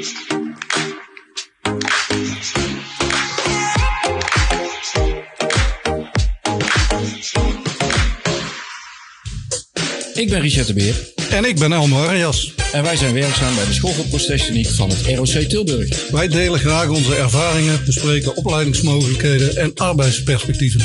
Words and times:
Ik 0.00 0.06
ben 10.28 10.40
Richard 10.40 10.66
de 10.66 10.72
Beer 10.72 11.12
En 11.30 11.44
ik 11.44 11.58
ben 11.58 11.72
Elmo 11.72 12.04
Arias. 12.06 12.54
en 12.72 12.82
wij 12.82 12.96
zijn 12.96 13.14
werkzaam 13.14 13.54
bij 13.54 13.64
de 13.64 13.72
School 13.72 13.92
voor 13.92 14.04
Procestechniek 14.04 14.68
van 14.68 14.90
het 14.90 15.06
ROC 15.06 15.26
Tilburg. 15.26 16.10
Wij 16.10 16.28
delen 16.28 16.58
graag 16.58 16.88
onze 16.88 17.16
ervaringen, 17.16 17.84
bespreken 17.84 18.36
opleidingsmogelijkheden 18.36 19.56
en 19.56 19.74
arbeidsperspectieven. 19.74 20.80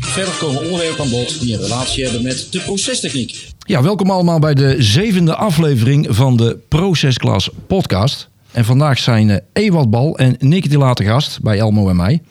Verder 0.00 0.34
komen 0.34 0.62
onderwerpen 0.62 1.04
aan 1.04 1.10
bod 1.10 1.40
die 1.40 1.54
een 1.54 1.60
relatie 1.60 2.04
hebben 2.04 2.22
met 2.22 2.46
de 2.50 2.60
procestechniek. 2.60 3.48
Ja, 3.66 3.82
welkom 3.82 4.10
allemaal 4.10 4.38
bij 4.38 4.54
de 4.54 4.76
zevende 4.78 5.34
aflevering 5.34 6.06
van 6.10 6.36
de 6.36 6.58
Procesklas 6.68 7.50
podcast. 7.66 8.29
En 8.52 8.64
vandaag 8.64 8.98
zijn 8.98 9.30
eh, 9.30 9.36
Ewald 9.52 9.90
Bal 9.90 10.18
en 10.18 10.36
Nicky 10.38 10.68
de 10.68 10.78
Late 10.78 11.04
gast 11.04 11.40
bij 11.42 11.58
Elmo 11.58 11.88
en 11.88 11.96
mij. 11.96 12.22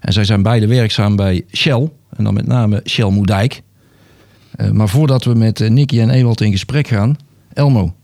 En 0.00 0.12
zij 0.12 0.24
zijn 0.24 0.42
beide 0.42 0.66
werkzaam 0.66 1.16
bij 1.16 1.44
Shell. 1.52 1.90
En 2.16 2.24
dan 2.24 2.34
met 2.34 2.46
name 2.46 2.80
Shell 2.84 3.10
Moerdijk. 3.10 3.62
Eh, 4.50 4.70
maar 4.70 4.88
voordat 4.88 5.24
we 5.24 5.34
met 5.34 5.60
eh, 5.60 5.70
Nicky 5.70 6.00
en 6.00 6.10
Ewald 6.10 6.40
in 6.40 6.50
gesprek 6.50 6.88
gaan. 6.88 7.16
Elmo, 7.52 7.94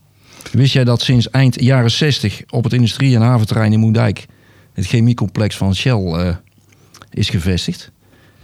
wist 0.51 0.73
jij 0.73 0.83
dat 0.83 1.01
sinds 1.01 1.29
eind 1.29 1.61
jaren 1.61 1.91
60 1.91 2.41
op 2.49 2.63
het 2.63 2.73
industrie- 2.73 3.15
en 3.15 3.21
haventerrein 3.21 3.73
in 3.73 3.79
Moerdijk... 3.79 4.25
het 4.73 4.85
chemiecomplex 4.85 5.57
van 5.57 5.75
Shell 5.75 6.35
is 7.09 7.29
gevestigd? 7.29 7.91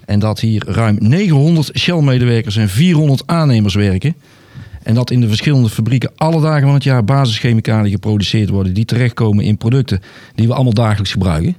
En 0.05 0.19
dat 0.19 0.39
hier 0.39 0.63
ruim 0.67 0.97
900 0.99 1.71
Shell-medewerkers 1.77 2.55
en 2.55 2.69
400 2.69 3.23
aannemers 3.25 3.75
werken. 3.75 4.15
En 4.87 4.93
dat 4.93 5.11
in 5.11 5.21
de 5.21 5.27
verschillende 5.27 5.69
fabrieken 5.69 6.11
alle 6.15 6.41
dagen 6.41 6.61
van 6.61 6.73
het 6.73 6.83
jaar 6.83 7.03
basischemicaliën 7.03 7.91
geproduceerd 7.91 8.49
worden. 8.49 8.73
die 8.73 8.85
terechtkomen 8.85 9.43
in 9.43 9.57
producten 9.57 9.99
die 10.35 10.47
we 10.47 10.53
allemaal 10.53 10.73
dagelijks 10.73 11.11
gebruiken. 11.11 11.55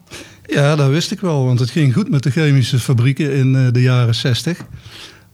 Ja, 0.47 0.77
dat 0.77 0.91
wist 0.91 1.11
ik 1.11 1.21
wel, 1.21 1.45
want 1.45 1.59
het 1.59 1.71
ging 1.71 1.95
goed 1.95 2.11
met 2.11 2.23
de 2.23 2.31
chemische 2.31 2.79
fabrieken 2.79 3.35
in 3.35 3.55
eh, 3.57 3.67
de 3.73 3.83
jaren 3.83 4.15
60. 4.15 4.65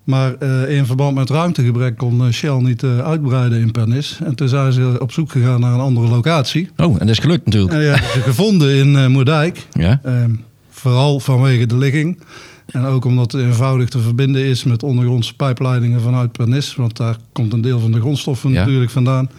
Maar 0.04 0.34
eh, 0.34 0.76
in 0.76 0.86
verband 0.86 1.14
met 1.14 1.30
ruimtegebrek 1.30 1.96
kon 1.96 2.26
eh, 2.26 2.32
Shell 2.32 2.56
niet 2.56 2.84
uitbreiden 2.84 3.60
in 3.60 3.70
Pernis. 3.70 4.18
En 4.24 4.34
toen 4.34 4.48
zijn 4.48 4.72
ze 4.72 4.96
op 4.98 5.12
zoek 5.12 5.30
gegaan 5.30 5.60
naar 5.60 5.74
een 5.74 5.80
andere 5.80 6.08
locatie. 6.08 6.68
Oh, 6.76 6.92
en 6.92 6.98
dat 6.98 7.08
is 7.08 7.18
gelukt 7.18 7.44
natuurlijk. 7.44 7.74
En 7.74 7.82
ja, 7.82 7.96
ze 7.96 8.20
gevonden 8.20 8.74
in 8.74 9.10
Moerdijk. 9.10 9.66
Ja, 9.72 10.00
Ehm, 10.02 10.30
vooral 10.70 11.20
vanwege 11.20 11.66
de 11.66 11.76
ligging. 11.76 12.18
En 12.66 12.84
ook 12.84 13.04
omdat 13.04 13.32
het 13.32 13.40
eenvoudig 13.42 13.88
te 13.88 13.98
verbinden 13.98 14.44
is 14.44 14.64
met 14.64 14.82
ondergrondse 14.82 15.34
pijpleidingen 15.36 16.00
vanuit 16.00 16.32
Pernis. 16.32 16.74
Want 16.76 16.96
daar 16.96 17.16
komt 17.32 17.52
een 17.52 17.60
deel 17.60 17.80
van 17.80 17.92
de 17.92 18.00
grondstoffen 18.00 18.50
Ja. 18.52 18.64
natuurlijk 18.64 18.90
vandaan. 18.90 19.30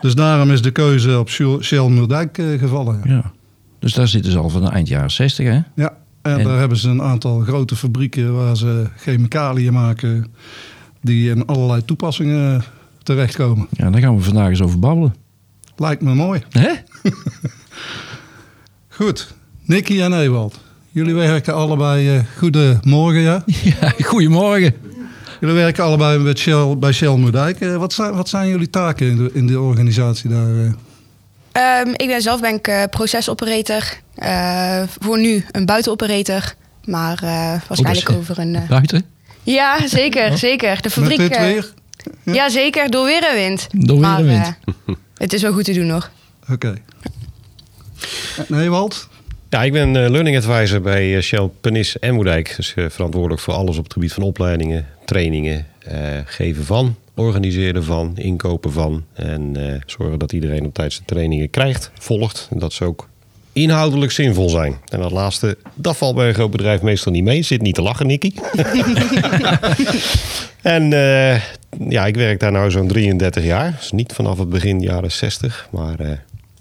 Dus 0.00 0.14
daarom 0.14 0.50
is 0.50 0.62
de 0.62 0.70
keuze 0.70 1.18
op 1.18 1.28
Shell 1.60 1.88
Moerdijk 1.88 2.38
eh, 2.38 2.58
gevallen. 2.58 3.00
Ja. 3.04 3.10
ja. 3.10 3.32
Dus 3.78 3.94
daar 3.94 4.08
zitten 4.08 4.32
ze 4.32 4.38
al 4.38 4.48
van 4.48 4.64
de 4.64 4.70
eind 4.70 4.88
jaren 4.88 5.10
60, 5.10 5.46
hè? 5.46 5.60
Ja, 5.74 5.96
en, 6.22 6.38
En- 6.38 6.44
daar 6.44 6.58
hebben 6.58 6.78
ze 6.78 6.88
een 6.88 7.02
aantal 7.02 7.40
grote 7.40 7.76
fabrieken 7.76 8.34
waar 8.34 8.56
ze 8.56 8.86
chemicaliën 8.96 9.72
maken. 9.72 10.26
Die 11.02 11.30
in 11.30 11.46
allerlei 11.46 11.84
toepassingen 11.84 12.62
terechtkomen. 13.02 13.66
Ja, 13.70 13.90
daar 13.90 14.00
gaan 14.00 14.16
we 14.16 14.22
vandaag 14.22 14.48
eens 14.48 14.62
over 14.62 14.78
babbelen. 14.78 15.14
Lijkt 15.76 16.02
me 16.02 16.14
mooi. 16.14 16.42
Hè? 16.50 16.70
Goed, 18.88 19.34
Nicky 19.64 20.00
en 20.00 20.12
Ewald. 20.20 20.60
Jullie 20.90 21.14
werken 21.14 21.54
allebei. 21.54 22.16
eh 22.16 22.20
goedemorgen, 22.38 23.20
ja. 23.20 23.44
Ja, 23.80 23.92
goedemorgen. 24.04 24.74
Jullie 25.40 25.54
werken 25.54 25.84
allebei 25.84 26.18
met 26.18 26.38
Shell, 26.38 26.76
bij 26.78 26.92
Shell 26.92 27.16
Moerdijk. 27.16 27.60
Eh, 27.60 27.76
wat, 27.76 27.92
zijn, 27.92 28.14
wat 28.14 28.28
zijn 28.28 28.48
jullie 28.48 28.70
taken 28.70 29.06
in 29.06 29.16
de, 29.16 29.30
in 29.32 29.46
de 29.46 29.60
organisatie 29.60 30.30
daar? 30.30 30.48
eh? 30.56 30.70
Ehm, 31.52 31.88
ik 31.96 32.06
ben 32.06 32.22
zelf 32.22 32.40
ben 32.40 32.54
ik, 32.54 32.68
eh, 32.68 32.82
procesoperator. 32.90 33.82
Eh, 34.14 34.82
voor 35.00 35.18
nu 35.18 35.44
een 35.50 35.66
buitenoperator. 35.66 36.54
Maar 36.84 37.22
eh, 37.22 37.60
waarschijnlijk 37.68 38.06
dus- 38.06 38.16
over 38.16 38.38
een... 38.38 38.58
Buiten? 38.68 39.04
Ja, 39.42 39.86
zeker, 39.88 40.38
zeker. 40.38 40.74
De 40.76 40.80
Met 40.82 40.92
fabriek... 40.92 41.18
dit 41.18 41.38
weer? 41.38 41.72
Ja, 42.22 42.48
zeker. 42.48 42.90
Door 42.90 43.04
weer 43.04 43.22
en 43.28 43.34
wind. 43.34 43.66
Door 43.70 43.98
weer 43.98 44.08
Maar, 44.08 44.18
en 44.18 44.24
wind. 44.26 44.56
het 45.16 45.32
is 45.32 45.42
wel 45.42 45.52
goed 45.52 45.64
te 45.64 45.72
doen 45.72 45.86
nog. 45.86 46.10
Oké. 46.50 46.74
En 48.48 48.60
Ewald? 48.60 49.08
Ja, 49.50 49.62
ik 49.62 49.72
ben 49.72 49.96
eh, 49.96 50.10
learning 50.10 50.36
advisor 50.36 50.80
bij 50.80 51.16
eh, 51.16 51.22
Shell 51.22 51.50
Penis 51.60 51.98
en 51.98 52.14
Moerdijk. 52.14 52.56
Dus 52.56 52.74
eh, 52.74 52.84
verantwoordelijk 52.88 53.40
voor 53.40 53.54
alles 53.54 53.78
op 53.78 53.84
het 53.84 53.92
gebied 53.92 54.12
van 54.12 54.22
opleidingen, 54.22 54.86
trainingen, 55.04 55.66
eh, 55.78 55.98
geven 56.24 56.64
van, 56.64 56.96
organiseren 57.14 57.84
van, 57.84 58.12
inkopen 58.16 58.72
van. 58.72 59.04
En 59.12 59.56
eh, 59.56 59.80
zorgen 59.86 60.18
dat 60.18 60.32
iedereen 60.32 60.64
op 60.64 60.74
tijd 60.74 60.92
zijn 60.92 61.06
trainingen 61.06 61.50
krijgt, 61.50 61.90
volgt. 61.98 62.48
En 62.50 62.58
dat 62.58 62.72
ze 62.72 62.84
ook 62.84 63.08
inhoudelijk 63.52 64.12
zinvol 64.12 64.48
zijn. 64.48 64.76
En 64.88 65.00
dat 65.00 65.10
laatste, 65.10 65.56
dat 65.74 65.96
valt 65.96 66.14
bij 66.14 66.28
een 66.28 66.34
groot 66.34 66.50
bedrijf 66.50 66.82
meestal 66.82 67.12
niet 67.12 67.24
mee. 67.24 67.42
Zit 67.42 67.62
niet 67.62 67.74
te 67.74 67.82
lachen, 67.82 68.06
Nicky. 68.06 68.32
en 70.62 70.92
eh, 70.92 71.40
ja, 71.88 72.06
ik 72.06 72.14
werk 72.14 72.40
daar 72.40 72.52
nou 72.52 72.70
zo'n 72.70 72.88
33 72.88 73.44
jaar. 73.44 73.74
Dus 73.78 73.92
niet 73.92 74.12
vanaf 74.12 74.38
het 74.38 74.48
begin 74.48 74.80
jaren 74.80 75.12
60, 75.12 75.68
maar 75.70 76.00
eh, 76.00 76.10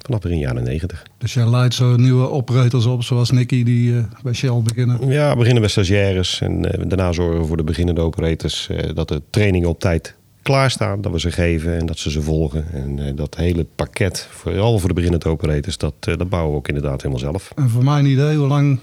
vanaf 0.09 0.23
begin 0.23 0.39
jaren 0.39 0.63
90. 0.63 1.03
Dus 1.17 1.33
jij 1.33 1.49
leidt 1.49 1.73
zo 1.73 1.95
nieuwe 1.95 2.29
operators 2.29 2.85
op, 2.85 3.03
zoals 3.03 3.31
Nicky, 3.31 3.63
die 3.63 3.97
eh, 3.97 4.03
bij 4.23 4.33
Shell 4.33 4.61
beginnen. 4.63 5.07
Ja, 5.09 5.29
we 5.29 5.35
beginnen 5.37 5.61
bij 5.61 5.71
stagiaires 5.71 6.41
en 6.41 6.71
eh, 6.71 6.83
daarna 6.87 7.11
zorgen 7.11 7.39
we 7.39 7.45
voor 7.45 7.57
de 7.57 7.63
beginnende 7.63 8.01
operators 8.01 8.69
eh, 8.69 8.95
dat 8.95 9.07
de 9.07 9.21
trainingen 9.29 9.69
op 9.69 9.79
tijd 9.79 10.15
klaarstaan, 10.41 11.01
dat 11.01 11.11
we 11.11 11.19
ze 11.19 11.31
geven 11.31 11.77
en 11.77 11.85
dat 11.85 11.97
ze 11.97 12.11
ze 12.11 12.21
volgen. 12.21 12.65
En 12.71 13.15
dat 13.15 13.35
hele 13.35 13.65
pakket, 13.75 14.27
vooral 14.31 14.79
voor 14.79 14.87
de 14.87 14.93
beginnende 14.95 15.29
operators, 15.29 15.77
dat, 15.77 15.93
dat 15.99 16.29
bouwen 16.29 16.51
we 16.51 16.57
ook 16.57 16.67
inderdaad 16.67 17.01
helemaal 17.01 17.19
zelf. 17.23 17.51
En 17.55 17.69
voor 17.69 17.83
mijn 17.83 18.05
idee, 18.05 18.37
hoe 18.37 18.47
lang 18.47 18.79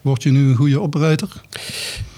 word 0.00 0.22
je 0.22 0.30
nu 0.30 0.48
een 0.48 0.56
goede 0.56 0.80
operator? 0.80 1.28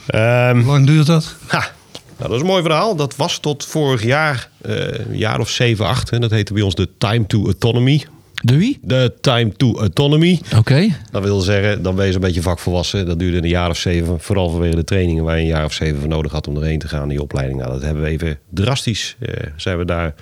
Ehm, 0.07 0.57
Hoe 0.57 0.65
lang 0.67 0.87
duurt 0.87 1.07
dat? 1.07 1.37
ha, 1.47 1.71
nou, 2.17 2.29
dat 2.29 2.33
is 2.33 2.41
een 2.41 2.47
mooi 2.47 2.63
verhaal. 2.63 2.97
Dat 2.97 3.17
was 3.17 3.39
tot 3.39 3.65
vorig 3.65 4.05
jaar, 4.05 4.51
eh, 4.61 4.75
een 4.87 5.17
jaar 5.17 5.41
of 5.41 5.49
7, 5.49 5.87
8. 5.87 6.11
En 6.11 6.21
dat 6.21 6.31
heette 6.31 6.53
bij 6.53 6.63
ons 6.63 6.75
de 6.75 6.89
Time 6.99 7.27
to 7.27 7.45
Autonomy. 7.45 8.05
De 8.43 8.57
wie? 8.57 8.79
De 8.83 9.15
Time 9.21 9.53
to 9.57 9.79
Autonomy. 9.79 10.41
Oké. 10.57 10.89
Dat 11.11 11.23
wil 11.23 11.41
zeggen, 11.41 11.83
dan 11.83 11.95
ben 11.95 12.07
je 12.07 12.15
een 12.15 12.21
beetje 12.21 12.43
vakvolwassen. 12.43 13.07
Dat 13.07 13.19
duurde 13.19 13.37
een 13.37 13.49
jaar 13.49 13.71
of 13.71 13.77
zeven, 13.77 14.21
vooral 14.21 14.51
vanwege 14.51 14.77
de 14.77 14.85
trainingen 14.85 15.25
waar 15.25 15.37
je 15.37 15.43
een 15.43 15.49
jaar 15.49 15.65
of 15.65 15.73
zeven 15.73 16.01
voor 16.01 16.09
nodig 16.09 16.33
had 16.33 16.49
om 16.49 16.57
erheen 16.57 16.79
te 16.79 16.89
gaan, 16.89 17.09
die 17.09 17.23
opleiding. 17.23 17.59
Nou, 17.59 17.73
dat 17.73 17.83
hebben 17.83 18.03
we 18.03 18.09
even 18.09 18.39
drastisch, 18.51 19.17
eh, 19.19 19.47
zijn 19.57 19.79
we 19.79 19.85
daar 19.85 20.15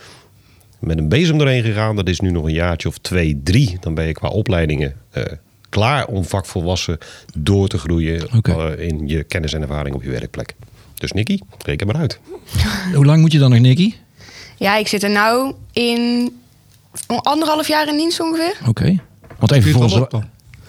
met 0.78 0.98
een 0.98 1.09
bezem 1.09 1.38
doorheen 1.38 1.62
gegaan. 1.62 1.97
Dat 1.97 2.09
is 2.09 2.20
nu 2.20 2.30
nog 2.30 2.44
een 2.44 2.53
jaartje 2.53 2.88
of 2.88 2.98
twee, 2.98 3.41
drie. 3.44 3.76
Dan 3.80 3.94
ben 3.94 4.06
je 4.06 4.12
qua 4.12 4.28
opleidingen 4.28 4.94
eh, 5.10 5.22
klaar 5.69 6.06
om 6.06 6.24
vakvolwassen 6.24 6.98
door 7.38 7.69
te 7.69 7.78
groeien 7.78 8.28
in 8.78 9.09
je 9.09 9.22
kennis 9.22 9.53
en 9.53 9.62
ervaring 9.62 9.94
op 9.94 10.03
je 10.03 10.10
werkplek. 10.10 10.54
Dus 11.03 11.13
Nicky, 11.13 11.39
reken 11.65 11.87
maar 11.87 11.97
uit. 11.97 12.21
Hoe 12.95 13.05
lang 13.05 13.21
moet 13.21 13.33
je 13.33 13.39
dan 13.39 13.51
nog, 13.51 13.59
Nicky? 13.59 13.95
Ja, 14.57 14.77
ik 14.77 14.89
zit 14.89 15.03
er 15.03 15.11
nou 15.11 15.53
in 15.73 16.33
anderhalf 17.07 17.69
jaar 17.69 17.89
in 17.89 17.97
dienst 17.97 18.21
ongeveer. 18.21 18.57
Oké. 18.69 18.99
Want 19.39 19.53
even 19.53 19.73
voor 19.73 19.83
onze. 19.83 20.09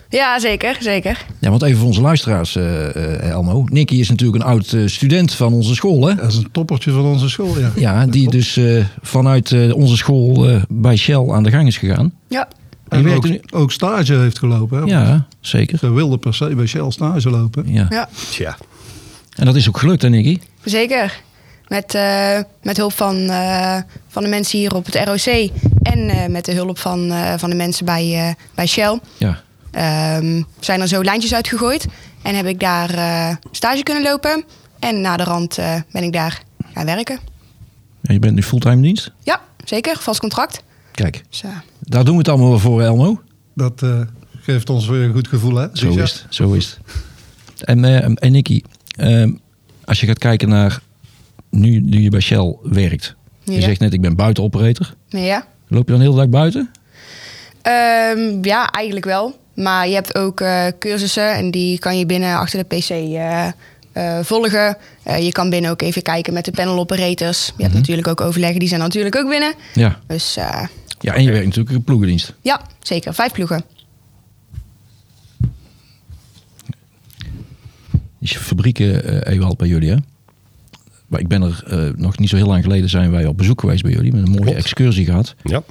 Ja, 0.09 0.39
zeker, 0.39 0.77
zeker. 0.79 1.25
ja, 1.39 1.49
want 1.49 1.61
even 1.61 1.77
voor 1.77 1.87
onze 1.87 2.01
luisteraars, 2.01 2.55
eh, 2.55 2.95
eh, 2.95 3.29
Elmo. 3.29 3.65
Nicky 3.69 3.95
is 3.95 4.09
natuurlijk 4.09 4.43
een 4.43 4.49
oud 4.49 4.73
eh, 4.73 4.81
student 4.87 5.33
van 5.33 5.53
onze 5.53 5.75
school, 5.75 6.07
hè? 6.07 6.15
Dat 6.15 6.31
is 6.31 6.35
een 6.37 6.51
toppertje 6.51 6.91
van 6.91 7.05
onze 7.05 7.29
school, 7.29 7.59
ja. 7.59 7.71
Ja, 7.75 8.05
die 8.05 8.29
dus 8.29 8.57
eh, 8.57 8.85
vanuit 9.01 9.51
eh, 9.51 9.75
onze 9.75 9.97
school 9.97 10.49
eh, 10.49 10.61
bij 10.69 10.95
Shell 10.95 11.29
aan 11.29 11.43
de 11.43 11.51
gang 11.51 11.67
is 11.67 11.77
gegaan. 11.77 12.13
Ja, 12.27 12.47
En 12.89 13.09
ook, 13.09 13.27
nu- 13.29 13.41
ook 13.51 13.71
stage 13.71 14.13
heeft 14.17 14.39
gelopen. 14.39 14.79
Hè? 14.79 14.85
Ja, 14.85 15.25
zeker. 15.39 15.77
Ze 15.77 15.91
wilde 15.91 16.17
per 16.17 16.33
se 16.33 16.55
bij 16.55 16.65
Shell 16.65 16.91
stage 16.91 17.29
lopen. 17.29 17.63
Ja. 17.73 17.85
ja 17.89 18.09
Tja, 18.29 18.57
En 19.35 19.45
dat 19.45 19.55
is 19.55 19.67
ook 19.67 19.77
gelukt, 19.77 20.01
hè, 20.01 20.09
Nicky? 20.09 20.39
zeker. 20.63 21.21
Met, 21.67 21.93
eh, 21.95 22.39
met 22.61 22.77
hulp 22.77 22.93
van, 22.93 23.29
eh, 23.29 23.77
van 24.07 24.23
de 24.23 24.29
mensen 24.29 24.59
hier 24.59 24.75
op 24.75 24.85
het 24.85 24.95
ROC. 24.95 25.49
En 25.81 26.09
eh, 26.09 26.27
met 26.29 26.45
de 26.45 26.53
hulp 26.53 26.77
van, 26.79 27.11
eh, 27.11 27.33
van 27.37 27.49
de 27.49 27.55
mensen 27.55 27.85
bij, 27.85 28.13
eh, 28.27 28.33
bij 28.55 28.67
Shell. 28.67 28.99
Ja. 29.17 29.41
Ehm, 29.71 30.41
zijn 30.59 30.81
er 30.81 30.87
zo 30.87 31.03
lijntjes 31.03 31.33
uitgegooid. 31.33 31.85
En 32.21 32.35
heb 32.35 32.45
ik 32.45 32.59
daar 32.59 32.89
eh, 32.93 33.35
stage 33.51 33.83
kunnen 33.83 34.03
lopen. 34.03 34.43
En 34.79 35.01
na 35.01 35.17
de 35.17 35.23
rand 35.23 35.57
eh, 35.57 35.75
ben 35.91 36.03
ik 36.03 36.13
daar 36.13 36.41
gaan 36.73 36.85
werken. 36.85 37.19
En 38.01 38.13
je 38.13 38.19
bent 38.19 38.35
nu 38.35 38.43
fulltime 38.43 38.81
dienst? 38.81 39.11
Ja, 39.23 39.41
zeker. 39.65 39.97
Vast 39.99 40.19
contract. 40.19 40.63
Kijk, 40.91 41.23
Dus, 41.29 41.43
eh, 41.43 41.49
daar 41.79 42.03
doen 42.03 42.13
we 42.13 42.19
het 42.19 42.27
allemaal 42.29 42.49
wel 42.49 42.59
voor, 42.59 42.81
Elmo. 42.81 43.21
Dat 43.55 43.81
eh, 43.81 44.01
geeft 44.41 44.69
ons 44.69 44.87
weer 44.87 45.03
een 45.03 45.13
goed 45.13 45.27
gevoel, 45.27 45.55
hè? 45.55 45.67
Zo 45.73 45.89
is 45.89 45.95
het, 45.95 46.25
zo 46.29 46.51
is 46.53 46.65
het. 46.65 46.95
En, 47.65 47.85
eh, 47.85 48.03
en 48.03 48.31
Nicky, 48.31 48.61
ehm, 48.95 49.31
als 49.85 49.99
je 49.99 50.07
gaat 50.07 50.19
kijken 50.19 50.49
naar 50.49 50.79
nu, 51.49 51.79
nu 51.79 52.01
je 52.01 52.09
bij 52.09 52.19
Shell 52.19 52.55
werkt. 52.63 53.15
Je 53.43 53.61
zegt 53.61 53.79
net, 53.79 53.93
ik 53.93 54.01
ben 54.01 54.15
buitenoperator. 54.15 54.93
ja. 55.07 55.45
Loop 55.67 55.85
je 55.85 55.91
dan 55.91 55.99
de 56.01 56.05
hele 56.07 56.17
dag 56.17 56.29
buiten? 56.29 56.71
Ehm, 57.61 58.37
ja, 58.41 58.69
eigenlijk 58.69 59.05
wel. 59.05 59.35
Maar 59.53 59.87
je 59.87 59.93
hebt 59.93 60.15
ook 60.15 60.41
eh, 60.41 60.65
cursussen 60.79 61.33
en 61.33 61.51
die 61.51 61.79
kan 61.79 61.97
je 61.97 62.05
binnen 62.05 62.37
achter 62.37 62.65
de 62.67 62.75
PC 62.75 62.89
eh, 62.89 63.47
eh, 63.91 64.23
volgen. 64.23 64.77
Je 65.19 65.31
kan 65.31 65.49
binnen 65.49 65.71
ook 65.71 65.81
even 65.81 66.01
kijken 66.01 66.33
met 66.33 66.45
de 66.45 66.51
panel 66.51 66.79
operators. 66.79 67.53
Je 67.57 67.63
hebt 67.63 67.75
natuurlijk 67.75 68.07
ook 68.07 68.21
overleggen, 68.21 68.59
die 68.59 68.67
zijn 68.67 68.79
natuurlijk 68.79 69.15
ook 69.15 69.29
binnen. 69.29 69.53
Ja. 69.73 69.99
Dus 70.07 70.33
Ja, 70.99 71.13
en 71.13 71.23
je 71.23 71.31
werkt 71.31 71.45
natuurlijk 71.45 71.75
in 71.75 71.83
ploegendienst. 71.83 72.33
Ja, 72.41 72.61
zeker. 72.81 73.13
Vijf 73.13 73.31
ploegen. 73.31 73.63
Je 78.25 78.37
fabrieken 78.39 79.21
Ewald 79.27 79.57
bij 79.57 79.67
jullie, 79.67 79.89
hè? 79.89 79.95
Maar 81.07 81.19
ik 81.19 81.27
ben 81.27 81.41
er 81.41 81.63
eh, 81.67 81.89
nog 81.95 82.17
niet 82.17 82.29
zo 82.29 82.35
heel 82.35 82.47
lang 82.47 82.63
geleden 82.63 82.89
zijn 82.89 83.11
wij 83.11 83.25
op 83.25 83.37
bezoek 83.37 83.59
geweest 83.59 83.83
bij 83.83 83.91
jullie. 83.91 84.11
Met 84.11 84.21
een 84.23 84.29
mooie 84.29 84.41
Klopt. 84.41 84.57
excursie 84.57 85.05
gehad. 85.05 85.35
Ja. 85.43 85.63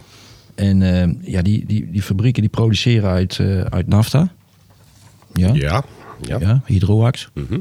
En 0.54 0.82
eh, 0.82 1.32
ja, 1.32 1.42
die, 1.42 1.64
die, 1.66 1.90
die 1.90 2.02
fabrieken 2.02 2.42
die 2.42 2.50
produceren 2.50 3.10
uit, 3.10 3.38
eh, 3.38 3.60
uit 3.60 3.86
nafta. 3.86 4.32
Ja, 5.32 5.50
ja. 5.54 5.84
Ja. 6.20 6.38
Ja. 6.40 6.62
hydroax. 6.66 7.28
Mhm. 7.34 7.58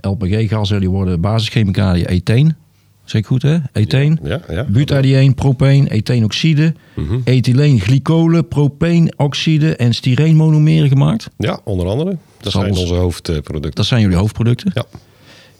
LPG-gassen 0.00 0.80
die 0.80 0.90
worden 0.90 1.20
basischemicaliën 1.20 2.06
etheen. 2.06 2.54
Zeg 3.04 3.20
ik 3.20 3.26
goed 3.26 3.42
hè? 3.42 3.58
Etheen. 3.72 4.18
Ja, 4.22 4.40
ja. 4.48 4.64
Butadieen, 4.64 5.34
propeen, 5.34 5.88
Mhm. 6.94 7.18
ethyleen, 7.24 7.80
glycolen, 7.80 8.48
propeen-oxide 8.48 9.76
en 9.76 9.94
styreenmonomeren 9.94 10.88
gemaakt. 10.88 11.30
Ja, 11.38 11.60
onder 11.64 11.86
andere. 11.86 12.16
Dat 12.40 12.52
zijn 12.52 12.70
onze 12.76 12.94
hoofdproducten. 12.94 13.70
Dat 13.74 13.86
zijn 13.86 14.00
jullie 14.00 14.16
hoofdproducten. 14.16 14.70
Ja. 14.74 14.84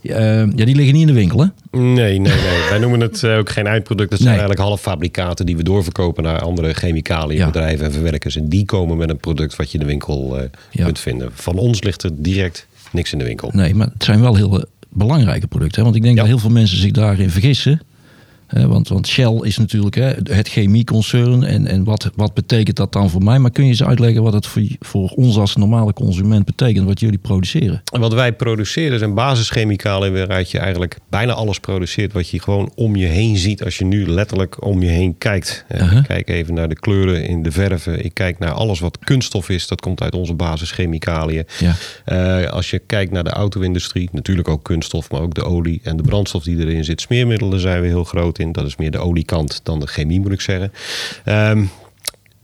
Ja, 0.01 0.15
eh, 0.15 0.37
ja, 0.57 0.65
die 0.65 0.75
liggen 0.75 0.93
niet 0.95 1.01
in 1.01 1.07
de 1.07 1.13
winkel 1.13 1.41
hè? 1.41 1.79
Nee, 1.79 2.19
nee, 2.19 2.19
nee. 2.19 2.69
Wij 2.71 2.79
noemen 2.79 3.01
het 3.01 3.23
eh, 3.23 3.37
ook 3.39 3.51
geen 3.51 3.67
eindproduct. 3.67 4.11
Dat 4.11 4.19
zijn 4.21 4.31
Nee. 4.31 4.39
eigenlijk 4.41 4.69
halffabrikaten 4.69 5.47
die 5.47 5.57
we 5.57 5.63
doorverkopen 5.63 6.23
naar 6.23 6.41
andere 6.41 6.75
chemicaliënbedrijven 6.75 7.87
en 7.87 7.93
verwerkers. 7.93 8.37
En 8.37 8.49
die 8.49 8.65
komen 8.65 8.97
met 8.97 9.11
een 9.11 9.17
product 9.19 9.57
wat 9.57 9.67
je 9.71 9.79
in 9.79 9.85
de 9.85 9.91
winkel 9.91 10.39
eh, 10.39 10.45
Ja. 10.71 10.85
kunt 10.85 10.99
vinden. 10.99 11.31
Van 11.33 11.57
ons 11.57 11.83
ligt 11.83 12.03
er 12.03 12.11
direct 12.15 12.67
niks 12.93 13.13
in 13.13 13.19
de 13.19 13.25
winkel. 13.25 13.51
Nee, 13.55 13.75
maar 13.75 13.89
het 13.93 14.05
zijn 14.05 14.21
wel 14.21 14.35
heel 14.35 14.59
eh, 14.59 14.65
belangrijke 14.89 15.47
producten. 15.47 15.77
Hè? 15.79 15.83
Want 15.85 15.97
ik 15.97 16.03
denk 16.03 16.15
Ja. 16.15 16.21
dat 16.21 16.31
heel 16.31 16.39
veel 16.41 16.51
mensen 16.51 16.79
zich 16.79 16.91
daarin 16.91 17.31
vergissen. 17.31 17.81
Want, 18.49 18.89
want 18.89 19.07
Shell 19.07 19.39
is 19.43 19.59
natuurlijk 19.59 19.95
hè, 19.95 20.13
het 20.23 20.49
chemieconcern. 20.49 21.45
En, 21.45 21.67
en 21.67 21.85
wat, 21.85 22.11
wat 22.15 22.35
betekent 22.35 22.77
dat 22.77 22.93
dan 22.93 23.11
voor 23.11 23.23
mij? 23.23 23.39
Maar 23.39 23.51
kun 23.51 23.65
je 23.65 23.71
eens 23.71 23.83
uitleggen 23.83 24.23
wat 24.23 24.33
het 24.33 24.47
voor, 24.47 24.63
voor 24.81 25.09
ons 25.09 25.37
als 25.37 25.57
normale 25.57 25.93
consument 25.93 26.45
betekent, 26.45 26.87
wat 26.87 27.01
jullie 27.01 27.19
produceren? 27.19 27.83
En 27.93 28.01
wat 28.01 28.13
wij 28.13 28.33
produceren 28.33 28.99
zijn 28.99 29.15
basischemicaliën 29.15 30.13
waaruit 30.13 30.51
je 30.51 30.59
eigenlijk 30.59 30.99
bijna 31.11 31.33
alles 31.33 31.61
produceert 31.61 32.13
wat 32.13 32.29
je 32.29 32.41
gewoon 32.41 32.73
om 32.75 32.97
je 32.97 33.07
heen 33.07 33.37
ziet 33.37 33.65
als 33.65 33.79
je 33.79 33.85
nu 33.85 34.09
letterlijk 34.09 34.65
om 34.65 34.83
je 34.83 34.89
heen 34.91 35.19
kijkt. 35.19 35.65
Eh, 35.69 35.77
Uh-huh. 35.79 35.99
Ik 35.99 36.05
kijk 36.07 36.29
even 36.29 36.55
naar 36.55 36.69
de 36.69 36.75
kleuren 36.75 37.25
in 37.25 37.43
de 37.43 37.53
verven. 37.53 38.05
Ik 38.05 38.15
kijk 38.15 38.39
naar 38.39 38.51
alles 38.53 38.81
wat 38.81 38.99
kunststof 38.99 39.49
is. 39.49 39.67
Dat 39.67 39.81
komt 39.81 40.03
uit 40.03 40.15
onze 40.15 40.35
basischemicaliën. 40.35 41.45
Ja. 41.59 41.75
Eh, 42.05 42.51
als 42.53 42.71
je 42.71 42.79
kijkt 42.79 43.13
naar 43.13 43.25
de 43.25 43.31
auto-industrie, 43.31 44.09
natuurlijk 44.13 44.49
ook 44.49 44.63
kunststof, 44.63 45.11
maar 45.11 45.21
ook 45.21 45.35
de 45.35 45.45
olie 45.45 45.81
en 45.83 45.97
de 45.97 46.03
brandstof 46.03 46.43
die 46.43 46.59
erin 46.59 46.85
zit. 46.85 47.01
Smeermiddelen 47.01 47.61
zijn 47.61 47.81
we 47.81 47.87
heel 47.87 48.05
groot 48.05 48.38
in. 48.39 48.53
Dat 48.53 48.67
is 48.67 48.77
meer 48.77 48.91
de 48.91 48.99
oliekant 48.99 49.61
dan 49.63 49.81
de 49.81 49.87
chemie, 49.87 50.21
moet 50.21 50.33
ik 50.33 50.41
zeggen. 50.41 50.73
Ehm, 51.25 51.65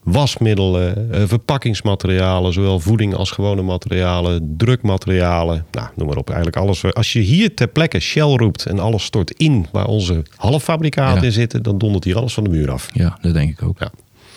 wasmiddelen, 0.03 1.13
eh, 1.13 1.23
verpakkingsmaterialen, 1.27 2.53
zowel 2.53 2.81
voeding 2.81 3.15
als 3.15 3.31
gewone 3.31 3.63
materialen, 3.63 4.55
drukmaterialen. 4.57 5.67
Nou, 5.71 5.89
noem 5.97 6.07
maar 6.09 6.17
op. 6.17 6.27
Eigenlijk 6.29 6.57
alles. 6.57 6.93
Als 6.95 7.13
je 7.13 7.21
hier 7.21 7.55
ter 7.55 7.69
plekke 7.69 8.01
Shell 8.01 8.23
roept 8.37 8.67
en 8.67 8.79
alles 8.79 9.05
stort 9.05 9.31
in 9.31 9.67
waar 9.73 9.87
onze 9.87 10.23
halffabrikaten 10.37 11.21
Ja. 11.21 11.27
in 11.27 11.33
zitten, 11.33 11.63
dan 11.63 11.79
dondert 11.79 12.05
hier 12.05 12.17
alles 12.17 12.35
van 12.35 12.45
de 12.45 12.51
muur 12.51 12.71
af. 12.71 12.89
Ja, 12.93 13.19
dat 13.21 13.33
denk 13.35 13.51
ik 13.51 13.63
ook. 13.63 13.79
Ja. 13.79 13.91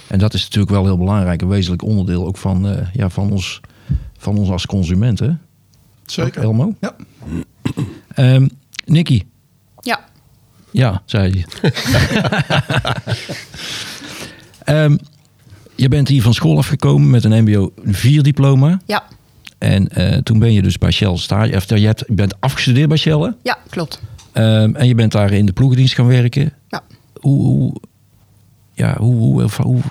En 0.07 0.19
dat 0.19 0.33
is 0.33 0.43
natuurlijk 0.43 0.71
wel 0.71 0.83
heel 0.85 0.97
belangrijk. 0.97 1.41
Een 1.41 1.47
wezenlijk 1.47 1.83
onderdeel 1.83 2.25
ook 2.27 2.37
van, 2.37 2.67
eh, 2.67 2.87
ja, 2.93 3.09
van, 3.09 3.31
ons, 3.31 3.61
van 4.17 4.37
ons 4.37 4.49
als 4.49 4.65
consumenten. 4.65 5.41
Zeker. 6.05 6.41
Elmo? 6.41 6.73
Ja. 6.79 6.95
Ehm 8.13 8.47
Nicky? 8.85 9.21
Ja. 9.79 9.99
Ja, 10.77 11.01
zei 11.05 11.31
hij. 11.61 11.71
Ehm, 14.63 14.97
je 15.75 15.87
bent 15.87 16.07
hier 16.07 16.21
van 16.21 16.33
school 16.33 16.57
afgekomen 16.57 17.09
met 17.09 17.23
een 17.23 17.43
MBO 17.43 17.71
4 17.85 18.23
diploma. 18.23 18.79
Ja. 18.85 19.03
En 19.57 19.87
eh, 19.87 20.17
toen 20.17 20.39
ben 20.39 20.53
je 20.53 20.61
dus 20.61 20.77
bij 20.77 20.91
Shell 20.91 21.17
stage. 21.17 21.55
Of, 21.55 21.69
je, 21.69 21.85
hebt, 21.85 22.03
je 22.07 22.13
bent 22.13 22.33
afgestudeerd 22.39 22.87
bij 22.89 22.97
Shell. 22.97 23.17
hè? 23.19 23.29
Ja, 23.43 23.57
klopt. 23.69 24.01
Ehm, 24.31 24.75
en 24.75 24.87
je 24.87 24.95
bent 24.95 25.11
daar 25.11 25.31
in 25.31 25.45
de 25.45 25.51
ploegendienst 25.53 25.93
gaan 25.95 26.07
werken. 26.07 26.53
Ja. 26.69 26.81
Hoe, 27.21 27.43
hoe, 27.45 27.75
ja, 28.73 28.95
hoe, 28.97 29.15
hoe, 29.15 29.41
erva- 29.41 29.63
hoe 29.63 29.81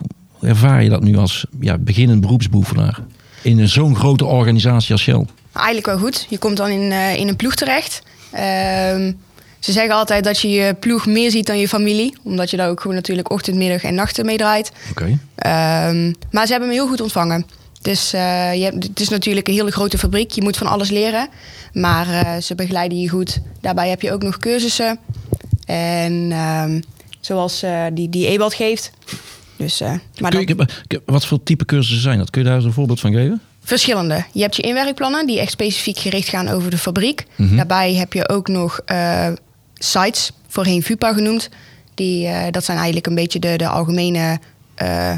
ervaar 0.41 0.83
je 0.83 0.89
dat 0.89 1.03
nu 1.03 1.17
als 1.17 1.47
ja, 1.61 1.79
beginnend 1.79 2.21
beroepsbeoefenaar? 2.21 2.99
In 3.43 3.69
zo'n 3.69 3.97
grote 3.97 4.25
organisatie 4.25 4.93
als 4.93 5.03
Shell. 5.03 5.25
Eigenlijk 5.53 5.87
wel 5.87 5.99
goed. 5.99 6.27
Je 6.31 6.39
komt 6.39 6.57
dan 6.57 6.69
in, 6.69 6.93
eh, 6.93 7.17
in 7.17 7.29
een 7.29 7.37
ploeg 7.37 7.55
terecht. 7.55 8.03
Ehm, 8.33 9.13
ze 9.67 9.73
zeggen 9.73 9.95
altijd 9.95 10.25
dat 10.25 10.41
je 10.41 10.49
je 10.51 10.75
ploeg 10.75 11.07
meer 11.07 11.31
ziet 11.31 11.47
dan 11.47 11.59
je 11.59 11.69
familie. 11.69 12.17
Omdat 12.23 12.51
je 12.51 12.57
daar 12.57 12.69
ook 12.69 12.81
gewoon 12.81 12.97
natuurlijk 12.97 13.31
ochtend, 13.31 13.57
middag 13.57 13.83
en 13.83 13.95
nachten 13.95 14.25
mee 14.27 14.37
draait. 14.37 14.73
Oké. 14.91 15.19
Ehm, 15.35 16.13
maar 16.31 16.45
ze 16.47 16.51
hebben 16.51 16.69
me 16.69 16.75
heel 16.75 16.89
goed 16.89 17.01
ontvangen. 17.01 17.47
Dus 17.83 18.13
eh, 18.13 18.55
je 18.55 18.63
hebt, 18.65 18.83
het 18.83 19.01
is 19.01 19.09
natuurlijk 19.09 19.49
een 19.49 19.55
hele 19.55 19.71
grote 19.71 19.99
fabriek. 19.99 20.31
Je 20.31 20.43
moet 20.43 20.57
van 20.57 20.67
alles 20.67 20.91
leren. 20.91 21.29
Maar 21.73 22.09
eh, 22.09 22.37
ze 22.43 22.55
begeleiden 22.55 23.01
je 23.01 23.09
goed. 23.09 23.39
Daarbij 23.61 23.89
heb 23.89 24.03
je 24.03 24.13
ook 24.13 24.23
nog 24.23 24.39
cursussen. 24.39 24.99
En 25.67 26.29
ehm, 26.33 26.81
zoals 27.21 27.63
eh, 27.63 27.85
die, 27.93 28.09
die 28.09 28.27
Ewald 28.27 28.55
geeft. 28.55 28.91
Dus, 29.57 29.81
maar 30.21 30.31
dan, 30.31 30.41
je- 30.47 31.03
wat 31.07 31.27
voor 31.27 31.43
type 31.43 31.65
cursussen 31.65 32.03
zijn 32.03 32.19
dat? 32.19 32.31
Kun 32.31 32.41
je 32.43 32.47
daar 32.47 32.57
eens 32.57 32.65
een 32.67 32.73
voorbeeld 32.73 33.01
van 33.01 33.13
geven? 33.13 33.41
verschillende. 33.65 34.25
Je 34.33 34.41
hebt 34.43 34.57
je 34.57 34.63
inwerkplannen 34.63 35.27
die 35.27 35.41
echt 35.41 35.51
specifiek 35.51 35.99
gericht 35.99 36.29
gaan 36.29 36.49
over 36.49 36.71
de 36.71 36.79
fabriek. 36.79 37.27
Mhm. 37.37 37.57
Daarbij 37.57 37.95
heb 37.95 38.13
je 38.13 38.29
ook 38.29 38.49
nog 38.49 38.81
sites, 39.79 40.31
voorheen 40.49 40.83
VUPA 40.83 41.13
genoemd. 41.13 41.49
Die, 41.95 42.27
eh, 42.27 42.51
dat 42.51 42.65
zijn 42.65 42.77
eigenlijk 42.77 43.07
een 43.07 43.15
beetje 43.15 43.39
de, 43.39 43.57
de 43.57 43.69
algemene 43.69 44.39
eh, 44.75 45.13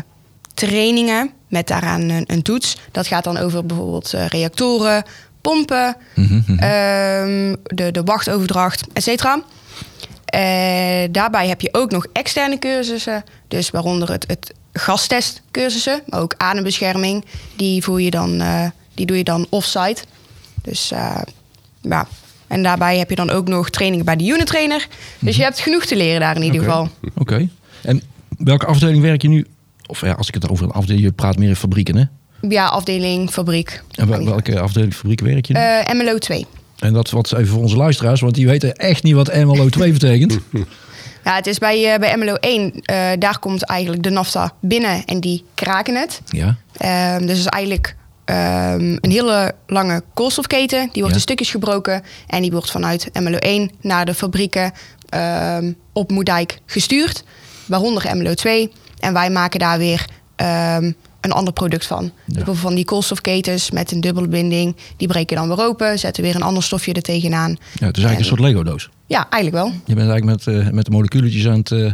trainingen 0.55 1.31
met 1.49 1.67
daaraan 1.67 2.01
een, 2.01 2.25
een 2.27 2.43
toets. 2.43 2.77
Dat 2.93 3.07
gaat 3.07 3.25
dan 3.25 3.37
over 3.37 3.67
bijvoorbeeld 3.67 4.13
eh, 4.15 4.27
reactoren, 4.27 5.03
pompen, 5.41 5.97
Mhm, 6.15 6.59
ehm, 6.59 7.55
de, 7.63 7.91
de 7.91 8.03
wachtoverdracht, 8.05 8.85
et 8.93 9.03
cetera. 9.03 9.43
Eh, 10.25 11.09
daarbij 11.11 11.49
heb 11.49 11.61
je 11.61 11.69
ook 11.73 11.91
nog 11.91 12.07
externe 12.13 12.59
cursussen, 12.59 13.25
dus 13.49 13.71
waaronder 13.71 14.11
het, 14.11 14.25
het 14.27 14.53
gastestcursussen, 14.73 16.03
maar 16.07 16.21
ook 16.21 16.35
adembescherming. 16.37 17.25
Die, 17.57 17.83
voer 17.83 18.01
je 18.01 18.11
dan, 18.11 18.43
die 18.95 19.07
doe 19.07 19.17
je 19.17 19.25
dan 19.25 19.47
offsite. 19.49 20.03
Dus 20.63 20.93
ja. 21.83 22.07
En 22.49 22.63
daarbij 22.63 22.99
heb 22.99 23.11
je 23.11 23.17
dan 23.17 23.31
ook 23.31 23.49
nog 23.49 23.71
trainingen 23.71 24.05
bij 24.05 24.17
de 24.17 24.25
unit 24.27 24.47
trainer. 24.47 24.87
Dus 25.19 25.37
je 25.37 25.43
hebt 25.43 25.61
genoeg 25.61 25.85
te 25.85 25.97
leren 25.97 26.21
daar 26.21 26.37
in 26.37 26.43
ieder 26.43 26.61
geval. 26.61 26.89
Oké. 27.15 27.49
En 27.83 28.03
welke 28.39 28.67
afdeling 28.67 29.03
werk 29.03 29.23
je 29.23 29.29
nu? 29.29 29.47
Of 29.87 30.01
ja, 30.01 30.13
als 30.13 30.29
ik 30.29 30.35
het 30.35 30.49
over 30.49 30.65
een 30.65 30.71
afdeling... 30.71 31.05
Je 31.05 31.13
praat 31.13 31.37
meer 31.39 31.49
in 31.49 31.57
fabrieken, 31.57 31.97
hè? 31.97 32.05
Ja, 32.49 32.67
afdeling, 32.67 33.31
fabriek. 33.31 33.83
En 33.95 34.09
wel- 34.09 34.25
welke 34.25 34.61
afdeling 34.61 34.95
fabriek 34.95 35.21
werk 35.21 35.47
je 35.47 35.53
nu? 35.55 35.61
Eh, 35.61 35.95
MLO 35.95 36.19
2. 36.19 36.47
en 36.79 36.93
dat 36.93 37.11
wat 37.11 37.33
even 37.33 37.47
voor 37.47 37.63
onze 37.63 37.77
luisteraars, 37.77 38.21
want 38.21 38.35
die 38.35 38.47
weten 38.47 38.75
echt 38.75 39.03
niet 39.03 39.15
wat 39.15 39.35
MLO 39.35 39.69
2 39.69 39.93
betekent. 39.93 40.39
Ja, 41.25 41.35
het 41.35 41.47
is 41.47 41.59
bij, 41.59 41.93
eh, 41.93 41.99
bij 41.99 42.17
MLO 42.17 42.35
1, 42.35 42.73
eh, 42.83 43.07
daar 43.19 43.39
komt 43.39 43.65
eigenlijk 43.65 44.03
de 44.03 44.11
nafta 44.11 44.53
binnen 44.61 45.05
en 45.05 45.21
die 45.21 45.45
kraken 45.55 45.95
het. 45.95 46.21
Ja. 46.27 46.57
Ehm, 46.77 47.21
dus 47.21 47.29
het 47.31 47.39
is 47.39 47.47
eigenlijk 47.47 47.97
ehm, 48.29 48.97
een 49.01 49.11
hele 49.11 49.53
lange 49.67 50.03
koolstofketen. 50.15 50.79
Die 50.79 50.89
wordt 50.93 51.09
Ja. 51.09 51.15
in 51.15 51.21
stukjes 51.21 51.51
gebroken 51.51 52.03
en 52.27 52.43
die 52.43 52.51
wordt 52.51 52.71
vanuit 52.71 53.09
MLO 53.21 53.37
1 53.39 53.71
naar 53.81 54.05
de 54.05 54.15
fabrieken 54.15 54.73
ehm, 55.09 55.73
op 55.93 56.11
Moerdijk 56.11 56.59
gestuurd. 56.67 57.25
Waaronder 57.67 58.17
MLO 58.17 58.35
2. 58.35 58.73
En 58.99 59.13
wij 59.13 59.31
maken 59.31 59.59
daar 59.59 59.79
weer 59.79 60.05
ehm, 60.37 60.93
een 61.21 61.33
ander 61.33 61.53
product 61.53 61.87
van. 61.87 62.03
Dus 62.03 62.13
bijvoorbeeld 62.27 62.59
van 62.59 62.75
die 62.75 62.85
koolstofketens 62.85 63.71
met 63.71 63.93
een 63.93 64.01
dubbele 64.01 64.29
binding. 64.29 64.77
Die 64.97 65.09
breken 65.09 65.37
dan 65.37 65.49
weer 65.49 65.61
open, 65.67 65.99
zetten 65.99 66.23
weer 66.23 66.35
een 66.35 66.43
ander 66.43 66.63
stofje 66.63 66.93
er 66.93 67.03
tegenaan. 67.03 67.51
ja, 67.51 67.87
het 67.87 67.97
is 67.97 68.03
eigenlijk 68.05 68.19
een 68.19 68.25
soort 68.25 68.41
Lego-doos. 68.41 68.89
Ja, 69.07 69.27
eigenlijk 69.31 69.65
wel. 69.65 69.73
Je 69.85 69.95
bent 69.95 70.11
eigenlijk 70.11 70.25
met, 70.45 70.47
eh, 70.65 70.71
met 70.71 70.85
de 70.85 70.91
moleculetjes 70.91 71.47
aan 71.49 71.59
het... 71.59 71.71
eh, 71.73 71.93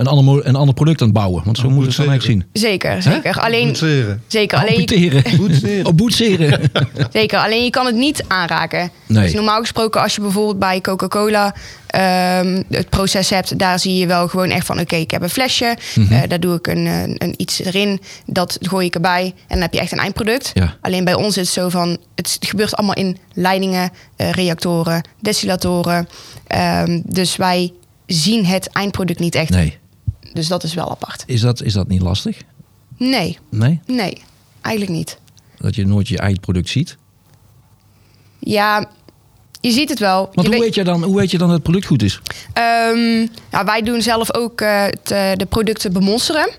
een, 0.00 0.06
ander, 0.06 0.46
een 0.46 0.56
ander 0.56 0.74
product 0.74 1.00
aan 1.00 1.06
het 1.08 1.16
bouwen. 1.16 1.42
Want 1.44 1.58
zo 1.58 1.66
Oh, 1.66 1.72
moet 1.72 1.86
het 1.86 1.96
dan 1.96 2.08
eigenlijk 2.08 2.40
zien. 2.52 2.62
Zeker, 2.62 3.02
zeker. 3.02 3.40
Alleen, 3.40 3.66
Boetseren. 3.66 4.22
zeker, 4.26 4.58
alleen. 4.58 4.76
Boetseren. 4.76 5.84
Oh, 5.86 5.94
boetseren. 5.94 6.60
Zeker, 7.12 7.38
alleen 7.38 7.64
je 7.64 7.70
kan 7.70 7.86
het 7.86 7.94
niet 7.94 8.24
aanraken. 8.28 8.90
Nee. 9.06 9.22
Dus 9.22 9.32
normaal 9.32 9.60
gesproken, 9.60 10.00
als 10.02 10.14
je 10.14 10.20
bijvoorbeeld 10.20 10.58
bij 10.58 10.80
Coca-Cola 10.80 11.54
ehm, 11.86 12.62
het 12.70 12.88
proces 12.88 13.30
hebt, 13.30 13.58
daar 13.58 13.78
zie 13.78 13.96
je 13.96 14.06
wel 14.06 14.28
gewoon 14.28 14.50
echt 14.50 14.66
van: 14.66 14.80
oké, 14.80 14.96
ik 14.96 15.10
heb 15.10 15.22
een 15.22 15.30
flesje, 15.30 15.76
Mhm. 15.94 16.12
eh, 16.12 16.28
daar 16.28 16.40
doe 16.40 16.54
ik 16.56 16.66
een, 16.66 16.86
een, 16.86 17.14
een 17.18 17.34
iets 17.36 17.60
erin, 17.64 18.00
dat 18.26 18.58
gooi 18.60 18.86
ik 18.86 18.94
erbij 18.94 19.22
en 19.24 19.32
dan 19.48 19.60
heb 19.60 19.72
je 19.72 19.80
echt 19.80 19.92
een 19.92 19.98
eindproduct. 19.98 20.50
Ja. 20.54 20.76
Alleen 20.80 21.04
bij 21.04 21.14
ons 21.14 21.36
is 21.36 21.44
het 21.46 21.54
zo 21.54 21.68
van: 21.68 21.98
het 22.14 22.36
gebeurt 22.40 22.74
allemaal 22.76 22.94
in 22.96 23.16
leidingen, 23.34 23.90
eh, 24.16 24.30
reactoren, 24.30 25.02
destillatoren. 25.20 26.08
Ehm, 26.46 27.00
dus 27.04 27.36
wij 27.36 27.72
zien 28.06 28.46
het 28.46 28.68
eindproduct 28.72 29.18
niet 29.18 29.34
echt. 29.34 29.50
Nee. 29.50 29.78
Dus 30.32 30.48
dat 30.48 30.62
is 30.62 30.74
wel 30.74 30.90
apart. 30.90 31.22
Is 31.26 31.40
dat, 31.40 31.62
is 31.62 31.72
dat 31.72 31.88
niet 31.88 32.02
lastig? 32.02 32.38
Nee, 32.96 33.38
Nee? 33.50 33.80
nee, 33.86 34.22
eigenlijk 34.60 34.96
niet. 34.96 35.18
Dat 35.58 35.74
je 35.74 35.86
nooit 35.86 36.08
je 36.08 36.18
eindproduct 36.18 36.68
ziet? 36.68 36.96
Ja, 38.38 38.88
je 39.60 39.70
ziet 39.70 39.88
het 39.88 39.98
wel. 39.98 40.16
Want 40.18 40.34
Je 40.34 40.40
hoe, 40.42 40.50
weet- 40.50 40.60
weet 40.60 40.74
je 40.74 40.84
dan, 40.84 41.02
hoe 41.04 41.16
weet 41.16 41.30
je 41.30 41.38
dan 41.38 41.46
dat 41.46 41.56
het 41.56 41.64
product 41.66 41.86
goed 41.86 42.02
is? 42.02 42.20
Ehm, 42.52 43.26
ja, 43.50 43.64
wij 43.64 43.82
doen 43.82 44.02
zelf 44.02 44.34
ook 44.34 44.60
eh, 44.60 44.82
het, 44.84 45.10
eh, 45.10 45.32
de 45.34 45.46
producten 45.46 45.92
bemonsteren. 45.92 46.50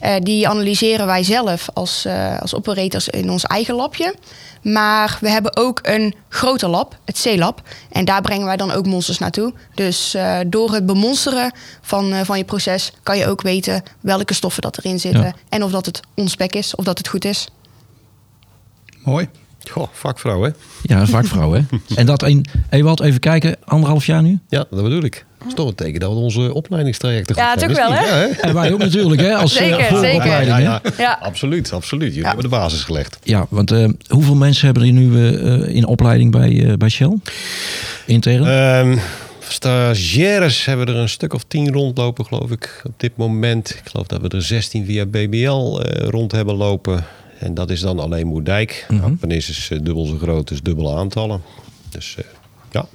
Eh, 0.00 0.14
die 0.22 0.48
analyseren 0.48 1.06
wij 1.06 1.22
zelf 1.22 1.68
als, 1.74 2.06
als 2.40 2.54
operators 2.54 3.08
in 3.08 3.30
ons 3.30 3.44
eigen 3.44 3.74
labje. 3.74 4.14
Maar 4.62 5.18
we 5.20 5.30
hebben 5.30 5.56
ook 5.56 5.78
een 5.82 6.14
groter 6.28 6.68
lab, 6.68 6.98
het 7.04 7.20
C-lab. 7.22 7.62
En 7.90 8.04
daar 8.04 8.20
brengen 8.20 8.46
wij 8.46 8.56
dan 8.56 8.70
ook 8.70 8.86
monsters 8.86 9.18
naartoe. 9.18 9.52
Dus 9.74 10.14
eh, 10.14 10.38
door 10.46 10.72
het 10.72 10.86
bemonsteren 10.86 11.52
van, 11.80 12.12
eh, 12.12 12.20
van 12.24 12.38
je 12.38 12.44
proces... 12.44 12.92
kan 13.02 13.18
je 13.18 13.26
ook 13.26 13.42
weten 13.42 13.82
welke 14.00 14.34
stoffen 14.34 14.62
dat 14.62 14.78
erin 14.78 15.00
zitten. 15.00 15.22
Ja. 15.22 15.34
En 15.48 15.62
of 15.62 15.70
dat 15.70 15.86
het 15.86 16.00
onspek 16.14 16.54
is, 16.54 16.74
of 16.74 16.84
dat 16.84 16.98
het 16.98 17.08
goed 17.08 17.24
is. 17.24 17.48
Mooi. 19.04 19.28
Goh, 19.70 19.88
vakvrouw 19.92 20.42
hè? 20.42 20.50
Ja, 20.82 21.06
vaak 21.06 21.26
vrouw, 21.26 21.52
hè? 21.52 21.60
En 21.96 22.06
dat 22.06 22.22
in, 22.22 22.44
Ewald, 22.70 23.00
even 23.00 23.20
kijken, 23.20 23.56
anderhalf 23.64 24.06
jaar 24.06 24.22
nu? 24.22 24.38
Ja, 24.48 24.64
dat 24.70 24.82
bedoel 24.82 25.02
ik. 25.02 25.24
Dat 25.38 25.48
is 25.48 25.54
toch 25.54 25.68
een 25.68 25.74
teken 25.74 26.00
dat 26.00 26.10
we 26.10 26.16
onze 26.16 26.54
opleidingstrajecten 26.54 27.34
goed 27.34 27.44
Ja, 27.60 27.68
is 27.68 27.76
wel, 27.76 27.92
hè? 27.92 28.26
En 28.26 28.54
wij 28.54 28.72
ook 28.72 28.78
natuurlijk, 28.78 29.20
hè? 29.20 29.34
Als 29.34 29.56
eh, 29.56 29.66
Zeker, 29.66 29.84
vooropleiding, 29.84 30.48
Ja, 30.48 30.54
hè? 30.56 30.60
ja, 30.62 30.80
Ja. 30.98 31.18
absoluut, 31.22 31.72
absoluut. 31.72 32.08
Jullie 32.08 32.26
hebben 32.26 32.44
de 32.44 32.50
basis 32.50 32.82
gelegd. 32.84 33.18
Ja, 33.22 33.46
want 33.48 33.70
eh, 33.70 33.88
hoeveel 34.08 34.34
mensen 34.34 34.64
hebben 34.64 34.82
er 34.84 34.92
nu 34.92 35.26
eh, 35.36 35.74
in 35.74 35.86
opleiding 35.86 36.30
bij, 36.32 36.66
eh, 36.70 36.76
bij 36.76 36.88
Shell? 36.88 37.16
Intern? 38.06 38.46
Ehm, 38.46 38.98
stagiaires 39.48 40.64
hebben 40.64 40.86
er 40.88 40.96
een 40.96 41.08
stuk 41.08 41.32
of 41.34 41.44
tien 41.48 41.72
rondlopen, 41.72 42.24
geloof 42.26 42.50
ik, 42.50 42.82
op 42.84 42.92
dit 42.96 43.16
moment. 43.16 43.70
Ik 43.70 43.90
geloof 43.90 44.06
dat 44.06 44.20
we 44.20 44.28
er 44.28 44.42
16 44.42 44.84
via 44.84 45.06
BBL 45.06 45.78
eh, 45.80 46.08
rond 46.08 46.32
hebben 46.32 46.54
lopen. 46.54 47.04
En 47.38 47.54
dat 47.54 47.70
is 47.70 47.80
dan 47.80 47.98
alleen 47.98 48.26
Moerdijk. 48.26 48.86
Mhm. 48.88 49.04
Ampenis 49.04 49.48
is 49.48 49.70
eh, 49.70 49.78
dubbel 49.82 50.04
zo 50.04 50.16
groot, 50.16 50.48
dus 50.48 50.62
dubbele 50.62 50.94
aantallen. 50.94 51.42
Dus 51.88 52.14
eh, 52.18 52.24
ja. 52.70 52.86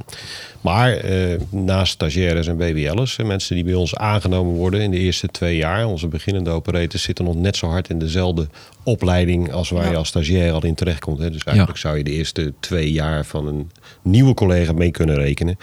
Maar 0.62 0.92
eh, 0.92 1.40
naast 1.50 1.94
stagiaires 1.94 2.48
en 2.48 2.58
BBL'ers, 2.58 3.18
eh, 3.18 3.26
mensen 3.26 3.56
die 3.56 3.64
bij 3.64 3.74
ons 3.74 3.96
aangenomen 3.96 4.54
worden 4.54 4.82
in 4.82 4.92
de 4.92 4.98
eerste 4.98 5.28
twee 5.28 5.58
jaar, 5.58 5.86
onze 5.86 6.08
beginnende 6.08 6.50
operators 6.50 7.04
zitten 7.04 7.26
nog 7.26 7.36
net 7.36 7.56
zo 7.56 7.68
hard 7.68 7.90
in 7.90 8.00
dezelfde 8.00 8.48
opleiding 8.84 9.52
als 9.52 9.70
waar 9.70 9.90
je 9.90 9.98
als 9.98 10.08
stagiair 10.08 10.52
al 10.52 10.66
in 10.66 10.76
terechtkomt. 10.76 11.20
Hè. 11.20 11.30
Dus 11.30 11.44
eigenlijk 11.44 11.78
zou 11.78 11.98
je 11.98 12.04
de 12.04 12.12
eerste 12.12 12.54
twee 12.60 12.92
jaar 12.92 13.26
van 13.26 13.48
een 13.48 13.72
nieuwe 14.02 14.34
collega 14.34 14.74
mee 14.74 14.92
kunnen 14.92 15.16
rekenen. 15.16 15.58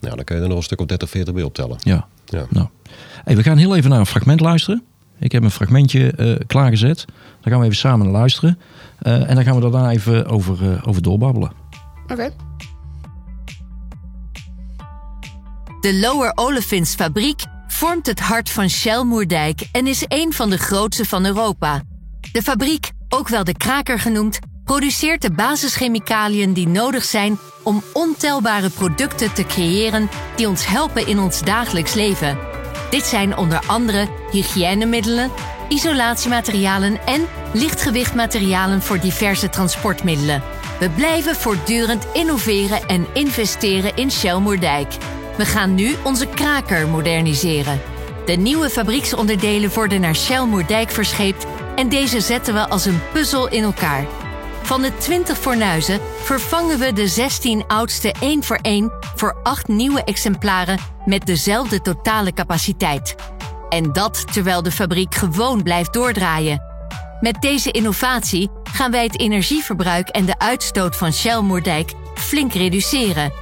Nou, 0.00 0.16
dan 0.16 0.24
kun 0.24 0.36
je 0.36 0.42
er 0.42 0.48
nog 0.48 0.56
een 0.56 0.62
stuk 0.62 0.80
of 0.80 0.86
30, 0.86 1.10
40 1.10 1.34
bij 1.34 1.42
optellen. 1.42 1.76
ja. 1.80 2.06
Ja. 2.24 2.46
Nou. 2.50 2.68
Hey, 3.24 3.36
we 3.36 3.42
gaan 3.42 3.56
heel 3.56 3.76
even 3.76 3.90
naar 3.90 3.98
een 3.98 4.06
fragment 4.06 4.40
luisteren. 4.40 4.82
Ik 5.22 5.32
heb 5.32 5.42
een 5.42 5.50
fragmentje 5.50 6.10
eh, 6.10 6.34
klaargezet. 6.46 7.04
Daar 7.40 7.52
gaan 7.52 7.58
we 7.58 7.64
even 7.64 7.76
samen 7.76 8.06
naar 8.06 8.14
luisteren. 8.14 8.58
Eh, 8.98 9.28
en 9.28 9.34
dan 9.34 9.44
gaan 9.44 9.54
we 9.54 9.70
daarna 9.70 9.90
even 9.90 10.26
over, 10.26 10.72
eh, 10.72 10.88
over 10.88 11.02
doorbabbelen. 11.02 11.52
Oké. 12.06 12.30
De 15.80 15.94
Lower 15.94 16.32
Olefins 16.34 16.94
fabriek 16.94 17.42
vormt 17.66 18.06
het 18.06 18.20
hart 18.20 18.50
van 18.50 18.68
Shell 18.68 19.02
Moerdijk 19.02 19.68
en 19.72 19.86
is 19.86 20.04
een 20.08 20.32
van 20.32 20.50
de 20.50 20.58
grootste 20.58 21.04
van 21.04 21.24
Europa. 21.24 21.82
De 22.32 22.42
fabriek, 22.42 22.90
ook 23.08 23.28
wel 23.28 23.44
de 23.44 23.56
kraker 23.56 23.98
genoemd, 23.98 24.38
produceert 24.64 25.22
de 25.22 25.32
basischemicaliën 25.32 26.52
die 26.52 26.68
nodig 26.68 27.04
zijn 27.04 27.38
om 27.62 27.82
ontelbare 27.92 28.70
producten 28.70 29.32
te 29.32 29.44
creëren 29.44 30.08
die 30.36 30.48
ons 30.48 30.66
helpen 30.66 31.06
in 31.06 31.18
ons 31.18 31.40
dagelijks 31.40 31.94
leven. 31.94 32.51
Dit 32.92 33.04
zijn 33.04 33.36
onder 33.36 33.62
andere 33.66 34.08
hygiënemiddelen, 34.30 35.30
isolatiematerialen 35.68 37.00
en 37.06 37.26
lichtgewichtmaterialen 37.52 38.82
voor 38.82 39.00
diverse 39.00 39.48
transportmiddelen. 39.48 40.42
We 40.78 40.90
blijven 40.90 41.36
voortdurend 41.36 42.06
innoveren 42.12 42.88
en 42.88 43.06
investeren 43.12 43.96
in 43.96 44.10
Shell 44.10 44.38
Moerdijk. 44.38 44.92
We 45.36 45.44
gaan 45.44 45.74
nu 45.74 45.94
onze 46.04 46.26
kraker 46.26 46.88
moderniseren. 46.88 47.80
De 48.26 48.32
nieuwe 48.32 48.70
fabrieksonderdelen 48.70 49.70
worden 49.74 50.00
naar 50.00 50.16
Shell 50.16 50.44
Moerdijk 50.44 50.90
verscheept 50.90 51.46
en 51.76 51.88
deze 51.88 52.20
zetten 52.20 52.54
we 52.54 52.68
als 52.68 52.84
een 52.84 53.00
puzzel 53.12 53.48
in 53.48 53.62
elkaar. 53.62 54.06
Van 54.62 54.82
de 54.82 54.96
20 54.98 55.38
fornuizen 55.38 56.00
vervangen 56.22 56.78
we 56.78 56.92
de 56.92 57.08
16 57.08 57.66
oudste 57.66 58.14
één 58.20 58.44
voor 58.44 58.58
één 58.62 58.92
voor 59.16 59.36
8 59.42 59.68
nieuwe 59.68 60.04
exemplaren 60.04 60.78
met 61.04 61.26
dezelfde 61.26 61.80
totale 61.80 62.32
capaciteit. 62.32 63.14
En 63.68 63.92
dat 63.92 64.32
terwijl 64.32 64.62
de 64.62 64.70
fabriek 64.70 65.14
gewoon 65.14 65.62
blijft 65.62 65.92
doordraaien. 65.92 66.62
Met 67.20 67.40
deze 67.40 67.70
innovatie 67.70 68.50
gaan 68.62 68.90
wij 68.90 69.02
het 69.02 69.20
energieverbruik 69.20 70.08
en 70.08 70.24
de 70.24 70.38
uitstoot 70.38 70.96
van 70.96 71.12
Shell 71.12 71.40
Moerdijk 71.40 71.92
flink 72.14 72.52
reduceren. 72.52 73.32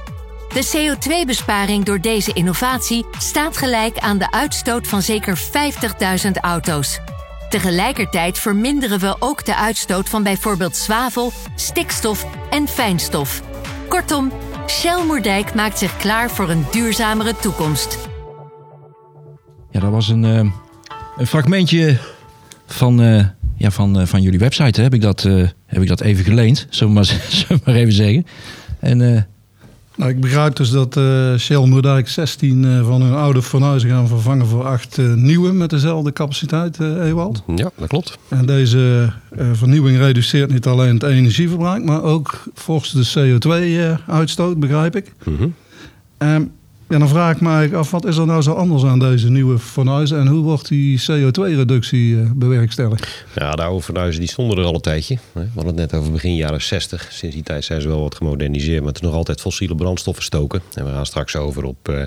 De 0.53 0.67
CO2-besparing 0.75 1.85
door 1.85 2.01
deze 2.01 2.33
innovatie 2.33 3.05
staat 3.17 3.57
gelijk 3.57 3.97
aan 3.97 4.17
de 4.17 4.31
uitstoot 4.31 4.87
van 4.87 5.01
zeker 5.01 5.39
50.000 6.25 6.31
auto's. 6.41 6.99
Tegelijkertijd 7.51 8.39
verminderen 8.39 8.99
we 8.99 9.15
ook 9.19 9.45
de 9.45 9.55
uitstoot 9.55 10.09
van 10.09 10.23
bijvoorbeeld 10.23 10.75
zwavel, 10.75 11.31
stikstof 11.55 12.25
en 12.49 12.67
fijnstof. 12.67 13.41
Kortom, 13.87 14.31
Shell 14.67 15.05
Moerdijk 15.05 15.53
maakt 15.53 15.77
zich 15.77 15.97
klaar 15.97 16.29
voor 16.29 16.49
een 16.49 16.65
duurzamere 16.71 17.35
toekomst. 17.35 17.97
Ja, 19.71 19.79
dat 19.79 19.91
was 19.91 20.07
een, 20.07 20.25
eh, 20.25 20.51
een 21.17 21.27
fragmentje 21.27 21.97
van, 22.65 23.01
eh, 23.01 23.25
ja, 23.55 23.71
van, 23.71 23.99
eh, 23.99 24.05
van 24.05 24.21
jullie 24.21 24.39
website. 24.39 24.81
Heb, 24.81 24.93
ik 24.93 25.01
dat, 25.01 25.21
heb 25.65 25.81
ik 25.81 25.87
dat 25.87 26.01
even 26.01 26.23
geleend, 26.23 26.67
zullen 26.69 26.93
we 26.93 26.99
maar, 26.99 27.05
zullen 27.29 27.63
we 27.63 27.71
maar 27.71 27.75
even 27.75 27.93
zeggen. 27.93 28.25
En 28.79 29.27
Nou, 29.95 30.11
ik 30.11 30.19
begrijp 30.19 30.55
dus 30.55 30.69
dat 30.69 30.97
eh, 30.97 31.35
Shell 31.37 31.65
Moerdijk 31.65 32.09
16 32.09 32.65
eh, 32.65 32.85
van 32.85 33.01
hun 33.01 33.13
oude 33.13 33.41
fornuizen 33.41 33.89
gaan 33.89 34.07
vervangen 34.07 34.45
voor 34.47 34.65
8 34.65 34.97
nieuwe 35.15 35.51
met 35.51 35.69
dezelfde 35.69 36.13
capaciteit, 36.13 36.79
eh 36.79 37.07
Ewald. 37.07 37.43
Ja, 37.55 37.71
dat 37.75 37.87
klopt. 37.87 38.17
En 38.27 38.45
deze 38.45 39.13
eh, 39.29 39.49
vernieuwing 39.53 39.97
reduceert 39.97 40.51
niet 40.51 40.65
alleen 40.65 40.93
het 40.93 41.03
energieverbruik, 41.03 41.83
maar 41.83 42.03
ook 42.03 42.43
fors 42.53 42.91
de 42.91 43.37
CO2-uitstoot, 43.39 44.59
begrijp 44.59 44.95
ik. 44.95 45.13
Ehm, 46.17 46.43
ja, 46.91 46.97
dan 46.97 47.09
vraag 47.09 47.35
ik 47.35 47.41
me 47.41 47.69
af, 47.77 47.91
wat 47.91 48.05
is 48.05 48.17
er 48.17 48.25
nou 48.25 48.41
zo 48.41 48.53
anders 48.53 48.83
aan 48.83 48.99
deze 48.99 49.29
nieuwe 49.29 49.59
fornuizen 49.59 50.19
en 50.19 50.27
hoe 50.27 50.43
wordt 50.43 50.67
die 50.67 51.01
CO2-reductie 51.01 52.19
eh, 52.19 52.31
bewerkstelligd? 52.35 53.25
Ja, 53.35 53.51
de 53.51 53.61
oude 53.61 53.83
fornuizen 53.83 54.19
die 54.19 54.29
stonden 54.29 54.57
er 54.57 54.63
al 54.63 54.73
een 54.73 54.81
tijdje. 54.81 55.17
We 55.31 55.47
hadden 55.55 55.65
het 55.77 55.91
net 55.91 55.93
over 55.99 56.11
begin 56.11 56.35
jaren 56.35 56.61
60. 56.61 57.07
Sinds 57.11 57.35
die 57.35 57.43
tijd 57.43 57.63
zijn 57.63 57.81
ze 57.81 57.87
wel 57.87 58.01
wat 58.01 58.15
gemoderniseerd, 58.15 58.79
maar 58.79 58.87
het 58.87 58.95
is 58.95 59.07
nog 59.07 59.13
altijd 59.13 59.41
fossiele 59.41 59.75
brandstoffen 59.75 60.23
stoken. 60.23 60.61
En 60.73 60.85
we 60.85 60.91
gaan 60.91 61.05
straks 61.05 61.35
over 61.35 61.63
op 61.63 61.89
eh, 61.89 62.03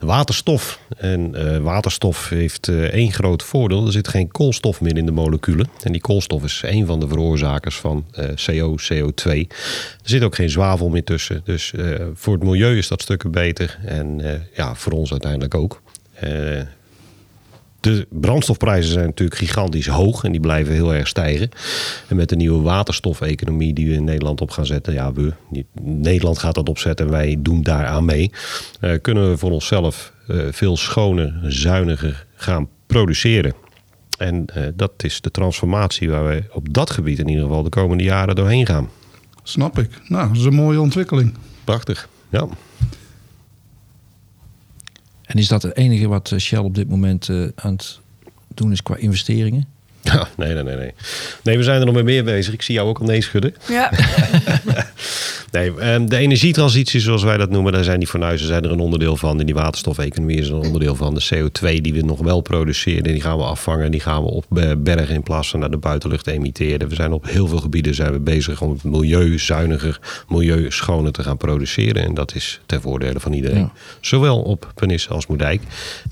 waterstof. 0.00 0.78
En 0.96 1.34
eh, 1.34 1.58
waterstof 1.58 2.28
heeft 2.28 2.68
één 2.68 3.12
groot 3.12 3.42
voordeel. 3.42 3.86
Er 3.86 3.92
zit 3.92 4.08
geen 4.08 4.30
koolstof 4.30 4.80
meer 4.80 4.96
in 4.96 5.06
de 5.06 5.12
moleculen. 5.12 5.68
En 5.82 5.92
die 5.92 6.00
koolstof 6.00 6.44
is 6.44 6.62
één 6.64 6.86
van 6.86 7.00
de 7.00 7.08
veroorzakers 7.08 7.76
van 7.76 8.04
CO, 8.46 8.76
CO2. 8.92 9.30
Er 9.30 9.46
zit 10.02 10.22
ook 10.22 10.34
geen 10.34 10.50
zwavel 10.50 10.88
meer 10.88 11.04
tussen. 11.04 11.40
Dus 11.44 11.72
voor 12.14 12.34
het 12.34 12.42
milieu 12.42 12.78
is 12.78 12.88
dat 12.88 13.02
stukken 13.02 13.30
beter. 13.30 13.78
En 13.84 14.21
eh, 14.22 14.40
ja, 14.54 14.74
voor 14.74 14.92
ons 14.92 15.10
uiteindelijk 15.10 15.54
ook. 15.54 15.82
Eh, 16.14 16.60
de 17.80 18.06
brandstofprijzen 18.10 18.92
zijn 18.92 19.06
natuurlijk 19.06 19.38
gigantisch 19.38 19.86
hoog 19.86 20.24
en 20.24 20.32
die 20.32 20.40
blijven 20.40 20.74
heel 20.74 20.94
erg 20.94 21.08
stijgen. 21.08 21.48
En 22.08 22.16
met 22.16 22.28
de 22.28 22.36
nieuwe 22.36 22.62
waterstofeconomie 22.62 23.72
die 23.72 23.88
we 23.88 23.94
in 23.94 24.04
Nederland 24.04 24.40
op 24.40 24.50
gaan 24.50 24.66
zetten, 24.66 24.92
ja, 24.92 25.12
we, 25.12 25.32
Nederland 25.80 26.38
gaat 26.38 26.54
dat 26.54 26.68
opzetten 26.68 27.06
en 27.06 27.12
wij 27.12 27.36
doen 27.38 27.62
daaraan 27.62 28.04
mee, 28.04 28.30
eh, 28.80 29.00
kunnen 29.00 29.30
we 29.30 29.38
voor 29.38 29.50
onszelf 29.50 30.12
veel 30.50 30.76
schoner, 30.76 31.40
zuiniger 31.42 32.26
gaan 32.34 32.68
produceren. 32.86 33.54
En 34.18 34.44
dat 34.74 34.92
is 34.96 35.20
de 35.20 35.30
transformatie 35.30 36.10
waar 36.10 36.26
we 36.26 36.42
op 36.52 36.74
dat 36.74 36.90
gebied 36.90 37.18
in 37.18 37.28
ieder 37.28 37.44
geval 37.44 37.62
de 37.62 37.68
komende 37.68 38.04
jaren 38.04 38.34
doorheen 38.34 38.66
gaan. 38.66 38.88
Snap 39.42 39.78
ik. 39.78 39.90
Nou, 40.08 40.28
dat 40.28 40.36
is 40.36 40.44
een 40.44 40.54
mooie 40.54 40.80
ontwikkeling. 40.80 41.34
Prachtig. 41.64 42.08
Ja. 42.28 42.48
En 45.32 45.38
is 45.38 45.48
dat 45.48 45.62
het 45.62 45.76
enige 45.76 46.08
wat 46.08 46.30
eh, 46.32 46.38
Shell 46.38 46.58
op 46.58 46.74
dit 46.74 46.88
moment 46.88 47.28
eh, 47.28 47.36
aan 47.54 47.72
het 47.72 47.98
doen 48.54 48.72
is 48.72 48.82
qua 48.82 48.96
investeringen? 48.96 49.66
Ja, 50.00 50.28
nee, 50.36 50.54
nee, 50.54 50.62
nee, 50.62 50.76
nee. 50.76 50.94
Nee, 51.42 51.56
we 51.56 51.62
zijn 51.62 51.80
er 51.80 51.86
nog 51.86 51.94
mee 51.94 52.04
meer 52.04 52.24
bezig. 52.24 52.54
Ik 52.54 52.62
zie 52.62 52.74
jou 52.74 52.88
ook 52.88 52.98
al 52.98 53.06
nee 53.06 53.22
schudden. 53.22 53.54
Ja. 53.68 53.90
Nee, 55.52 55.74
ehm, 55.78 56.06
de 56.06 56.16
energietransitie, 56.16 57.00
zoals 57.00 57.22
wij 57.22 57.36
dat 57.36 57.50
noemen, 57.50 57.72
daar 57.72 57.84
zijn 57.84 57.98
die 57.98 58.08
fornuizen 58.08 58.46
zijn 58.46 58.64
er 58.64 58.70
een 58.70 58.80
onderdeel 58.80 59.16
van. 59.16 59.40
En 59.40 59.46
die 59.46 59.54
waterstofeconomie 59.54 60.38
is 60.38 60.48
er 60.48 60.54
een 60.54 60.64
onderdeel 60.66 60.94
van. 60.94 61.14
De 61.14 61.24
CO2 61.34 61.80
die 61.80 61.92
we 61.92 62.02
nog 62.02 62.20
wel 62.20 62.40
produceren, 62.40 63.02
die 63.02 63.20
gaan 63.20 63.36
we 63.36 63.42
afvangen. 63.44 63.90
Die 63.90 64.00
gaan 64.00 64.22
we 64.22 64.30
opbergen 64.30 65.14
in 65.14 65.22
plaats 65.22 65.50
van 65.50 65.60
naar 65.60 65.70
de 65.70 65.76
buitenlucht 65.76 66.26
emitteren. 66.26 66.88
We 66.88 66.94
zijn 66.94 67.12
op 67.12 67.26
heel 67.28 67.46
veel 67.46 67.58
gebieden 67.58 67.94
zijn 67.94 68.12
we 68.12 68.18
bezig 68.18 68.60
om 68.60 68.70
het 68.70 68.84
milieuzuiniger, 68.84 70.24
milieuschoner 70.28 71.12
te 71.12 71.22
gaan 71.22 71.36
produceren. 71.36 72.02
En 72.02 72.14
dat 72.14 72.34
is 72.34 72.60
ten 72.66 72.80
voordele 72.80 73.20
van 73.20 73.32
iedereen. 73.32 73.58
Ja. 73.58 73.72
Zowel 74.00 74.42
op 74.42 74.72
Penis 74.74 75.08
als 75.08 75.26
Moerdijk. 75.26 75.62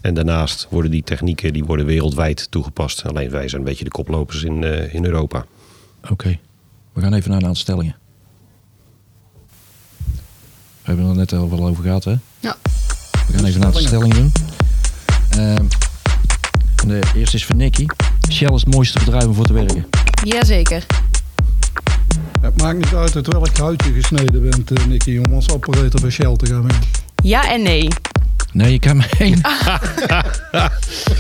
En 0.01 0.15
daarnaast 0.15 0.67
worden 0.71 0.91
die 0.91 1.03
technieken 1.03 1.53
die 1.53 1.65
worden 1.65 1.87
wereldwijd 1.87 2.51
toegepast. 2.51 3.05
Alleen 3.07 3.31
wij 3.31 3.49
zijn 3.49 3.61
een 3.61 3.69
beetje 3.69 3.85
de 3.85 3.91
koplopers 3.91 4.43
in, 4.43 4.65
eh, 4.65 4.95
in 4.95 5.05
Europa. 5.05 5.45
Oké, 6.11 6.39
we 6.93 7.01
gaan 7.01 7.15
even 7.15 7.31
naar 7.31 7.39
een 7.39 7.47
aantal 7.47 7.63
stellingen. 7.63 8.00
Hebben 10.97 11.19
het 11.19 11.31
er 11.33 11.39
net 11.39 11.51
al 11.51 11.59
wel 11.59 11.69
over 11.69 11.83
gehad, 11.83 12.05
hè? 12.05 12.15
Ja. 12.41 12.57
We 13.27 13.33
gaan 13.37 13.45
even 13.45 13.61
een 13.61 13.67
aantal 13.67 13.81
stellingen 13.81 14.17
doen. 14.17 14.33
Ehm, 15.31 15.65
de 16.87 17.01
eerste 17.15 17.37
is 17.37 17.45
voor 17.45 17.57
Nicky. 17.57 17.87
Shell 18.31 18.55
is 18.55 18.61
het 18.61 18.75
mooiste 18.75 18.99
bedrijf 18.99 19.25
om 19.25 19.35
voor 19.35 19.47
te 19.47 19.53
werken. 19.53 19.87
Jazeker. 20.25 20.87
Het 22.41 22.61
maakt 22.63 22.79
niet 22.79 22.95
uit 22.95 23.17
uit 23.17 23.27
welk 23.27 23.57
hout 23.57 23.85
je 23.85 23.93
gesneden 23.93 24.51
bent, 24.51 24.71
eh, 24.71 24.85
Nicky, 24.85 25.19
om 25.19 25.35
als 25.35 25.51
operator 25.51 26.01
bij 26.01 26.11
Shell 26.11 26.37
te 26.37 26.47
gaan 26.47 26.63
werken. 26.63 26.89
Ja 27.23 27.51
en 27.51 27.63
nee. 27.63 27.89
Nee, 28.53 28.73
je 28.73 28.79
kan 28.79 29.05
één. 29.19 29.41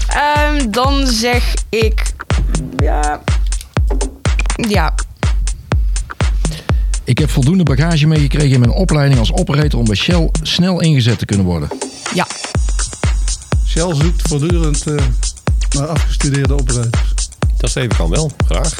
Ehm, 0.08 0.70
dan 0.70 1.06
zeg 1.06 1.54
ik... 1.68 2.12
Ja... 2.76 3.22
Ja. 4.68 4.94
Ik 7.11 7.19
heb 7.19 7.31
voldoende 7.31 7.62
bagage 7.62 8.07
meegekregen 8.07 8.50
in 8.50 8.61
mijn 8.61 8.73
opleiding 8.73 9.19
als 9.19 9.33
operator 9.33 9.79
om 9.79 9.85
bij 9.85 9.97
Shell 9.97 10.31
snel 10.43 10.81
ingezet 10.81 11.19
te 11.19 11.25
kunnen 11.25 11.47
worden. 11.47 11.69
Ja. 12.14 12.26
Shell 13.67 13.95
zoekt 13.95 14.29
voortdurend 14.29 14.87
eh, 14.87 14.95
naar 15.76 15.87
afgestudeerde 15.87 16.55
operators. 16.55 17.29
Dat 17.57 17.71
steven 17.71 17.97
kan 17.97 18.11
wel, 18.11 18.31
graag. 18.47 18.75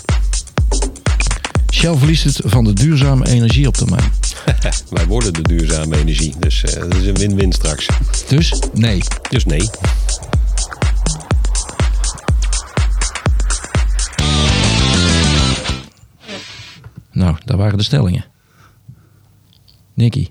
Shell 1.73 1.95
verliest 1.97 2.25
het 2.25 2.41
van 2.45 2.65
de 2.65 2.73
duurzame 2.73 3.29
energie 3.29 3.67
op 3.67 3.77
termijn. 3.77 4.13
Wij 4.91 5.07
worden 5.07 5.33
de 5.33 5.43
duurzame 5.43 5.97
energie, 5.97 6.35
dus 6.39 6.65
eh, 6.65 6.81
dat 6.81 6.95
is 6.95 7.07
een 7.07 7.15
win-win 7.15 7.53
straks. 7.53 7.87
Dus 8.29 8.55
nee. 8.73 9.03
Dus 9.31 9.45
nee. 9.45 9.71
Daar 17.51 17.59
waren 17.59 17.79
de 17.79 17.85
stellingen. 17.85 18.25
Nicky, 19.95 20.29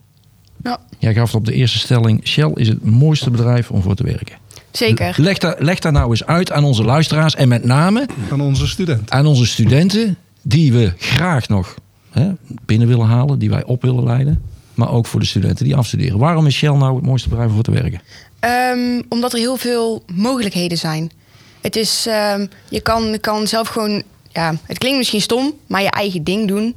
ja. 0.63 0.79
jij 0.99 1.13
gaf 1.13 1.35
op 1.35 1.45
de 1.45 1.53
eerste 1.53 1.77
stelling... 1.77 2.27
Shell 2.27 2.51
is 2.53 2.67
het 2.67 2.85
mooiste 2.85 3.29
bedrijf 3.29 3.71
om 3.71 3.81
voor 3.81 3.95
te 3.95 4.03
werken. 4.03 4.35
Zeker. 4.71 5.15
Leg 5.17 5.38
daar, 5.38 5.55
leg 5.57 5.79
daar 5.79 5.91
nou 5.91 6.09
eens 6.09 6.25
uit 6.25 6.51
aan 6.51 6.63
onze 6.63 6.83
luisteraars... 6.83 7.35
en 7.35 7.47
met 7.47 7.63
name 7.63 8.05
Aan 8.31 8.41
onze 8.41 8.67
studenten. 8.67 9.11
aan 9.11 9.25
onze 9.25 9.45
studenten... 9.45 10.17
die 10.41 10.73
we 10.73 10.93
graag 10.97 11.47
nog 11.47 11.75
hè, 12.11 12.31
binnen 12.65 12.88
willen 12.88 13.07
halen... 13.07 13.39
die 13.39 13.49
wij 13.49 13.63
op 13.63 13.81
willen 13.81 14.03
leiden. 14.03 14.43
Maar 14.73 14.91
ook 14.91 15.05
voor 15.05 15.19
de 15.19 15.25
studenten 15.25 15.65
die 15.65 15.75
afstuderen. 15.75 16.19
Waarom 16.19 16.45
is 16.45 16.55
Shell 16.55 16.75
nou 16.75 16.95
het 16.95 17.05
mooiste 17.05 17.29
bedrijf 17.29 17.49
om 17.49 17.55
voor 17.55 17.63
te 17.63 17.71
werken? 17.71 18.01
Ehm, 18.39 19.01
omdat 19.09 19.33
er 19.33 19.39
heel 19.39 19.57
veel 19.57 20.03
mogelijkheden 20.13 20.77
zijn. 20.77 21.11
Het 21.61 21.75
is, 21.75 22.05
ehm, 22.07 22.45
je 22.69 22.81
kan, 22.81 23.17
kan 23.21 23.47
zelf 23.47 23.67
gewoon, 23.67 24.03
ja, 24.31 24.55
het 24.65 24.77
klinkt 24.77 24.98
misschien 24.98 25.21
stom, 25.21 25.53
maar 25.67 25.81
je 25.81 25.89
eigen 25.91 26.24
ding 26.24 26.48
doen. 26.48 26.75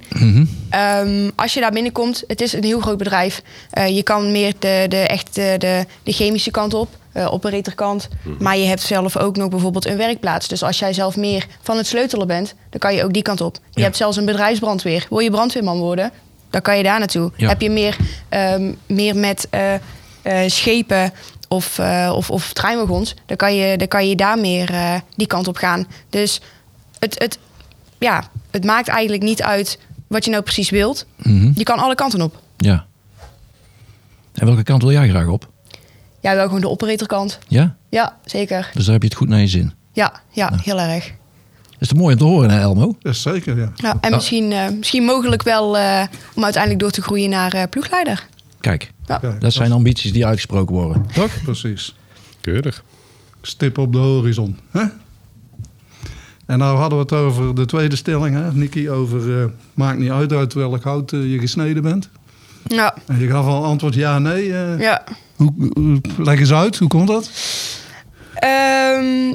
Ehm, 0.70 1.30
als 1.36 1.54
je 1.54 1.60
daar 1.60 1.70
binnenkomt, 1.72 2.24
het 2.26 2.40
is 2.40 2.52
een 2.52 2.64
heel 2.64 2.80
groot 2.80 2.98
bedrijf. 2.98 3.42
Eh, 3.70 3.88
je 3.96 4.02
kan 4.02 4.32
meer 4.32 4.52
de, 4.58 4.84
de, 4.88 4.96
echt 4.96 5.34
de, 5.34 5.54
de, 5.58 5.86
de 6.02 6.12
chemische 6.12 6.50
kant 6.50 6.74
op, 6.74 6.88
uh, 7.16 7.32
operatorkant. 7.32 8.08
Maar 8.38 8.56
je 8.58 8.64
hebt 8.66 8.80
zelf 8.80 9.16
ook 9.16 9.36
nog 9.36 9.48
bijvoorbeeld 9.48 9.86
een 9.86 9.96
werkplaats. 9.96 10.48
Dus 10.48 10.62
als 10.62 10.78
jij 10.78 10.92
zelf 10.92 11.16
meer 11.16 11.46
van 11.62 11.76
het 11.76 11.86
sleutelen 11.86 12.26
bent, 12.26 12.54
dan 12.70 12.80
kan 12.80 12.94
je 12.94 13.04
ook 13.04 13.12
die 13.12 13.22
kant 13.22 13.40
op. 13.40 13.54
Je 13.54 13.60
Ja. 13.80 13.82
hebt 13.82 13.96
zelfs 13.96 14.16
een 14.16 14.24
bedrijfsbrandweer. 14.24 15.06
Wil 15.08 15.18
je 15.18 15.30
brandweerman 15.30 15.78
worden, 15.78 16.10
dan 16.50 16.60
kan 16.62 16.76
je 16.76 16.82
daar 16.82 16.98
naartoe. 16.98 17.32
Ja. 17.36 17.48
Heb 17.48 17.60
je 17.60 17.70
meer, 17.70 17.96
ehm, 18.28 18.72
meer 18.86 19.16
met 19.16 19.46
eh, 19.50 19.74
eh, 19.74 19.80
schepen 20.46 21.12
of, 21.48 21.78
eh, 21.78 22.12
of, 22.16 22.30
of 22.30 22.52
treinwagons, 22.52 23.14
dan 23.26 23.36
kan 23.36 23.54
je, 23.54 23.76
dan 23.76 23.88
kan 23.88 24.08
je 24.08 24.16
daar 24.16 24.38
meer 24.38 24.70
eh, 24.70 24.94
die 25.16 25.26
kant 25.26 25.48
op 25.48 25.56
gaan. 25.56 25.86
Dus 26.10 26.40
het, 27.02 27.18
het, 27.18 27.38
ja, 27.98 28.24
het 28.50 28.64
maakt 28.64 28.88
eigenlijk 28.88 29.22
niet 29.22 29.42
uit 29.42 29.78
wat 30.06 30.24
je 30.24 30.30
nou 30.30 30.42
precies 30.42 30.70
wilt. 30.70 31.06
Mhm. 31.16 31.50
Je 31.54 31.62
kan 31.62 31.78
alle 31.78 31.94
kanten 31.94 32.20
op. 32.20 32.40
Ja. 32.56 32.86
En 34.32 34.46
welke 34.46 34.62
kant 34.62 34.82
wil 34.82 34.92
jij 34.92 35.08
graag 35.08 35.26
op? 35.26 35.50
Ja, 36.20 36.34
wel 36.34 36.44
gewoon 36.44 36.60
de 36.60 36.68
operatorkant. 36.68 37.38
Ja? 37.48 37.76
Ja, 37.90 38.16
zeker. 38.24 38.70
Dus 38.74 38.84
daar 38.84 38.92
heb 38.92 39.02
je 39.02 39.08
het 39.08 39.16
goed 39.16 39.28
naar 39.28 39.40
je 39.40 39.46
zin. 39.46 39.72
Ja, 39.92 40.20
ja 40.30 40.52
heel 40.62 40.78
erg. 40.80 41.04
Dat 41.70 41.80
is 41.80 41.88
toch 41.88 41.98
mooi 41.98 42.12
om 42.12 42.18
te 42.18 42.24
horen, 42.24 42.50
hè, 42.50 42.60
Elmo? 42.60 42.96
Dat 43.00 43.12
is 43.12 43.22
zeker, 43.22 43.58
ja. 43.58 43.72
Ja, 43.76 43.96
en 44.00 44.10
misschien, 44.10 44.52
eh, 44.52 44.68
misschien 44.70 45.04
mogelijk 45.04 45.42
wel 45.42 45.78
eh, 45.78 46.02
om 46.34 46.44
uiteindelijk 46.44 46.82
door 46.82 46.90
te 46.90 47.02
groeien 47.02 47.30
naar 47.30 47.52
eh, 47.52 47.62
ploegleider. 47.70 48.26
Kijk, 48.60 48.92
Ja. 49.06 49.18
Kijk, 49.18 49.40
dat 49.40 49.52
zijn 49.52 49.72
ambities 49.72 50.12
die 50.12 50.26
uitgesproken 50.26 50.74
worden. 50.74 51.06
Toch? 51.14 51.42
Precies. 51.44 51.94
Keurig. 52.40 52.84
Stip 53.42 53.78
op 53.78 53.92
de 53.92 53.98
horizon. 53.98 54.58
Hè? 54.70 54.84
En 56.46 56.58
nou 56.58 56.76
hadden 56.78 56.98
we 56.98 57.04
het 57.04 57.12
over 57.12 57.54
de 57.54 57.64
tweede 57.66 57.96
stelling, 57.96 58.34
hè, 58.36 58.52
Nicky, 58.52 58.88
over 58.88 59.40
eh, 59.42 59.44
maakt 59.74 59.98
niet 59.98 60.10
uit 60.10 60.32
uit 60.32 60.52
welk 60.54 60.82
hout 60.84 61.12
eh, 61.12 61.32
je 61.32 61.38
gesneden 61.38 61.82
bent. 61.82 62.08
Ja, 62.66 62.94
En 63.06 63.18
je 63.18 63.28
gaf 63.28 63.46
al 63.46 63.64
antwoord 63.64 63.94
ja, 63.94 64.18
nee. 64.18 64.52
eh, 64.54 64.80
ja. 64.80 65.04
hoe, 65.36 65.52
hoe- 65.74 66.00
leg 66.18 66.38
eens 66.40 66.52
uit, 66.52 66.76
hoe 66.78 66.88
komt 66.88 67.08
dat? 67.08 67.30
Ehm, 68.34 69.34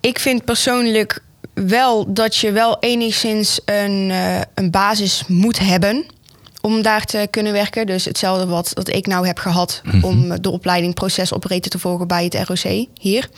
ik 0.00 0.18
vind 0.18 0.44
persoonlijk 0.44 1.22
wel 1.54 2.12
dat 2.14 2.36
je 2.36 2.52
wel 2.52 2.76
enigszins 2.80 3.60
een, 3.64 4.12
een 4.54 4.70
basis 4.70 5.24
moet 5.26 5.58
hebben 5.58 6.04
om 6.60 6.82
daar 6.82 7.04
te 7.04 7.28
kunnen 7.30 7.52
werken. 7.52 7.86
Dus 7.86 8.04
hetzelfde 8.04 8.46
wat 8.46 8.70
dat 8.74 8.88
ik 8.88 9.06
nou 9.06 9.26
heb 9.26 9.38
gehad 9.38 9.82
om 10.02 10.40
de 10.42 10.50
opleiding 10.50 10.94
procesoperator 10.94 11.70
te 11.70 11.78
volgen 11.78 12.06
bij 12.08 12.24
het 12.24 12.48
ROC 12.48 12.86
hier. 13.00 13.28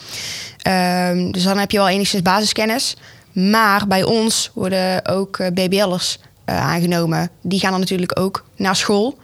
Ehm, 0.62 1.30
dus 1.30 1.42
dan 1.42 1.58
heb 1.58 1.70
je 1.70 1.78
wel 1.78 1.88
enigszins 1.88 2.22
basiskennis. 2.22 2.96
Maar 3.32 3.86
bij 3.86 4.02
ons 4.02 4.50
worden 4.54 5.06
ook 5.08 5.38
eh, 5.38 5.46
BBL'ers 5.50 6.18
eh, 6.44 6.56
aangenomen. 6.60 7.30
Die 7.40 7.60
gaan 7.60 7.70
dan 7.70 7.80
natuurlijk 7.80 8.18
ook 8.20 8.44
naar 8.56 8.76
school. 8.76 9.18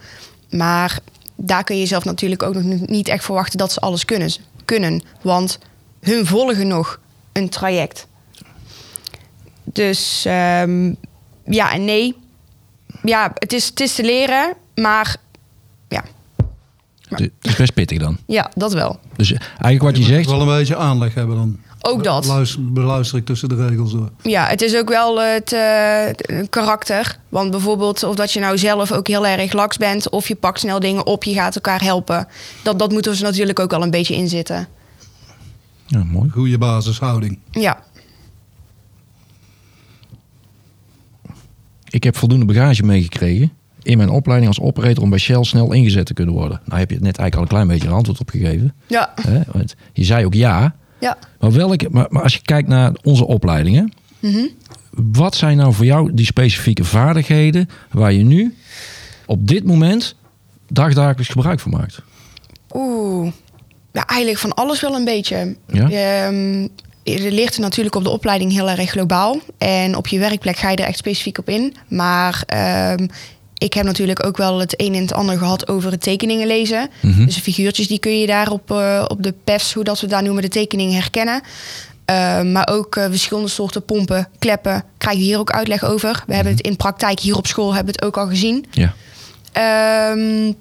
Maar 0.50 0.98
daar 1.36 1.64
kun 1.64 1.78
je 1.78 1.86
zelf 1.86 2.04
natuurlijk 2.04 2.42
ook 2.42 2.54
nog 2.54 2.86
niet- 2.86 3.08
echt 3.08 3.24
verwachten 3.24 3.58
dat 3.58 3.72
ze 3.72 3.80
alles 3.80 4.04
kunnen. 4.04 4.32
kunnen 4.64 5.02
want 5.22 5.58
hun 6.00 6.26
volgen 6.26 6.66
nog 6.66 7.00
een 7.32 7.48
traject. 7.48 8.06
Dus 9.64 10.24
ehm, 10.24 10.92
ja 11.44 11.72
en 11.72 11.84
nee. 11.84 12.16
Ja, 13.02 13.30
het 13.34 13.52
is, 13.52 13.66
het 13.66 13.80
is 13.80 13.94
te 13.94 14.02
leren, 14.02 14.54
maar 14.74 15.16
Het 17.08 17.30
is 17.40 17.56
best 17.56 17.74
pittig 17.74 17.98
dan. 17.98 18.18
ja, 18.26 18.50
dat 18.54 18.72
wel. 18.72 18.98
Dus 19.16 19.32
eigenlijk 19.32 19.82
wat 19.82 19.96
je 19.96 20.02
zegt... 20.02 20.30
wel 20.30 20.40
een 20.40 20.46
beetje 20.58 20.76
aanleg 20.76 21.14
hebben 21.14 21.36
dan. 21.36 21.58
Ook 21.80 22.04
dat. 22.04 22.22
Beluister, 22.22 22.72
beluister 22.72 23.18
ik 23.18 23.24
tussen 23.24 23.48
de 23.48 23.66
regels 23.66 23.92
door. 23.92 24.10
Ja, 24.22 24.46
het 24.46 24.62
is 24.62 24.76
ook 24.76 24.88
wel 24.88 25.20
het 25.20 25.52
eh, 25.52 26.42
karakter. 26.50 27.18
Want 27.28 27.50
bijvoorbeeld 27.50 28.02
of 28.02 28.14
dat 28.14 28.32
je 28.32 28.40
nou 28.40 28.58
zelf 28.58 28.92
ook 28.92 29.06
heel 29.06 29.26
erg 29.26 29.52
laks 29.52 29.76
bent... 29.76 30.10
of 30.10 30.28
je 30.28 30.34
pakt 30.34 30.60
snel 30.60 30.80
dingen 30.80 31.06
op, 31.06 31.24
je 31.24 31.34
gaat 31.34 31.54
elkaar 31.54 31.82
helpen. 31.82 32.28
Dat, 32.62 32.78
dat 32.78 32.90
moet 32.90 33.06
er 33.06 33.12
dus 33.12 33.20
natuurlijk 33.20 33.58
ook 33.58 33.70
wel 33.70 33.82
een 33.82 33.90
beetje 33.90 34.14
in 34.14 34.28
zitten. 34.28 34.68
Ja, 35.86 36.04
mooi. 36.04 36.30
Goede 36.30 36.58
basishouding. 36.58 37.38
Ja, 37.50 37.82
Ik 41.90 42.04
heb 42.04 42.16
voldoende 42.16 42.44
bagage 42.44 42.82
meegekregen 42.82 43.52
in 43.88 43.96
mijn 43.96 44.10
opleiding 44.10 44.48
als 44.48 44.60
operator 44.60 45.02
om 45.02 45.10
bij 45.10 45.18
Shell 45.18 45.44
snel 45.44 45.72
ingezet 45.72 46.06
te 46.06 46.14
kunnen 46.14 46.34
worden. 46.34 46.60
Nou 46.64 46.78
heb 46.78 46.88
je 46.88 46.94
het 46.94 47.04
net 47.04 47.18
eigenlijk 47.18 47.34
al 47.34 47.42
een 47.42 47.48
klein 47.48 47.66
beetje 47.66 47.88
een 47.88 47.98
antwoord 47.98 48.20
op 48.20 48.30
gegeven. 48.30 48.74
ja, 48.86 49.12
Hè? 49.22 49.40
Want 49.52 49.74
je 49.92 50.04
zei 50.04 50.24
ook 50.24 50.34
ja. 50.34 50.74
ja. 51.00 51.18
Maar, 51.40 51.52
welke, 51.52 51.88
maar, 51.90 52.06
maar 52.08 52.22
als 52.22 52.34
je 52.34 52.42
kijkt 52.42 52.68
naar 52.68 52.92
onze 53.02 53.26
opleidingen. 53.26 53.92
Wat 54.90 55.36
zijn 55.36 55.56
nou 55.56 55.72
voor 55.72 55.84
jou 55.84 56.14
die 56.14 56.26
specifieke 56.26 56.84
vaardigheden 56.84 57.68
waar 57.90 58.12
je 58.12 58.24
nu 58.24 58.54
op 59.26 59.48
dit 59.48 59.64
moment 59.64 60.14
dagdagelijks 60.68 61.28
gebruik 61.28 61.60
van 61.60 61.70
maakt? 61.70 62.02
Oeh. 62.74 63.32
Ja, 63.92 64.06
eigenlijk 64.06 64.40
van 64.40 64.54
alles 64.54 64.80
wel 64.80 64.94
een 64.94 65.04
beetje. 65.04 65.56
Ja? 65.66 65.90
Ehm, 65.90 66.60
je 67.02 67.32
leert 67.32 67.54
het 67.54 67.58
natuurlijk 67.58 67.94
op 67.94 68.04
de 68.04 68.10
opleiding 68.10 68.52
heel 68.52 68.70
erg 68.70 68.90
globaal. 68.90 69.40
En 69.58 69.96
op 69.96 70.06
je 70.06 70.18
werkplek 70.18 70.56
ga 70.56 70.70
je 70.70 70.76
er 70.76 70.86
echt 70.86 70.98
specifiek 70.98 71.38
op 71.38 71.48
in. 71.48 71.74
Maar 71.88 72.42
ehm, 72.46 73.06
ik 73.58 73.74
heb 73.74 73.84
natuurlijk 73.84 74.26
ook 74.26 74.36
wel 74.36 74.58
het 74.60 74.80
een 74.80 74.94
en 74.94 75.00
het 75.00 75.12
ander 75.12 75.38
gehad 75.38 75.68
over 75.68 75.90
het 75.90 76.02
tekeningen 76.02 76.46
lezen. 76.46 76.90
Mhm. 77.00 77.24
Dus 77.24 77.34
de 77.34 77.40
figuurtjes 77.40 77.88
die 77.88 77.98
kun 77.98 78.20
je 78.20 78.26
daar 78.26 78.50
op, 78.50 78.70
eh, 78.70 79.04
op 79.08 79.22
de 79.22 79.34
PEFs, 79.44 79.72
hoe 79.72 79.84
dat 79.84 80.00
we 80.00 80.06
daar 80.06 80.22
noemen, 80.22 80.42
de 80.42 80.48
tekeningen 80.48 80.94
herkennen. 80.94 81.42
Ehm, 82.04 82.52
maar 82.52 82.68
ook 82.72 82.96
eh, 82.96 83.04
verschillende 83.04 83.48
soorten 83.48 83.84
pompen, 83.84 84.28
kleppen, 84.38 84.84
krijg 84.98 85.16
je 85.16 85.22
hier 85.22 85.38
ook 85.38 85.50
uitleg 85.50 85.84
over. 85.84 86.22
We 86.26 86.34
hebben 86.34 86.52
het 86.52 86.66
in 86.66 86.76
praktijk 86.76 87.20
hier 87.20 87.36
op 87.36 87.46
school 87.46 87.74
hebben 87.74 87.94
het 87.94 88.04
ook 88.04 88.16
al 88.16 88.26
gezien. 88.26 88.64
Ja. 88.70 88.94
Ehm, 89.52 90.52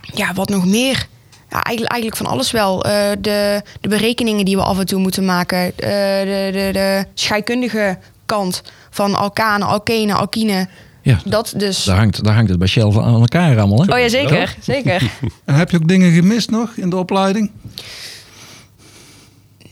ja, 0.00 0.32
wat 0.34 0.48
nog 0.48 0.66
meer? 0.66 1.08
Ja, 1.50 1.62
eigenlijk, 1.62 1.92
eigenlijk 1.92 2.22
van 2.22 2.32
alles 2.32 2.50
wel. 2.50 2.84
Eh, 2.84 3.10
de, 3.18 3.62
de 3.80 3.88
berekeningen 3.88 4.44
die 4.44 4.56
we 4.56 4.62
af 4.62 4.78
en 4.78 4.86
toe 4.86 5.00
moeten 5.00 5.24
maken. 5.24 5.58
Eh, 5.58 5.72
de, 6.20 6.50
de, 6.52 6.68
de 6.72 7.04
scheikundige 7.14 7.98
kant 8.26 8.62
van 8.90 9.14
alkanen, 9.14 9.66
alkenen, 9.66 10.16
alkine. 10.16 10.68
Ja. 11.02 11.20
Dat 11.24 11.54
dus. 11.56 11.84
Daar, 11.84 11.96
hangt, 11.96 12.24
daar 12.24 12.34
hangt 12.34 12.50
het 12.50 12.58
bij 12.58 12.68
Shell 12.68 12.90
van 12.90 13.04
aan 13.04 13.20
elkaar 13.20 13.58
allemaal. 13.58 13.86
Hè? 13.86 13.92
Oh 13.92 13.98
ja, 13.98 14.08
zeker. 14.08 14.56
zeker. 14.60 15.10
En 15.44 15.54
heb 15.60 15.70
je 15.70 15.76
ook 15.76 15.88
dingen 15.88 16.12
gemist 16.12 16.50
nog 16.50 16.76
in 16.76 16.90
de 16.90 16.96
opleiding? 16.96 17.50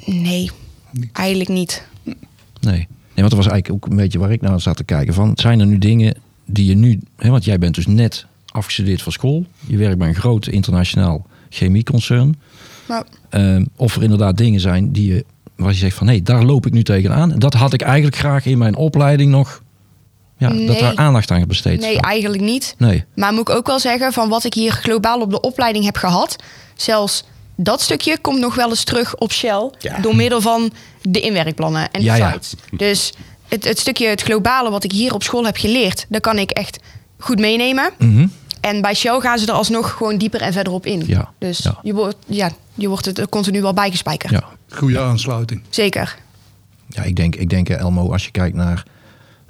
Nee, 0.05 0.51
eigenlijk 1.13 1.51
niet. 1.51 1.87
Nee. 2.05 2.17
nee, 2.61 2.87
want 3.15 3.31
dat 3.31 3.37
was 3.37 3.47
eigenlijk 3.47 3.85
ook 3.85 3.91
een 3.91 3.97
beetje 3.97 4.19
waar 4.19 4.33
ik 4.33 4.41
naar 4.41 4.61
zat 4.61 4.77
te 4.77 4.85
kijken. 4.85 5.15
Van, 5.15 5.33
zijn 5.35 5.61
er 5.61 5.67
nu 5.67 5.79
dingen 5.79 6.15
die 6.45 6.67
je 6.67 6.75
nu... 6.75 7.01
Hè, 7.17 7.31
want 7.31 7.45
jij 7.45 7.59
bent 7.59 7.75
dus 7.75 7.87
net 7.87 8.27
afgestudeerd 8.47 9.03
van 9.03 9.13
school. 9.13 9.47
Je 9.67 9.77
werkt 9.77 9.99
bij 9.99 10.09
een 10.09 10.15
groot 10.15 10.47
internationaal 10.47 11.27
chemieconcern. 11.49 12.37
Ehm, 13.29 13.65
of 13.77 13.97
er 13.97 14.03
inderdaad 14.03 14.37
dingen 14.37 14.61
zijn 14.61 14.93
die 14.93 15.13
je, 15.15 15.25
waar 15.57 15.71
je 15.71 15.79
zegt 15.79 15.97
van 15.97 16.07
nee, 16.07 16.23
daar 16.23 16.45
loop 16.45 16.67
ik 16.67 16.73
nu 16.73 16.83
tegenaan. 16.83 17.39
Dat 17.39 17.55
had 17.55 17.73
ik 17.73 17.83
eigenlijk 17.83 18.17
graag 18.17 18.47
in 18.47 18.59
mijn 18.59 18.77
opleiding 18.77 19.31
nog, 19.31 19.63
ja, 20.39 20.49
dat 20.67 20.79
daar 20.79 20.97
aandacht 20.97 21.31
aan 21.31 21.47
besteed. 21.47 21.81
nee, 21.81 22.01
eigenlijk 22.01 22.43
niet. 22.43 22.75
nee. 22.79 23.05
Maar 23.15 23.33
moet 23.33 23.49
ik 23.49 23.55
ook 23.55 23.67
wel 23.67 23.79
zeggen, 23.79 24.13
van 24.13 24.29
wat 24.29 24.45
ik 24.45 24.55
hier 24.55 24.73
globaal 24.73 25.21
op 25.21 25.31
de 25.31 25.41
opleiding 25.41 25.85
heb 25.85 25.97
gehad, 25.97 26.37
zelfs 26.77 27.25
dat 27.57 27.81
stukje 27.81 28.19
komt 28.21 28.39
nog 28.41 28.55
wel 28.55 28.69
eens 28.69 28.85
terug 28.85 29.17
op 29.17 29.33
Shell. 29.33 29.71
Ja. 29.79 29.99
Door 30.01 30.17
middel 30.17 30.41
van 30.41 30.73
de 31.03 31.21
inwerkplannen 31.21 31.83
en 31.91 32.01
de 32.01 32.07
Ja, 32.07 32.15
ja. 32.15 32.31
sites. 32.31 32.55
Dus 32.71 33.13
het, 33.49 33.65
het 33.65 33.79
stukje, 33.79 34.09
het 34.09 34.23
globale 34.23 34.71
wat 34.71 34.85
ik 34.85 34.93
hier 34.93 35.15
op 35.15 35.23
school 35.23 35.45
heb 35.45 35.57
geleerd, 35.57 36.07
dat 36.09 36.21
kan 36.21 36.39
ik 36.39 36.51
echt 36.51 36.79
goed 37.19 37.39
meenemen. 37.39 37.91
Mhm. 37.99 38.27
En 38.61 38.83
bij 38.83 38.95
Shell 38.95 39.21
gaan 39.21 39.39
ze 39.39 39.47
er 39.47 39.53
alsnog 39.53 39.91
gewoon 39.91 40.19
dieper 40.19 40.41
en 40.41 40.53
verder 40.53 40.73
op 40.73 40.87
in. 40.87 41.03
Ja, 41.07 41.33
Dus 41.39 41.59
ja. 41.59 41.79
Je, 41.83 41.95
wordt, 41.95 42.17
ja, 42.27 42.51
je 42.75 42.89
wordt 42.89 43.05
het 43.05 43.19
er 43.19 43.29
continu 43.29 43.63
wel 43.63 43.73
bijgespijkerd. 43.75 44.33
Ja. 44.33 44.45
Goede 44.71 45.01
aansluiting. 45.01 45.63
Zeker. 45.71 46.17
Ja, 46.89 47.03
ik 47.03 47.17
denk, 47.17 47.37
ik 47.37 47.49
denk 47.51 47.69
eh, 47.69 47.79
Elmo, 47.79 48.13
als 48.13 48.25
je 48.25 48.31
kijkt 48.31 48.57
naar 48.57 48.83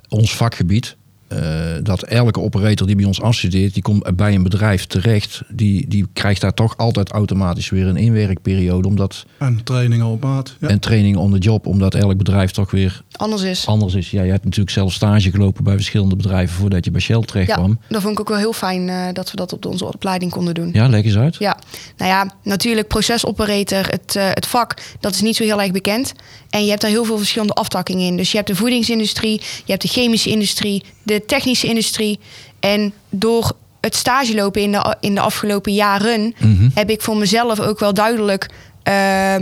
ons 0.08 0.34
vakgebied, 0.36 0.96
eh, 1.28 1.38
dat 1.82 2.02
elke 2.02 2.40
operator 2.40 2.86
die 2.86 2.96
bij 2.96 3.04
ons 3.04 3.20
afstudeert, 3.20 3.74
die 3.74 3.82
komt 3.82 4.16
bij 4.16 4.34
een 4.34 4.42
bedrijf 4.42 4.86
terecht, 4.86 5.42
die, 5.48 5.88
die 5.88 6.06
krijgt 6.12 6.40
daar 6.40 6.54
toch 6.54 6.76
altijd 6.76 7.10
automatisch 7.10 7.68
weer 7.70 7.86
een 7.86 7.96
inwerkperiode, 7.96 8.88
omdat 8.88 9.26
En 9.38 9.60
trainingen 9.64 10.06
op 10.06 10.22
maat. 10.22 10.56
Ja. 10.60 10.68
en 10.68 10.78
training 10.80 11.16
on 11.16 11.32
the 11.32 11.38
job, 11.38 11.66
omdat 11.66 11.94
elk 11.94 12.16
bedrijf 12.16 12.50
toch 12.50 12.70
weer 12.70 13.02
Anders 13.12 13.42
is. 13.42 13.66
anders 13.66 13.94
is. 13.94 14.10
Ja, 14.10 14.22
je 14.22 14.30
hebt 14.30 14.44
natuurlijk 14.44 14.70
zelf 14.70 14.92
stage 14.92 15.30
gelopen 15.30 15.64
bij 15.64 15.74
verschillende 15.74 16.16
bedrijven 16.16 16.56
voordat 16.56 16.84
je 16.84 16.90
bij 16.90 17.00
Shell 17.00 17.20
terecht 17.20 17.48
Ja, 17.48 17.54
kwam. 17.54 17.78
dat 17.88 18.00
vond 18.02 18.12
ik 18.12 18.20
ook 18.20 18.28
wel 18.28 18.38
heel 18.38 18.52
fijn 18.52 18.88
eh, 18.88 19.06
dat 19.12 19.30
we 19.30 19.36
dat 19.36 19.52
op 19.52 19.66
onze 19.66 19.84
opleiding 19.84 20.30
konden 20.30 20.54
doen. 20.54 20.70
Ja, 20.72 20.88
leg 20.88 21.04
eens 21.04 21.16
uit. 21.16 21.36
Ja, 21.38 21.56
nou 21.96 22.10
ja, 22.10 22.34
natuurlijk 22.42 22.88
procesoperator, 22.88 23.86
het, 23.88 24.16
eh, 24.16 24.28
het 24.30 24.46
vak, 24.46 24.74
dat 25.00 25.14
is 25.14 25.20
niet 25.20 25.36
zo 25.36 25.44
heel 25.44 25.60
erg 25.60 25.72
bekend. 25.72 26.12
En 26.50 26.62
je 26.64 26.68
hebt 26.70 26.80
daar 26.80 26.90
heel 26.90 27.04
veel 27.04 27.18
verschillende 27.18 27.52
aftakkingen 27.54 28.06
in. 28.06 28.16
Dus 28.16 28.30
je 28.30 28.36
hebt 28.36 28.48
de 28.48 28.56
voedingsindustrie, 28.56 29.40
je 29.64 29.70
hebt 29.72 29.82
de 29.82 29.88
chemische 29.88 30.30
industrie, 30.30 30.82
de 31.02 31.24
technische 31.24 31.66
industrie. 31.66 32.18
En 32.60 32.92
door 33.10 33.52
het 33.80 33.94
stage 33.94 34.34
lopen 34.34 34.62
in 34.62 34.72
de, 34.72 34.96
in 35.00 35.14
de 35.14 35.20
afgelopen 35.20 35.74
jaren... 35.74 36.34
Mhm. 36.38 36.68
heb 36.74 36.90
ik 36.90 37.02
voor 37.02 37.16
mezelf 37.16 37.60
ook 37.60 37.78
wel 37.78 37.94
duidelijk 37.94 38.50
eh, 38.82 39.34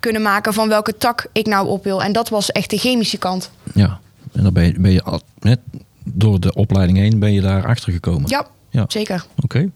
kunnen 0.00 0.22
maken... 0.22 0.52
van 0.54 0.68
welke 0.68 0.96
tak 0.96 1.26
ik 1.32 1.46
nou 1.46 1.68
op 1.68 1.84
wil. 1.84 2.02
En 2.02 2.12
dat 2.12 2.28
was 2.28 2.52
echt 2.52 2.70
de 2.70 2.78
chemische 2.78 3.18
kant. 3.18 3.50
Ja, 3.74 4.00
en 4.32 4.42
dan 4.42 4.52
ben 4.52 4.64
je, 4.64 4.80
ben 4.80 4.92
je 4.92 5.02
al, 5.02 5.20
net 5.40 5.58
door 6.04 6.40
de 6.40 6.54
opleiding 6.54 6.98
heen 6.98 7.18
ben 7.18 7.32
je 7.32 7.40
daar 7.40 7.66
achter 7.66 7.92
gekomen. 7.92 8.30
Ja, 8.30 8.46
Ja. 8.70 8.84
zeker. 8.88 9.26
Oké. 9.42 9.70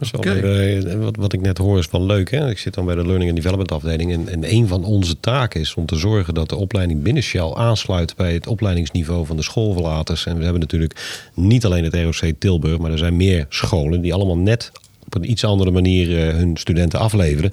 Weer, 0.00 0.86
eh, 0.86 0.98
wat, 0.98 1.16
wat 1.16 1.32
ik 1.32 1.40
net 1.40 1.58
hoor 1.58 1.78
is 1.78 1.90
wel 1.90 2.06
leuk. 2.06 2.30
Hè? 2.30 2.50
Ik 2.50 2.58
zit 2.58 2.74
dan 2.74 2.84
bij 2.84 2.94
de 2.94 3.06
Learning 3.06 3.30
and 3.30 3.36
Development 3.36 3.72
afdeling. 3.72 4.12
En, 4.12 4.28
en 4.28 4.52
een 4.52 4.68
van 4.68 4.84
onze 4.84 5.20
taken 5.20 5.60
is 5.60 5.74
om 5.74 5.86
te 5.86 5.96
zorgen 5.96 6.34
dat 6.34 6.48
de 6.48 6.56
opleiding 6.56 7.02
binnen 7.02 7.22
Shell 7.22 7.52
aansluit 7.52 8.16
bij 8.16 8.32
het 8.32 8.46
opleidingsniveau 8.46 9.26
van 9.26 9.36
de 9.36 9.42
schoolverlaters. 9.42 10.26
En 10.26 10.36
we 10.36 10.42
hebben 10.42 10.60
natuurlijk 10.60 11.28
niet 11.34 11.64
alleen 11.64 11.84
het 11.84 11.94
ROC 11.94 12.32
Tilburg, 12.38 12.78
maar 12.78 12.90
er 12.90 12.98
zijn 12.98 13.16
meer 13.16 13.46
scholen 13.48 14.00
die 14.00 14.14
allemaal 14.14 14.38
net 14.38 14.72
op 15.06 15.14
een 15.14 15.30
iets 15.30 15.44
andere 15.44 15.70
manier 15.70 16.28
eh, 16.28 16.34
hun 16.34 16.56
studenten 16.56 16.98
afleveren. 16.98 17.52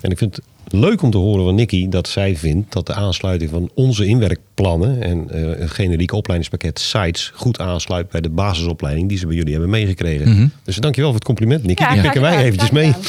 En 0.00 0.10
ik 0.10 0.18
vind 0.18 0.36
het 0.36 0.44
leuk 0.72 1.02
om 1.02 1.10
te 1.10 1.16
horen 1.18 1.44
van 1.44 1.54
Nicky 1.54 1.88
dat 1.88 2.08
zij 2.08 2.36
vindt 2.36 2.72
dat 2.72 2.86
de 2.86 2.94
aansluiting 2.94 3.50
van 3.50 3.70
onze 3.74 4.06
inwerkplannen 4.06 5.02
en 5.02 5.30
eh 5.30 5.60
een 5.60 5.68
generiek 5.68 6.12
opleidingspakket 6.12 6.78
sites 6.78 7.30
goed 7.34 7.58
aansluit 7.60 8.08
bij 8.08 8.20
de 8.20 8.28
basisopleiding 8.28 9.08
die 9.08 9.18
ze 9.18 9.26
bij 9.26 9.36
jullie 9.36 9.52
hebben 9.52 9.70
meegekregen. 9.70 10.52
Dus 10.64 10.76
dankjewel 10.76 11.10
voor 11.10 11.18
het 11.18 11.28
compliment, 11.28 11.64
Nicky. 11.64 11.82
Ja, 11.82 11.92
Die 11.92 12.02
pikken 12.02 12.20
wij 12.20 12.44
eventjes 12.44 12.70
mee. 12.70 12.92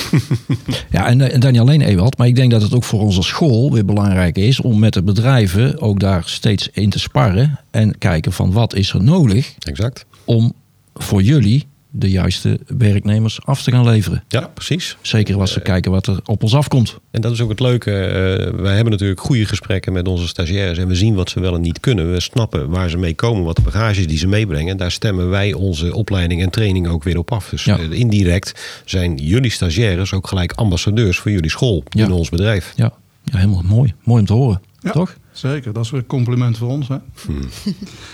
Ja, 0.92 1.08
en, 1.08 1.22
eh, 1.22 1.34
en 1.34 1.40
dan 1.40 1.52
niet 1.52 1.62
alleen 1.62 1.82
Ewald, 1.82 2.18
maar 2.18 2.28
ik 2.28 2.36
denk 2.36 2.52
dat 2.52 2.62
het 2.62 2.74
ook 2.74 2.84
voor 2.84 3.00
onze 3.02 3.22
school 3.22 3.72
weer 3.74 3.86
belangrijk 3.86 4.38
is 4.38 4.62
om 4.62 4.80
met 4.80 4.94
de 4.94 5.04
bedrijven 5.04 5.82
ook 5.82 6.00
daar 6.00 6.24
steeds 6.26 6.70
in 6.72 6.90
te 6.90 7.00
sparren 7.00 7.60
en 7.72 7.98
kijken 7.98 8.32
van 8.32 8.52
wat 8.52 8.76
is 8.76 8.94
er 8.94 9.04
nodig 9.04 9.54
Exact. 9.60 10.06
om 10.26 10.54
voor 10.94 11.22
jullie 11.22 11.66
de 11.92 12.10
juiste 12.10 12.60
werknemers 12.78 13.40
af 13.46 13.62
te 13.64 13.72
gaan 13.72 13.86
leveren. 13.86 14.24
Ja, 14.28 14.48
precies. 14.54 14.98
Zeker 15.02 15.40
als 15.40 15.54
we 15.54 15.62
kijken 15.62 15.92
wat 15.92 16.08
er 16.08 16.20
op 16.26 16.44
ons 16.44 16.54
afkomt. 16.56 16.98
En 17.12 17.22
dat 17.22 17.32
is 17.32 17.42
ook 17.42 17.50
het 17.50 17.60
leuke. 17.60 17.92
eh, 17.92 18.54
wij 18.62 18.74
hebben 18.76 18.92
natuurlijk 18.92 19.20
goede 19.20 19.46
gesprekken 19.46 19.94
met 19.94 20.08
onze 20.08 20.28
stagiaires. 20.28 20.78
En 20.78 20.88
we 20.88 20.96
zien 20.96 21.16
wat 21.16 21.30
ze 21.30 21.40
wel 21.40 21.56
en 21.56 21.62
niet 21.62 21.80
kunnen. 21.80 22.12
We 22.12 22.20
snappen 22.20 22.70
waar 22.70 22.90
ze 22.90 22.98
mee 22.98 23.14
komen, 23.16 23.44
wat 23.44 23.56
de 23.56 23.62
bagages 23.62 24.08
die 24.08 24.18
ze 24.18 24.28
meebrengen. 24.28 24.78
Daar 24.78 24.92
stemmen 24.92 25.30
wij 25.30 25.54
onze 25.54 25.94
opleiding 25.96 26.42
en 26.42 26.50
training 26.50 26.88
ook 26.88 27.04
weer 27.04 27.18
op 27.18 27.32
af. 27.32 27.50
Dus 27.50 27.64
Ja. 27.64 27.78
eh, 27.80 27.92
indirect 27.92 28.82
zijn 28.86 29.16
jullie 29.16 29.52
stagiaires 29.52 30.14
ook 30.14 30.28
gelijk 30.28 30.52
ambassadeurs 30.52 31.18
voor 31.18 31.32
jullie 31.32 31.50
school 31.50 31.84
binnen 31.90 32.16
ons 32.18 32.30
bedrijf. 32.30 32.74
Ja, 32.76 32.92
ja 33.24 33.38
helemaal 33.38 33.64
mooi. 33.66 33.94
Mooi 34.04 34.20
om 34.20 34.26
te 34.26 34.34
horen. 34.34 34.62
Ja. 34.82 34.92
Toch? 34.92 35.16
Zeker, 35.32 35.74
dat 35.74 35.84
is 35.86 35.92
weer 35.92 36.00
een 36.00 36.06
compliment 36.06 36.58
voor 36.58 36.70
ons. 36.70 36.88
Hè? 36.88 36.96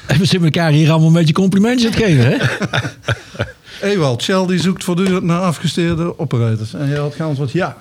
En 0.07 0.19
we 0.19 0.25
zitten 0.25 0.43
elkaar 0.43 0.71
hier 0.71 0.89
allemaal 0.89 1.07
een 1.07 1.13
beetje 1.13 1.33
complimentjes 1.33 1.91
te 1.91 1.97
geven, 1.97 2.25
hè? 2.25 2.37
Ewald, 3.91 4.21
Shell 4.21 4.45
die 4.45 4.59
zoekt 4.59 4.83
voortdurend 4.83 5.23
naar 5.23 5.41
afgestudeerde 5.41 6.19
operators. 6.19 6.73
En 6.73 6.89
je 6.89 6.97
had 6.97 7.15
geantwoord 7.15 7.51
ja. 7.51 7.77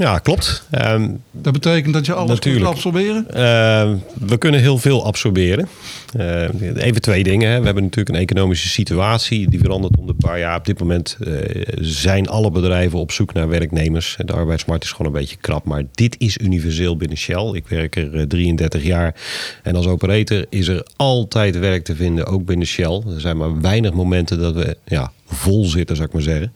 Ja, 0.00 0.18
klopt. 0.18 0.66
Ehm, 0.70 1.10
Dat 1.30 1.52
betekent 1.52 1.94
dat 1.94 2.06
je 2.06 2.14
alles 2.14 2.30
Natuurlijk. 2.30 2.64
kunt 2.64 2.76
absorberen? 2.76 3.26
Uh, 3.28 3.98
we 4.28 4.38
kunnen 4.38 4.60
heel 4.60 4.78
veel 4.78 5.04
absorberen. 5.06 5.68
Uh, 6.16 6.42
even 6.76 7.00
twee 7.00 7.22
dingen. 7.22 7.50
Hè. 7.50 7.58
We 7.58 7.64
hebben 7.64 7.82
natuurlijk 7.82 8.16
een 8.16 8.22
economische 8.22 8.68
situatie 8.68 9.50
die 9.50 9.60
verandert 9.60 9.96
om 9.98 10.06
de 10.06 10.14
paar 10.14 10.38
jaar. 10.38 10.56
Op 10.56 10.64
dit 10.64 10.80
moment 10.80 11.16
uh, 11.20 11.38
zijn 11.80 12.28
alle 12.28 12.50
bedrijven 12.50 12.98
op 12.98 13.12
zoek 13.12 13.32
naar 13.32 13.48
werknemers. 13.48 14.16
De 14.24 14.32
arbeidsmarkt 14.32 14.84
is 14.84 14.90
gewoon 14.90 15.06
een 15.06 15.18
beetje 15.20 15.36
krap. 15.36 15.64
Maar 15.64 15.82
dit 15.92 16.16
is 16.18 16.38
universeel 16.38 16.96
binnen 16.96 17.16
Shell. 17.16 17.50
Ik 17.52 17.68
werk 17.68 17.96
er 17.96 18.14
uh, 18.14 18.22
33 18.22 18.82
jaar. 18.82 19.14
En 19.62 19.76
als 19.76 19.86
operator 19.86 20.46
is 20.48 20.68
er 20.68 20.86
altijd 20.96 21.58
werk 21.58 21.84
te 21.84 21.96
vinden, 21.96 22.26
ook 22.26 22.44
binnen 22.44 22.66
Shell. 22.66 23.02
Er 23.14 23.20
zijn 23.20 23.36
maar 23.36 23.60
weinig 23.60 23.92
momenten 23.92 24.38
dat 24.38 24.54
we 24.54 24.76
ja, 24.84 25.12
vol 25.26 25.64
zitten, 25.64 25.96
zou 25.96 26.08
ik 26.08 26.14
maar 26.14 26.22
zeggen. 26.22 26.52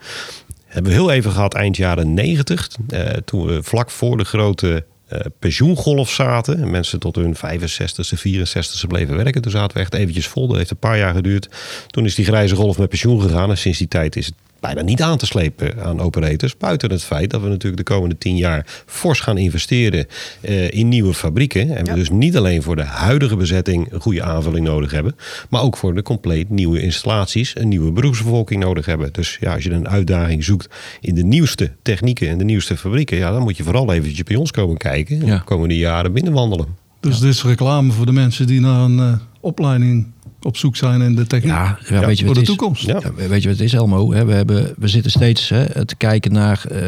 Hebben 0.74 0.92
we 0.92 0.98
heel 0.98 1.10
even 1.10 1.30
gehad 1.30 1.54
eind 1.54 1.76
jaren 1.76 2.14
90. 2.14 2.68
Uh, 2.88 3.00
toen 3.24 3.46
we 3.46 3.62
vlak 3.62 3.90
voor 3.90 4.16
de 4.16 4.24
grote 4.24 4.84
uh, 5.12 5.18
pensioengolf 5.38 6.10
zaten. 6.10 6.60
En 6.60 6.70
mensen 6.70 6.98
tot 6.98 7.16
hun 7.16 7.36
65ste, 7.36 8.18
64ste 8.28 8.86
bleven 8.88 9.16
werken. 9.16 9.42
Toen 9.42 9.50
zaten 9.50 9.76
we 9.76 9.82
echt 9.82 9.94
eventjes 9.94 10.26
vol. 10.26 10.46
Dat 10.46 10.56
heeft 10.56 10.70
een 10.70 10.76
paar 10.76 10.98
jaar 10.98 11.14
geduurd. 11.14 11.48
Toen 11.86 12.04
is 12.04 12.14
die 12.14 12.24
grijze 12.24 12.54
golf 12.54 12.78
met 12.78 12.88
pensioen 12.88 13.20
gegaan. 13.20 13.50
En 13.50 13.58
sinds 13.58 13.78
die 13.78 13.88
tijd 13.88 14.16
is 14.16 14.26
het 14.26 14.34
bijna 14.64 14.82
niet 14.82 15.02
aan 15.02 15.18
te 15.18 15.26
slepen 15.26 15.82
aan 15.84 16.00
operators. 16.00 16.56
Buiten 16.56 16.90
het 16.90 17.04
feit 17.04 17.30
dat 17.30 17.40
we 17.40 17.48
natuurlijk 17.48 17.86
de 17.86 17.94
komende 17.94 18.18
tien 18.18 18.36
jaar 18.36 18.66
fors 18.86 19.20
gaan 19.20 19.38
investeren 19.38 20.06
uh, 20.40 20.70
in 20.70 20.88
nieuwe 20.88 21.14
fabrieken. 21.14 21.76
En 21.76 21.84
ja. 21.84 21.92
we 21.92 21.98
dus 21.98 22.10
niet 22.10 22.36
alleen 22.36 22.62
voor 22.62 22.76
de 22.76 22.82
huidige 22.82 23.36
bezetting 23.36 23.92
een 23.92 24.00
goede 24.00 24.22
aanvulling 24.22 24.66
nodig 24.66 24.90
hebben. 24.90 25.16
Maar 25.50 25.62
ook 25.62 25.76
voor 25.76 25.94
de 25.94 26.02
compleet 26.02 26.50
nieuwe 26.50 26.80
installaties 26.80 27.56
een 27.56 27.68
nieuwe 27.68 27.92
beroepsbevolking 27.92 28.62
nodig 28.62 28.86
hebben. 28.86 29.12
Dus 29.12 29.36
ja, 29.40 29.54
als 29.54 29.64
je 29.64 29.70
een 29.70 29.88
uitdaging 29.88 30.44
zoekt 30.44 30.68
in 31.00 31.14
de 31.14 31.24
nieuwste 31.24 31.72
technieken 31.82 32.28
en 32.28 32.38
de 32.38 32.44
nieuwste 32.44 32.76
fabrieken. 32.76 33.16
Ja, 33.16 33.30
dan 33.30 33.42
moet 33.42 33.56
je 33.56 33.62
vooral 33.62 33.92
eventjes 33.92 34.22
bij 34.22 34.36
ons 34.36 34.50
komen 34.50 34.76
kijken. 34.76 35.20
En 35.20 35.26
Ja. 35.26 35.36
de 35.38 35.44
komende 35.44 35.76
jaren 35.76 36.12
binnenwandelen. 36.12 36.66
Dus 37.00 37.18
dit 37.18 37.30
is 37.30 37.42
reclame 37.44 37.92
voor 37.92 38.06
de 38.06 38.12
mensen 38.12 38.46
die 38.46 38.60
naar 38.60 38.80
een 38.80 38.98
uh, 38.98 39.12
opleiding 39.40 40.12
op 40.44 40.56
zoek 40.56 40.76
zijn 40.76 41.00
in 41.00 41.14
de 41.14 41.26
techniek. 41.26 41.52
Ja, 41.52 41.78
ja, 41.88 42.00
Ja, 42.00 42.06
weet 42.06 42.18
je 42.18 42.24
voor 42.24 42.34
wat 42.34 42.44
de 42.44 42.50
is? 42.50 42.56
toekomst. 42.56 42.86
Ja. 42.86 43.00
Ja, 43.02 43.28
weet 43.28 43.42
je 43.42 43.48
wat 43.48 43.58
het 43.58 43.66
is, 43.66 43.72
Elmo? 43.72 44.12
Hè, 44.12 44.24
We, 44.24 44.32
hebben, 44.32 44.74
we 44.76 44.88
zitten 44.88 45.10
steeds 45.10 45.48
hè, 45.48 45.84
te 45.84 45.96
kijken 45.96 46.32
naar 46.32 46.64
eh, 46.70 46.80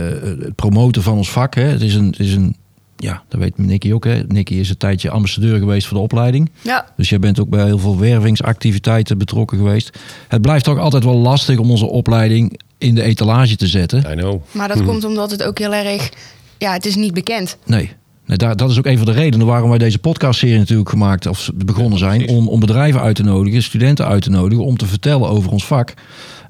het 0.45 0.55
promoten 0.55 1.03
van 1.03 1.17
ons 1.17 1.31
vak. 1.31 1.55
Hè. 1.55 1.63
Het 1.63 1.83
is 1.83 1.95
een, 1.95 2.07
het 2.07 2.19
is 2.19 2.35
een 2.35 2.57
ja, 2.97 3.23
dat 3.29 3.41
weet 3.41 3.59
Nicky 3.59 3.93
ook. 3.93 4.05
Hè. 4.05 4.23
Nicky 4.29 4.55
is 4.55 4.69
een 4.69 4.77
tijdje 4.77 5.11
ambassadeur 5.11 5.59
geweest 5.59 5.87
voor 5.87 5.97
de 5.97 6.03
opleiding. 6.03 6.51
Ja, 6.63 6.87
Dus 6.97 7.09
jij 7.09 7.19
bent 7.19 7.41
ook 7.41 7.49
bij 7.49 7.65
heel 7.65 7.79
veel 7.79 7.99
wervingsactiviteiten 7.99 9.19
betrokken 9.19 9.59
geweest. 9.59 9.99
Het 10.29 10.43
blijft 10.43 10.65
toch 10.65 10.79
altijd 10.79 11.05
wel 11.05 11.17
lastig 11.17 11.59
om 11.59 11.71
onze 11.71 11.87
opleiding 11.87 12.61
in 12.79 12.95
de 12.95 13.03
etalage 13.03 13.57
te 13.57 13.67
zetten. 13.67 13.99
I 14.13 14.15
know. 14.15 14.43
maar 14.51 14.69
dat 14.69 14.85
komt 14.85 15.05
omdat 15.05 15.31
het 15.31 15.43
ook 15.43 15.59
heel 15.59 15.75
erg... 15.75 16.11
Ja, 16.59 16.73
het 16.73 16.87
is 16.87 16.97
niet 16.97 17.15
bekend. 17.15 17.57
Nee. 17.67 17.93
Nee 18.27 18.37
daar, 18.37 18.57
dat 18.57 18.71
is 18.71 18.79
ook 18.79 18.87
een 18.87 18.97
van 18.97 19.07
de 19.07 19.13
redenen 19.13 19.47
waarom 19.47 19.69
wij 19.69 19.79
deze 19.79 19.99
podcastserie 19.99 20.59
natuurlijk 20.59 20.89
gemaakt 20.89 21.27
of 21.27 21.51
begonnen 21.55 21.99
zijn. 21.99 22.29
Om, 22.29 22.49
om 22.49 22.61
bedrijven 22.61 23.01
uit 23.01 23.17
te 23.17 23.23
nodigen, 23.23 23.63
studenten 23.63 24.07
uit 24.07 24.23
te 24.23 24.31
nodigen, 24.31 24.65
om 24.65 24.77
te 24.77 24.87
vertellen 24.87 25.29
over 25.29 25.51
ons 25.51 25.67
vak. 25.67 25.95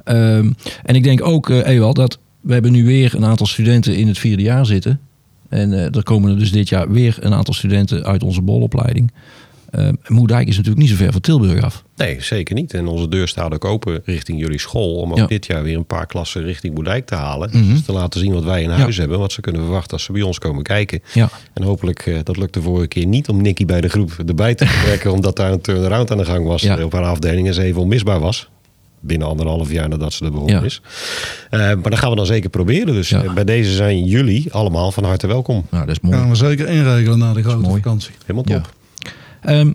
Ehm, 0.05 0.51
en 0.83 0.95
ik 0.95 1.03
denk 1.03 1.25
ook, 1.25 1.49
Ewald, 1.49 1.97
dat 1.97 2.19
we 2.41 2.53
hebben 2.53 2.73
nu 2.73 2.85
weer 2.85 3.15
een 3.15 3.25
aantal 3.25 3.47
studenten 3.47 3.97
in 3.97 4.09
het 4.09 4.19
vierde 4.19 4.43
jaar 4.43 4.67
zitten. 4.67 5.01
En 5.49 5.73
eh, 5.73 5.95
er 5.95 6.03
komen 6.03 6.31
er 6.31 6.39
dus 6.39 6.53
dit 6.53 6.69
jaar 6.69 6.91
weer 6.91 7.17
een 7.21 7.35
aantal 7.35 7.55
studenten 7.55 8.05
uit 8.05 8.23
onze 8.23 8.43
bolopleiding. 8.43 9.13
Ehm 9.71 9.95
Moerdijk 10.07 10.49
is 10.49 10.57
natuurlijk 10.57 10.83
niet 10.83 10.91
zo 10.91 10.97
ver 11.05 11.13
van 11.13 11.21
Tilburg 11.21 11.63
af. 11.63 11.85
Nee, 11.97 12.17
zeker 12.23 12.55
niet. 12.55 12.75
En 12.75 12.87
onze 12.87 13.09
deur 13.09 13.29
staat 13.29 13.55
ook 13.55 13.65
open 13.65 14.01
richting 14.05 14.41
jullie 14.41 14.59
school. 14.59 14.95
Om 14.97 15.11
ook 15.11 15.19
Ja. 15.19 15.27
dit 15.27 15.47
jaar 15.47 15.63
weer 15.63 15.77
een 15.77 15.85
paar 15.87 16.07
klassen 16.07 16.43
richting 16.43 16.75
Boerdijk 16.75 17.07
te 17.07 17.15
halen. 17.15 17.51
Mhm. 17.53 17.69
Dus 17.73 17.83
te 17.85 17.93
laten 17.93 18.21
zien 18.21 18.33
wat 18.33 18.45
wij 18.45 18.63
in 18.63 18.71
huis 18.71 18.97
hebben. 18.97 19.19
Wat 19.19 19.33
ze 19.33 19.41
kunnen 19.41 19.63
verwachten 19.63 19.93
als 19.93 20.05
ze 20.05 20.13
bij 20.13 20.23
ons 20.23 20.39
komen 20.39 20.63
kijken. 20.63 21.03
Ja. 21.15 21.29
En 21.55 21.63
hopelijk, 21.63 22.07
eh, 22.07 22.19
dat 22.25 22.37
lukte 22.37 22.63
vorige 22.63 22.87
keer 22.89 23.07
niet 23.07 23.29
om 23.29 23.43
Nicky 23.43 23.65
bij 23.65 23.81
de 23.81 23.89
groep 23.89 24.13
erbij 24.27 24.55
te 24.55 24.65
betrekken. 24.65 25.13
omdat 25.17 25.37
daar 25.37 25.53
een 25.53 25.61
turnaround 25.61 26.11
aan 26.11 26.19
de 26.19 26.25
gang 26.25 26.47
was. 26.47 26.63
Ja. 26.63 26.85
Op 26.85 26.93
haar 26.93 27.05
afdeling 27.05 27.47
en 27.47 27.55
ze 27.55 27.63
even 27.63 27.81
onmisbaar 27.81 28.21
was. 28.21 28.49
binnen 29.01 29.29
anderhalf 29.29 29.73
jaar 29.73 29.89
nadat 29.89 30.13
ze 30.13 30.25
er 30.25 30.31
begonnen 30.31 30.55
Ja. 30.57 30.63
is. 30.63 30.81
Eh, 31.51 31.59
maar 31.61 31.91
dat 31.91 31.99
gaan 31.99 32.11
we 32.11 32.17
dan 32.17 32.27
zeker 32.27 32.51
proberen. 32.51 32.95
Dus 32.95 33.09
Ja. 33.09 33.23
eh, 33.23 33.33
bij 33.33 33.45
deze 33.45 33.73
zijn 33.73 34.05
jullie 34.05 34.53
allemaal 34.53 34.93
van 34.93 35.05
harte 35.05 35.27
welkom. 35.27 35.67
Nou, 35.71 35.87
dat 35.87 35.97
is 35.97 36.01
mooi. 36.03 36.17
Gaan 36.17 36.29
we 36.29 36.35
zeker 36.35 36.69
inregelen 36.69 37.19
na 37.19 37.33
de 37.33 37.43
grote 37.43 37.57
mooi. 37.69 37.83
vakantie. 37.83 38.15
Helemaal 38.21 38.43
top. 38.43 38.73
Ehm, 39.41 39.73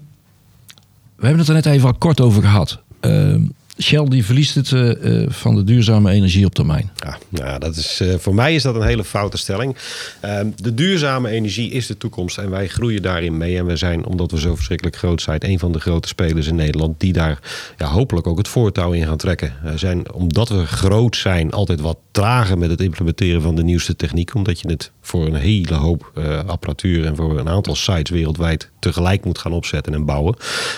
we 1.15 1.27
hebben 1.27 1.39
het 1.39 1.47
er 1.47 1.53
net 1.53 1.65
even 1.65 1.87
al 1.87 1.97
kort 1.97 2.21
over 2.21 2.41
gehad. 2.41 2.81
Ehm, 2.99 3.41
Shell 3.81 4.05
die 4.05 4.25
verliest 4.25 4.55
het 4.55 4.71
eh, 4.71 5.21
eh, 5.21 5.29
van 5.29 5.55
de 5.55 5.63
duurzame 5.63 6.11
energie 6.11 6.45
op 6.45 6.53
termijn. 6.53 6.91
Ja, 6.95 7.17
nou, 7.29 7.59
dat 7.59 7.75
is, 7.75 7.99
eh, 7.99 8.13
voor 8.17 8.35
mij 8.35 8.55
is 8.55 8.63
dat 8.63 8.75
een 8.75 8.85
hele 8.85 9.03
foute 9.03 9.37
stelling. 9.37 9.75
Ehm, 10.19 10.47
de 10.55 10.73
duurzame 10.73 11.29
energie 11.29 11.71
is 11.71 11.87
de 11.87 11.97
toekomst 11.97 12.37
en 12.37 12.49
wij 12.49 12.67
groeien 12.67 13.01
daarin 13.01 13.37
mee. 13.37 13.57
En 13.57 13.65
we 13.65 13.75
zijn, 13.75 14.05
omdat 14.05 14.31
we 14.31 14.39
zo 14.39 14.55
verschrikkelijk 14.55 14.97
groot 14.97 15.21
zijn, 15.21 15.49
een 15.49 15.59
van 15.59 15.71
de 15.71 15.79
grote 15.79 16.07
spelers 16.07 16.47
in 16.47 16.55
Nederland 16.55 16.99
die 16.99 17.13
daar 17.13 17.39
ja, 17.77 17.87
hopelijk 17.87 18.27
ook 18.27 18.37
het 18.37 18.47
voortouw 18.47 18.91
in 18.91 19.05
gaan 19.05 19.17
trekken. 19.17 19.53
Zijn, 19.75 20.13
omdat 20.13 20.49
we 20.49 20.65
groot 20.65 21.15
zijn, 21.15 21.51
altijd 21.51 21.79
wat 21.79 21.97
trager 22.11 22.57
met 22.57 22.69
het 22.69 22.81
implementeren 22.81 23.41
van 23.41 23.55
de 23.55 23.63
nieuwste 23.63 23.95
techniek. 23.95 24.35
Omdat 24.35 24.59
je 24.59 24.69
het 24.69 24.91
voor 25.01 25.25
een 25.25 25.35
hele 25.35 25.73
hoop 25.73 26.11
eh, 26.15 26.39
apparatuur 26.45 27.05
en 27.05 27.15
voor 27.15 27.39
een 27.39 27.49
aantal 27.49 27.75
sites 27.75 28.09
wereldwijd 28.09 28.69
tegelijk 28.79 29.25
moet 29.25 29.37
gaan 29.37 29.51
opzetten 29.51 29.93
en 29.93 30.05
bouwen. 30.05 30.35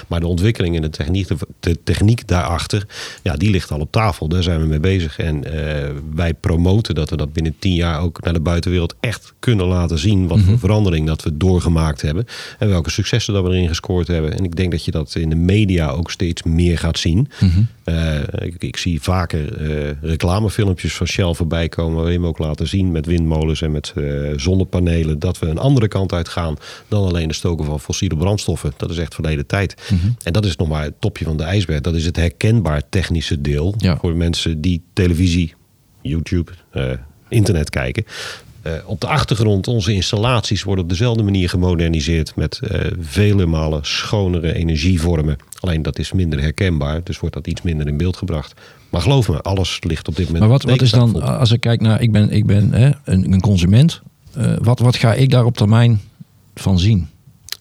Maar 0.08 0.20
de 0.20 0.28
ontwikkeling 0.28 0.76
en 0.76 0.82
de 0.82 0.90
techniek, 0.90 1.28
de 1.60 1.84
techniek 1.84 2.28
daarachter, 2.28 2.86
ja, 3.24 3.36
die 3.36 3.50
ligt 3.50 3.72
al 3.72 3.80
op 3.80 3.92
tafel. 3.92 4.28
Daar 4.28 4.44
zijn 4.44 4.60
we 4.60 4.66
mee 4.66 4.80
bezig. 4.80 5.18
En 5.18 5.44
eh, 5.44 5.90
wij 6.14 6.34
promoten 6.34 6.96
dat 6.96 7.10
we 7.10 7.18
dat 7.18 7.34
binnen 7.34 7.56
tien 7.60 7.76
jaar 7.76 8.02
ook 8.02 8.24
naar 8.24 8.34
de 8.34 8.40
buitenwereld 8.40 8.96
echt 9.00 9.34
kunnen 9.40 9.66
laten 9.66 10.00
zien. 10.00 10.28
Wat 10.28 10.40
voor 10.40 10.60
verandering 10.60 11.08
dat 11.08 11.24
we 11.24 11.38
doorgemaakt 11.38 12.02
hebben. 12.02 12.26
En 12.60 12.70
welke 12.70 12.90
successen 12.90 13.34
dat 13.34 13.44
we 13.44 13.50
erin 13.50 13.68
gescoord 13.68 14.08
hebben. 14.08 14.38
En 14.38 14.44
ik 14.44 14.56
denk 14.56 14.72
dat 14.72 14.86
je 14.86 14.92
dat 14.92 15.16
in 15.16 15.30
de 15.30 15.36
media 15.36 15.90
ook 15.90 16.12
steeds 16.12 16.44
meer 16.44 16.78
gaat 16.78 17.00
zien. 17.00 17.30
Eh, 17.84 18.20
ik, 18.34 18.56
ik 18.64 18.78
zie 18.78 19.02
vaker 19.02 19.62
eh, 19.62 19.92
reclamefilmpjes 20.02 20.96
van 20.96 21.08
Shell 21.08 21.34
voorbij 21.34 21.70
komen. 21.70 22.02
Waarin 22.02 22.22
we 22.22 22.28
ook 22.28 22.38
laten 22.38 22.68
zien 22.68 22.92
met 22.92 23.06
windmolens 23.06 23.62
en 23.62 23.72
met 23.72 23.94
eh, 23.96 24.06
zonnepanelen. 24.36 25.20
Dat 25.20 25.40
we 25.40 25.46
een 25.46 25.58
andere 25.58 25.88
kant 25.88 26.14
uit 26.14 26.30
gaan 26.30 26.56
dan 26.88 27.08
alleen 27.08 27.28
de 27.28 27.34
stoken 27.34 27.66
van 27.66 27.80
fossiele 27.80 28.18
brandstoffen. 28.18 28.74
Dat 28.78 28.90
is 28.90 28.98
echt 28.98 29.14
verleden 29.14 29.46
tijd. 29.46 29.92
En 30.24 30.34
dat 30.34 30.46
is 30.46 30.56
nog 30.56 30.68
maar 30.68 30.84
het 30.84 31.02
topje 31.02 31.26
van 31.26 31.38
de 31.38 31.44
ijsberg. 31.44 31.82
Dat 31.82 31.96
is 31.96 32.06
het 32.06 32.16
herkenbaar 32.16 32.90
technische 32.90 33.42
deel. 33.42 33.74
Ja. 33.78 33.98
Voor 33.98 34.16
mensen 34.16 34.62
die 34.62 34.84
televisie, 34.94 35.54
YouTube, 36.02 36.52
internet 37.30 37.70
kijken. 37.70 38.06
Eh, 38.64 38.72
op 38.86 39.02
de 39.02 39.08
achtergrond, 39.08 39.68
onze 39.68 39.94
installaties 39.94 40.64
worden 40.64 40.84
op 40.84 40.90
dezelfde 40.90 41.24
manier 41.24 41.50
gemoderniseerd 41.50 42.36
met 42.36 42.60
eh, 42.60 42.92
vele 43.00 43.46
malen 43.46 43.86
schonere 43.86 44.54
energievormen. 44.54 45.38
Alleen 45.60 45.82
dat 45.82 46.00
is 46.00 46.12
minder 46.12 46.42
herkenbaar, 46.42 47.04
dus 47.04 47.20
wordt 47.20 47.36
dat 47.36 47.48
iets 47.48 47.62
minder 47.62 47.88
in 47.88 47.98
beeld 47.98 48.18
gebracht. 48.18 48.54
Maar 48.90 49.02
geloof 49.02 49.30
me, 49.30 49.42
alles 49.42 49.80
ligt 49.88 50.08
op 50.08 50.16
dit 50.16 50.26
moment. 50.26 50.44
Maar 50.44 50.52
wat, 50.52 50.64
wat 50.64 50.82
is 50.82 50.92
dan, 50.92 51.22
als 51.22 51.52
ik 51.52 51.60
kijk 51.60 51.82
naar, 51.82 52.02
ik 52.02 52.12
ben, 52.12 52.30
ik 52.30 52.46
ben 52.46 52.72
hè, 52.72 52.92
een, 53.04 53.34
een 53.34 53.42
consument. 53.42 54.02
Eh, 54.34 54.54
wat, 54.62 54.80
wat 54.80 54.96
ga 54.96 55.14
ik 55.14 55.30
daar 55.30 55.46
op 55.46 55.58
termijn 55.58 56.02
van 56.56 56.80
zien? 56.80 57.08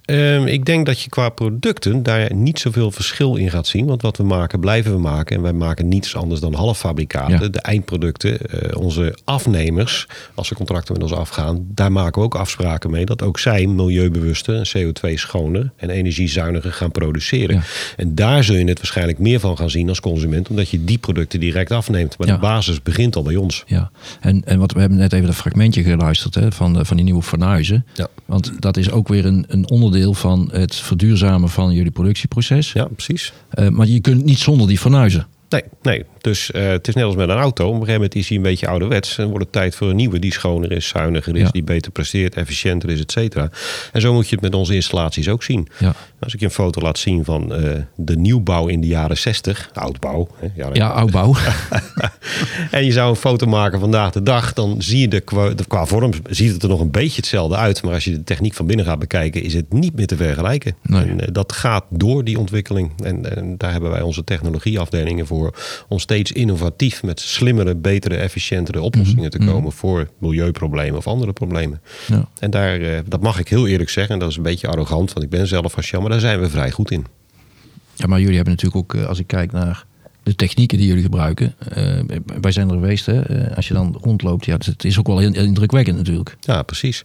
Ehm, 0.05 0.47
ik 0.47 0.65
denk 0.65 0.87
dat 0.87 1.01
je 1.01 1.09
qua 1.09 1.29
producten 1.29 2.03
daar 2.03 2.35
niet 2.35 2.59
zoveel 2.59 2.91
verschil 2.91 3.37
in 3.37 3.51
gaat 3.51 3.67
zien. 3.67 3.87
Want 3.87 4.03
wat 4.03 4.17
we 4.17 4.23
maken, 4.23 4.61
blijven 4.61 4.93
we 4.93 4.99
maken. 4.99 5.37
En 5.37 5.43
wij 5.43 5.53
maken 5.53 5.89
niets 5.89 6.17
anders 6.17 6.41
dan 6.41 6.55
halffabrikaten. 6.55 7.41
Ja. 7.43 7.49
De 7.49 7.61
eindproducten, 7.61 8.39
eh, 8.41 8.77
onze 8.79 9.17
afnemers, 9.25 10.07
als 10.35 10.49
ze 10.49 10.55
contracten 10.55 10.93
met 10.93 11.03
ons 11.03 11.13
afgaan, 11.13 11.65
daar 11.69 11.93
maken 11.93 12.19
we 12.21 12.27
ook 12.27 12.35
afspraken 12.35 12.91
mee 12.91 13.05
dat 13.05 13.23
ook 13.23 13.39
zij 13.39 13.67
milieubewuster 13.67 14.57
en 14.57 14.67
CO2 14.67 15.17
schoner 15.19 15.73
en 15.77 15.91
energiezuiniger 15.91 16.73
gaan 16.73 16.91
produceren. 16.91 17.55
Ja. 17.57 17.63
En 17.97 18.15
daar 18.15 18.45
zul 18.45 18.57
je 18.57 18.65
het 18.65 18.79
waarschijnlijk 18.79 19.19
meer 19.19 19.41
van 19.41 19.57
gaan 19.57 19.71
zien 19.71 19.89
als 19.89 20.01
consument, 20.01 20.49
omdat 20.49 20.69
je 20.69 20.85
die 20.85 20.99
producten 20.99 21.41
direct 21.41 21.71
afneemt. 21.71 22.19
Maar 22.19 22.27
Ja. 22.29 22.35
de 22.35 22.41
basis 22.41 22.83
begint 22.83 23.17
al 23.17 23.23
bij 23.23 23.37
ons. 23.37 23.65
Ja, 23.67 23.91
en, 24.21 24.43
en 24.45 24.59
wat 24.59 24.73
we 24.73 24.81
hebben 24.81 24.99
net 24.99 25.13
even 25.13 25.27
dat 25.27 25.35
fragmentje 25.37 25.83
geluisterd 25.83 26.35
hè, 26.35 26.53
van, 26.53 26.73
de, 26.73 26.85
van 26.85 26.97
die 26.97 27.05
nieuwe 27.05 27.23
fornuizen. 27.23 27.87
Ja. 27.95 28.09
Want 28.25 28.53
dat 28.63 28.77
is 28.77 28.91
ook 28.91 29.09
weer 29.09 29.25
een, 29.27 29.45
een 29.49 29.69
onderdeel 29.69 29.91
van 30.15 30.49
het 30.53 30.75
verduurzamen 30.75 31.49
van 31.49 31.73
jullie 31.73 31.91
productieproces. 31.91 32.73
Ja, 32.73 32.85
precies. 32.85 33.33
Eh, 33.51 33.69
maar 33.69 33.87
je 33.87 34.01
kunt 34.01 34.25
niet 34.25 34.39
zonder 34.39 34.67
die 34.67 34.79
fornuizen. 34.79 35.27
Nee, 35.49 35.63
nee. 35.83 36.05
Dus 36.23 36.51
eh, 36.51 36.69
het 36.69 36.89
is 36.89 36.95
net 36.95 37.05
als 37.05 37.15
met 37.17 37.29
een 37.29 37.37
auto. 37.37 37.65
Op 37.65 37.71
een 37.71 37.75
gegeven 37.79 37.95
moment 37.95 38.15
is 38.15 38.29
hij 38.29 38.37
een 38.37 38.43
beetje 38.43 38.69
ouderwets. 38.69 39.19
En 39.19 39.27
wordt 39.29 39.45
het 39.45 39.53
tijd 39.53 39.75
voor 39.75 39.91
een 39.91 39.97
nieuwe 39.97 40.19
die 40.19 40.33
schoner 40.33 40.73
is, 40.73 40.89
zuiniger 40.89 41.35
is, 41.37 41.41
Ja. 41.43 41.51
die 41.51 41.63
beter 41.63 41.93
presteert, 41.93 42.35
efficiënter 42.35 42.91
is, 42.91 43.01
et 43.01 43.13
cetera. 43.13 43.51
En 43.93 44.01
zo 44.01 44.13
moet 44.13 44.29
je 44.29 44.35
het 44.35 44.45
met 44.45 44.55
onze 44.55 44.75
installaties 44.75 45.29
ook 45.29 45.43
zien. 45.43 45.69
Ja, 45.79 45.95
Als 46.21 46.35
ik 46.35 46.41
je 46.41 46.47
een 46.47 46.53
foto 46.53 46.81
laat 46.81 46.99
zien 46.99 47.25
van 47.25 47.55
eh, 47.55 47.71
de 47.97 48.17
nieuwbouw 48.17 48.67
in 48.67 48.81
de 48.81 48.87
jaren 48.87 49.19
60, 49.19 49.71
oudbouw. 49.75 50.29
Hè, 50.37 50.49
jaren 50.55 50.75
ja 50.75 50.89
oudbouw. 50.89 51.35
en 52.71 52.85
je 52.85 52.93
zou 52.93 53.11
een 53.11 53.17
foto 53.17 53.47
maken 53.47 53.81
vandaag 53.81 54.13
de 54.13 54.23
dag, 54.23 54.53
dan 54.53 54.83
zie 54.83 54.99
je 55.01 55.09
de 55.09 55.21
qua, 55.21 55.49
de, 55.49 55.65
qua 55.69 55.87
vorm 55.87 56.11
ziet 56.31 56.53
het 56.53 56.63
er 56.63 56.69
nog 56.69 56.81
een 56.81 56.91
beetje 56.91 57.17
hetzelfde 57.17 57.57
uit. 57.57 57.83
Maar 57.83 57.95
als 57.95 58.05
je 58.05 58.11
de 58.11 58.25
techniek 58.25 58.55
van 58.55 58.67
binnen 58.67 58.87
gaat 58.87 58.99
bekijken, 58.99 59.43
is 59.43 59.55
het 59.55 59.73
niet 59.73 59.95
meer 59.97 60.07
te 60.07 60.17
vergelijken. 60.17 60.75
Nee. 60.83 61.03
En 61.03 61.21
eh, 61.21 61.29
dat 61.33 61.53
gaat 61.53 61.85
door 61.89 62.25
die 62.25 62.39
ontwikkeling. 62.39 62.93
En, 63.03 63.37
en 63.37 63.55
daar 63.59 63.73
hebben 63.73 63.91
wij 63.91 64.03
onze 64.03 64.25
technologieafdelingen 64.25 65.27
voor 65.27 65.55
om 65.89 65.99
steeds 66.13 66.33
innovatief 66.33 67.03
met 67.03 67.21
slimmere, 67.21 67.75
betere, 67.75 68.17
efficiëntere 68.17 68.81
oplossingen 68.81 69.31
te 69.31 69.39
komen 69.39 69.73
voor 69.73 70.09
milieuproblemen 70.19 70.99
of 70.99 71.07
andere 71.07 71.33
problemen. 71.33 71.81
Ja. 72.07 72.29
En 72.39 72.51
daar, 72.51 72.81
eh, 72.81 72.99
dat 73.09 73.23
mag 73.23 73.39
ik 73.39 73.49
heel 73.49 73.67
eerlijk 73.67 73.91
zeggen, 73.91 74.15
en 74.15 74.21
dat 74.21 74.31
is 74.31 74.37
een 74.37 74.43
beetje 74.43 74.69
arrogant, 74.69 75.13
want 75.13 75.25
ik 75.25 75.31
ben 75.31 75.47
zelf 75.47 75.73
van 75.73 76.01
maar 76.01 76.11
daar 76.11 76.21
zijn 76.21 76.41
we 76.41 76.51
vrij 76.51 76.71
goed 76.71 76.91
in. 76.91 77.07
ja, 77.95 78.07
maar 78.07 78.21
jullie 78.21 78.35
hebben 78.37 78.55
natuurlijk 78.55 78.85
ook, 78.85 79.01
eh, 79.01 79.09
als 79.09 79.19
ik 79.19 79.27
kijk 79.27 79.53
naar 79.53 79.85
de 80.23 80.35
technieken 80.35 80.79
die 80.79 80.87
jullie 80.87 81.03
gebruiken. 81.03 81.55
eh, 81.59 82.01
wij 82.41 82.53
zijn 82.53 82.69
er 82.69 82.75
geweest, 82.75 83.07
hè. 83.07 83.55
als 83.57 83.69
je 83.69 83.75
dan 83.75 83.99
rondloopt, 84.01 84.45
ja, 84.45 84.57
het 84.59 84.85
is 84.85 84.99
ook 84.99 85.07
wel 85.07 85.19
heel 85.19 85.35
indrukwekkend 85.35 85.97
natuurlijk. 85.97 86.37
Ja, 86.41 86.63
precies. 86.63 87.03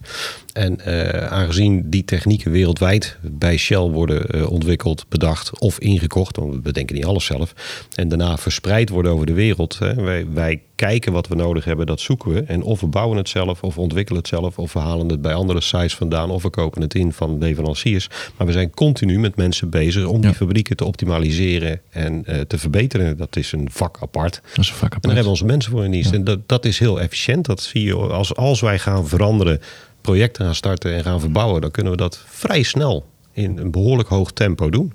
En 0.58 0.80
eh, 0.80 1.26
aangezien 1.26 1.90
die 1.90 2.04
technieken 2.04 2.50
wereldwijd 2.50 3.16
bij 3.20 3.56
Shell 3.56 3.78
worden 3.78 4.26
eh, 4.26 4.50
ontwikkeld, 4.50 5.04
bedacht 5.08 5.58
of 5.58 5.78
ingekocht, 5.78 6.36
want 6.36 6.54
we 6.54 6.60
bedenken 6.60 6.94
niet 6.94 7.04
alles 7.04 7.24
zelf, 7.24 7.54
en 7.94 8.08
daarna 8.08 8.36
verspreid 8.36 8.88
worden 8.88 9.12
over 9.12 9.26
de 9.26 9.32
wereld. 9.32 9.78
Hè, 9.78 9.94
wij, 9.94 10.26
wij 10.32 10.60
kijken 10.74 11.12
wat 11.12 11.28
we 11.28 11.34
nodig 11.34 11.64
hebben, 11.64 11.86
dat 11.86 12.00
zoeken 12.00 12.32
we. 12.32 12.40
En 12.40 12.62
of 12.62 12.80
we 12.80 12.86
bouwen 12.86 13.16
het 13.16 13.28
zelf, 13.28 13.62
of 13.62 13.74
we 13.74 13.80
ontwikkelen 13.80 14.20
het 14.20 14.28
zelf, 14.28 14.58
of 14.58 14.72
we 14.72 14.78
halen 14.78 15.08
het 15.08 15.22
bij 15.22 15.34
andere 15.34 15.60
sites 15.60 15.94
vandaan, 15.94 16.30
of 16.30 16.42
we 16.42 16.50
kopen 16.50 16.82
het 16.82 16.94
in 16.94 17.12
van 17.12 17.38
leveranciers. 17.38 18.08
Maar 18.36 18.46
we 18.46 18.52
zijn 18.52 18.70
continu 18.70 19.18
met 19.18 19.36
mensen 19.36 19.70
bezig 19.70 20.04
om 20.04 20.22
Ja. 20.22 20.26
die 20.28 20.34
fabrieken 20.36 20.76
te 20.76 20.84
optimaliseren 20.84 21.80
en 21.90 22.24
eh, 22.26 22.40
te 22.40 22.58
verbeteren. 22.58 23.16
Dat 23.16 23.36
is 23.36 23.52
een 23.52 23.68
vak 23.70 23.98
apart. 24.00 24.40
Dat 24.54 24.64
is 24.64 24.70
een 24.70 24.76
vak 24.76 24.92
En 24.92 24.98
daar 25.00 25.12
hebben 25.12 25.30
onze 25.30 25.44
mensen 25.44 25.72
voor 25.72 25.84
in 25.84 25.90
dienst. 25.90 26.12
En 26.12 26.24
dat, 26.24 26.38
dat 26.46 26.64
is 26.64 26.78
heel 26.78 27.00
efficiënt. 27.00 27.46
Dat 27.46 27.60
zie 27.60 27.84
je 27.84 27.94
als, 27.94 28.34
als 28.34 28.60
wij 28.60 28.78
gaan 28.78 29.08
veranderen, 29.08 29.60
projecten 30.08 30.44
gaan 30.44 30.54
starten 30.54 30.94
en 30.94 31.02
gaan 31.02 31.20
verbouwen, 31.20 31.60
dan 31.60 31.70
kunnen 31.70 31.92
we 31.92 31.98
dat 31.98 32.22
vrij 32.26 32.62
snel 32.62 33.06
in 33.32 33.58
een 33.58 33.70
behoorlijk 33.70 34.08
hoog 34.08 34.32
tempo 34.32 34.70
doen. 34.70 34.92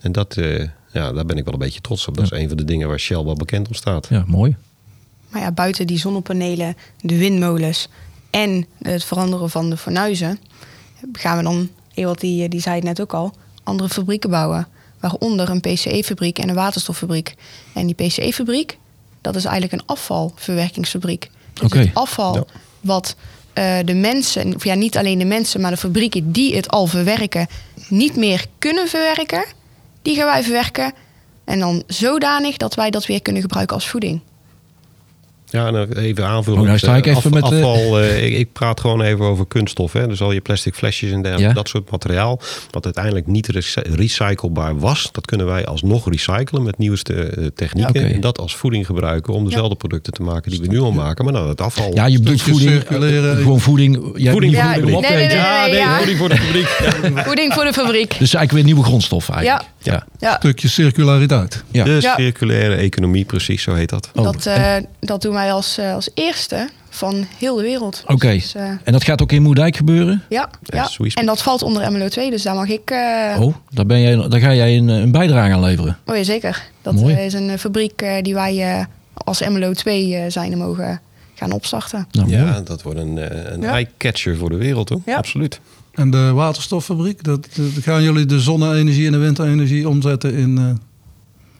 En 0.00 0.12
dat, 0.12 0.36
eh, 0.36 0.58
ja, 0.92 1.12
daar 1.12 1.24
ben 1.24 1.36
ik 1.36 1.44
wel 1.44 1.52
een 1.52 1.58
beetje 1.58 1.80
trots 1.80 2.06
op. 2.08 2.16
Dat 2.16 2.24
is 2.24 2.30
een 2.38 2.48
van 2.48 2.56
de 2.56 2.64
dingen 2.64 2.88
waar 2.88 2.98
Shell 3.00 3.24
wel 3.24 3.34
bekend 3.34 3.68
om 3.68 3.74
staat. 3.74 4.06
Ja, 4.10 4.24
mooi. 4.26 4.56
Maar 5.28 5.40
ja, 5.42 5.52
buiten 5.52 5.86
die 5.86 5.98
zonnepanelen, 5.98 6.76
de 7.00 7.16
windmolens 7.18 7.88
en 8.30 8.66
het 8.82 9.04
veranderen 9.04 9.50
van 9.50 9.70
de 9.70 9.76
fornuizen... 9.76 10.38
gaan 11.12 11.36
we 11.36 11.42
dan, 11.42 11.68
Ewald 11.94 12.20
die, 12.20 12.48
die 12.48 12.60
zei 12.60 12.74
het 12.74 12.84
net 12.84 13.00
ook 13.00 13.14
al, 13.14 13.34
andere 13.62 13.88
fabrieken 13.88 14.30
bouwen. 14.30 14.68
Waaronder 15.00 15.48
een 15.50 15.60
PCE-fabriek 15.60 16.38
en 16.38 16.48
een 16.48 16.54
waterstoffabriek. 16.54 17.34
En 17.74 17.86
die 17.86 17.94
PCE-fabriek, 17.94 18.78
dat 19.20 19.36
is 19.36 19.44
eigenlijk 19.44 19.72
een 19.82 19.86
afvalverwerkingsfabriek. 19.86 21.30
Dus 21.52 21.62
Oké. 21.62 21.78
het 21.78 21.94
afval 21.94 22.34
Ja. 22.34 22.44
wat 22.80 23.16
eh, 23.60 23.78
de 23.84 23.94
mensen, 23.94 24.54
of 24.54 24.64
ja, 24.64 24.74
niet 24.74 24.96
alleen 24.96 25.18
de 25.18 25.24
mensen, 25.24 25.60
maar 25.60 25.70
de 25.70 25.76
fabrieken 25.76 26.32
die 26.32 26.56
het 26.56 26.70
al 26.70 26.86
verwerken, 26.86 27.46
niet 27.88 28.16
meer 28.16 28.46
kunnen 28.58 28.88
verwerken, 28.88 29.44
die 30.02 30.16
gaan 30.16 30.26
wij 30.26 30.42
verwerken. 30.42 30.92
En 31.44 31.58
dan 31.58 31.82
zodanig 31.86 32.56
dat 32.56 32.74
wij 32.74 32.90
dat 32.90 33.06
weer 33.06 33.22
kunnen 33.22 33.42
gebruiken 33.42 33.74
als 33.76 33.88
voeding. 33.88 34.20
Ja, 35.50 35.86
even 35.96 36.26
aanvullen. 36.26 36.60
Oh, 36.60 36.66
nou 36.66 36.78
sta 36.78 36.96
ik 36.96 37.06
eh, 37.06 37.16
even 37.16 37.30
met, 37.34 37.42
eh, 37.42 37.48
afval. 37.48 38.00
eh, 38.00 38.24
ik, 38.26 38.32
ik 38.38 38.52
praat 38.52 38.80
gewoon 38.80 39.00
even 39.02 39.24
over 39.24 39.46
kunststof. 39.46 39.92
Hè. 39.92 40.06
Dus 40.06 40.20
al 40.20 40.32
je 40.32 40.40
plastic 40.40 40.74
flesjes 40.74 41.10
en 41.10 41.22
dergelijke, 41.22 41.48
Ja. 41.54 41.60
dat 41.60 41.68
soort 41.68 41.90
materiaal. 41.90 42.40
Wat 42.70 42.84
uiteindelijk 42.84 43.26
niet 43.26 43.46
recy- 43.48 43.80
recyclebaar 43.80 44.78
was. 44.78 45.08
Dat 45.12 45.26
kunnen 45.26 45.46
wij 45.46 45.66
alsnog 45.66 46.08
recyclen 46.10 46.62
met 46.62 46.78
nieuwste 46.78 47.52
technieken. 47.54 48.08
Ja. 48.08 48.14
En 48.14 48.20
dat 48.20 48.38
als 48.38 48.56
voeding 48.56 48.86
gebruiken 48.86 49.32
om 49.34 49.44
dezelfde 49.44 49.74
producten 49.76 50.12
te 50.12 50.22
maken 50.22 50.50
die 50.50 50.60
we 50.60 50.66
nu 50.66 50.78
al 50.80 50.92
maken. 50.92 51.24
Maar 51.24 51.32
dan 51.34 51.48
het 51.48 51.60
afval. 51.60 51.94
Ja, 51.94 52.06
je 52.06 52.18
bedoelt 52.18 52.40
Stukje 52.40 52.58
voeding, 52.60 52.80
circuleren. 52.80 53.36
gewoon 53.36 53.60
voeding. 53.60 54.12
Ja, 54.16 54.30
Voeding 54.32 54.54
voor 54.56 54.62
de 55.02 55.08
nee, 55.08 55.26
nee, 55.70 55.86
voeding 55.96 56.18
voor 56.18 56.30
fabriek. 56.30 56.66
Voeding 57.26 57.52
voor 57.52 57.64
de 57.64 57.72
fabriek. 57.72 58.08
Dus 58.08 58.18
eigenlijk 58.18 58.52
weer 58.52 58.64
nieuwe 58.64 58.82
grondstof 58.82 59.28
eigenlijk. 59.28 59.68
Ja. 59.82 60.06
Ja, 60.18 60.36
Stukje 60.38 60.68
circulariteit. 60.68 61.64
Ja. 61.70 61.84
De 61.84 61.98
Ja. 62.00 62.14
circulaire 62.16 62.74
economie, 62.74 63.24
precies, 63.24 63.62
zo 63.62 63.74
heet 63.74 63.88
dat. 63.88 64.10
Oh, 64.14 64.24
dat, 64.24 64.46
eh, 64.46 64.74
dat 65.00 65.22
doen 65.22 65.32
wij 65.32 65.39
als, 65.48 65.78
eh, 65.78 65.94
als 65.94 66.08
eerste 66.14 66.68
van 66.88 67.26
heel 67.38 67.56
de 67.56 67.62
wereld. 67.62 68.02
Oké. 68.06 68.32
Dus, 68.32 68.54
eh, 68.54 68.62
En 68.84 68.92
dat 68.92 69.04
gaat 69.04 69.22
ook 69.22 69.32
in 69.32 69.42
Moerdijk 69.42 69.76
gebeuren? 69.76 70.22
ja, 70.28 70.50
ja. 70.62 70.88
en 71.14 71.26
dat 71.26 71.42
valt 71.42 71.62
onder 71.62 71.92
MLO 71.92 72.08
2, 72.08 72.30
dus 72.30 72.42
daar 72.42 72.54
mag 72.54 72.68
ik... 72.68 72.90
eh, 72.90 73.40
Oh, 73.40 73.54
daar, 73.70 73.86
ben 73.86 74.00
jij, 74.00 74.28
daar 74.28 74.40
ga 74.40 74.54
jij 74.54 74.76
een, 74.76 74.88
een 74.88 75.10
bijdrage 75.12 75.52
aan 75.52 75.60
leveren. 75.60 75.98
Oh 76.06 76.16
ja, 76.16 76.22
zeker. 76.22 76.62
Dat 76.82 76.94
Mooi. 76.94 77.14
is 77.14 77.32
een 77.32 77.58
fabriek 77.58 78.02
eh, 78.02 78.22
die 78.22 78.34
wij 78.34 78.86
als 79.14 79.48
MLO 79.48 79.72
2 79.72 80.14
eh, 80.16 80.30
zijn 80.30 80.58
mogen 80.58 81.00
gaan 81.34 81.52
opstarten. 81.52 82.06
Nou, 82.12 82.28
mooi. 82.28 82.40
Ja, 82.42 82.60
dat 82.60 82.82
wordt 82.82 82.98
een, 82.98 83.16
een 83.54 83.60
Ja. 83.60 83.70
eye-catcher 83.70 84.36
voor 84.36 84.50
de 84.50 84.56
wereld, 84.56 84.88
hoor. 84.88 85.00
Ja. 85.06 85.16
Absoluut. 85.16 85.60
En 85.94 86.10
de 86.10 86.32
waterstoffabriek, 86.32 87.24
dat, 87.24 87.46
dat 87.56 87.82
gaan 87.82 88.02
jullie 88.02 88.26
de 88.26 88.40
zonne-energie 88.40 89.06
en 89.06 89.12
de 89.12 89.18
windenergie 89.18 89.88
omzetten 89.88 90.34
in... 90.34 90.78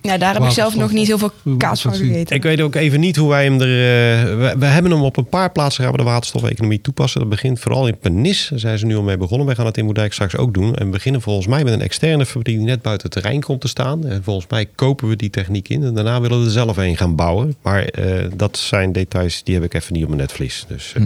Ja, 0.02 0.18
daar 0.18 0.34
heb 0.34 0.42
ik 0.42 0.50
zelf 0.50 0.76
nog 0.76 0.92
niet 0.92 1.06
heel 1.06 1.18
veel 1.18 1.32
kaas 1.58 1.80
van 1.82 1.94
gegeten. 1.94 2.36
Ik 2.36 2.42
weet 2.42 2.60
ook 2.60 2.74
even 2.74 3.00
niet 3.00 3.16
hoe 3.16 3.28
wij 3.28 3.44
hem 3.44 3.60
er... 3.60 3.66
eh, 3.66 4.24
we, 4.36 4.54
we 4.58 4.66
hebben 4.66 4.92
hem 4.92 5.02
op 5.02 5.16
een 5.16 5.28
paar 5.28 5.50
plaatsen 5.52 5.82
gaan 5.84 5.92
we 5.92 5.98
de 5.98 6.04
waterstofeconomie 6.04 6.80
toepassen. 6.80 7.20
Dat 7.20 7.28
begint 7.28 7.60
vooral 7.60 7.86
in 7.86 7.98
Pernis. 7.98 8.46
Daar 8.50 8.58
zijn 8.58 8.78
ze 8.78 8.86
nu 8.86 8.96
al 8.96 9.02
mee 9.02 9.16
begonnen. 9.16 9.46
Wij 9.46 9.54
gaan 9.56 9.66
het 9.66 9.76
in 9.76 9.84
Moerdijk 9.84 10.12
straks 10.12 10.36
ook 10.36 10.54
doen. 10.54 10.74
En 10.74 10.84
we 10.84 10.90
beginnen 10.90 11.20
volgens 11.20 11.46
mij 11.46 11.64
met 11.64 11.72
een 11.72 11.80
externe 11.80 12.26
fabriek 12.26 12.56
die 12.56 12.66
net 12.66 12.82
buiten 12.82 13.08
het 13.10 13.22
terrein 13.22 13.40
komt 13.40 13.60
te 13.60 13.68
staan. 13.68 14.06
En 14.06 14.22
volgens 14.24 14.46
mij 14.50 14.66
kopen 14.74 15.08
we 15.08 15.16
die 15.16 15.30
techniek 15.30 15.68
in. 15.68 15.82
En 15.82 15.94
daarna 15.94 16.20
willen 16.20 16.38
we 16.40 16.44
er 16.44 16.50
zelf 16.50 16.76
een 16.76 16.96
gaan 16.96 17.14
bouwen. 17.16 17.54
Maar 17.62 17.84
eh, 17.84 18.26
dat 18.36 18.56
zijn 18.58 18.92
details 18.92 19.42
die 19.44 19.54
heb 19.54 19.64
ik 19.64 19.74
even 19.74 19.92
niet 19.92 20.02
op 20.02 20.08
mijn 20.08 20.20
netvlies. 20.20 20.64
Dus 20.68 20.92
eh, 20.96 21.02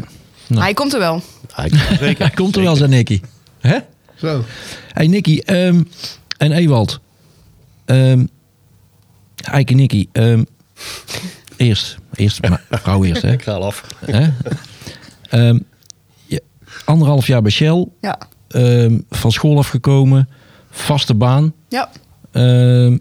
Maar 0.49 0.63
hij 0.63 0.75
komt 0.75 0.93
er 0.93 0.99
wel. 0.99 1.23
hij- 1.53 1.71
zeker. 1.99 2.25
Hij 2.27 2.35
komt 2.35 2.57
er 2.57 2.63
wel, 2.63 2.77
zei 2.77 2.89
Nicky. 2.91 3.21
Hè? 3.61 3.77
Zo. 4.15 4.45
Hey 4.93 5.07
Nicky 5.07 5.39
ehm, 5.39 5.83
en 6.39 6.53
Ewald. 6.53 7.01
Ehm 7.85 8.25
Eike 9.47 9.75
Nicky. 9.75 10.07
ehm, 10.13 10.45
eerst, 11.57 11.97
eerst 12.15 12.49
maar, 12.49 12.63
vrouw 12.83 13.05
eerst, 13.05 13.23
hè? 13.23 13.33
Ik 13.33 13.43
ga 13.43 13.53
al 13.53 13.65
af. 13.65 13.85
Hè? 14.07 14.29
Ehm, 15.31 15.59
je- 16.27 16.43
anderhalf 16.85 17.27
jaar 17.27 17.43
bij 17.43 17.51
Shell, 17.51 17.87
Ja. 18.01 18.19
ehm, 18.49 18.99
van 19.11 19.33
school 19.33 19.59
afgekomen, 19.59 20.29
vaste 20.71 21.15
baan. 21.15 21.53
Ja. 21.69 21.91
Ehm, 22.33 22.99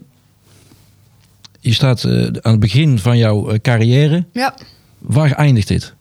je 1.60 1.72
staat 1.72 2.04
eh, 2.04 2.12
aan 2.22 2.50
het 2.50 2.60
begin 2.60 2.98
van 2.98 3.18
jouw 3.18 3.48
eh, 3.50 3.58
carrière. 3.60 4.24
Ja. 4.32 4.54
Waar 4.98 5.32
eindigt 5.32 5.68
dit? 5.68 5.94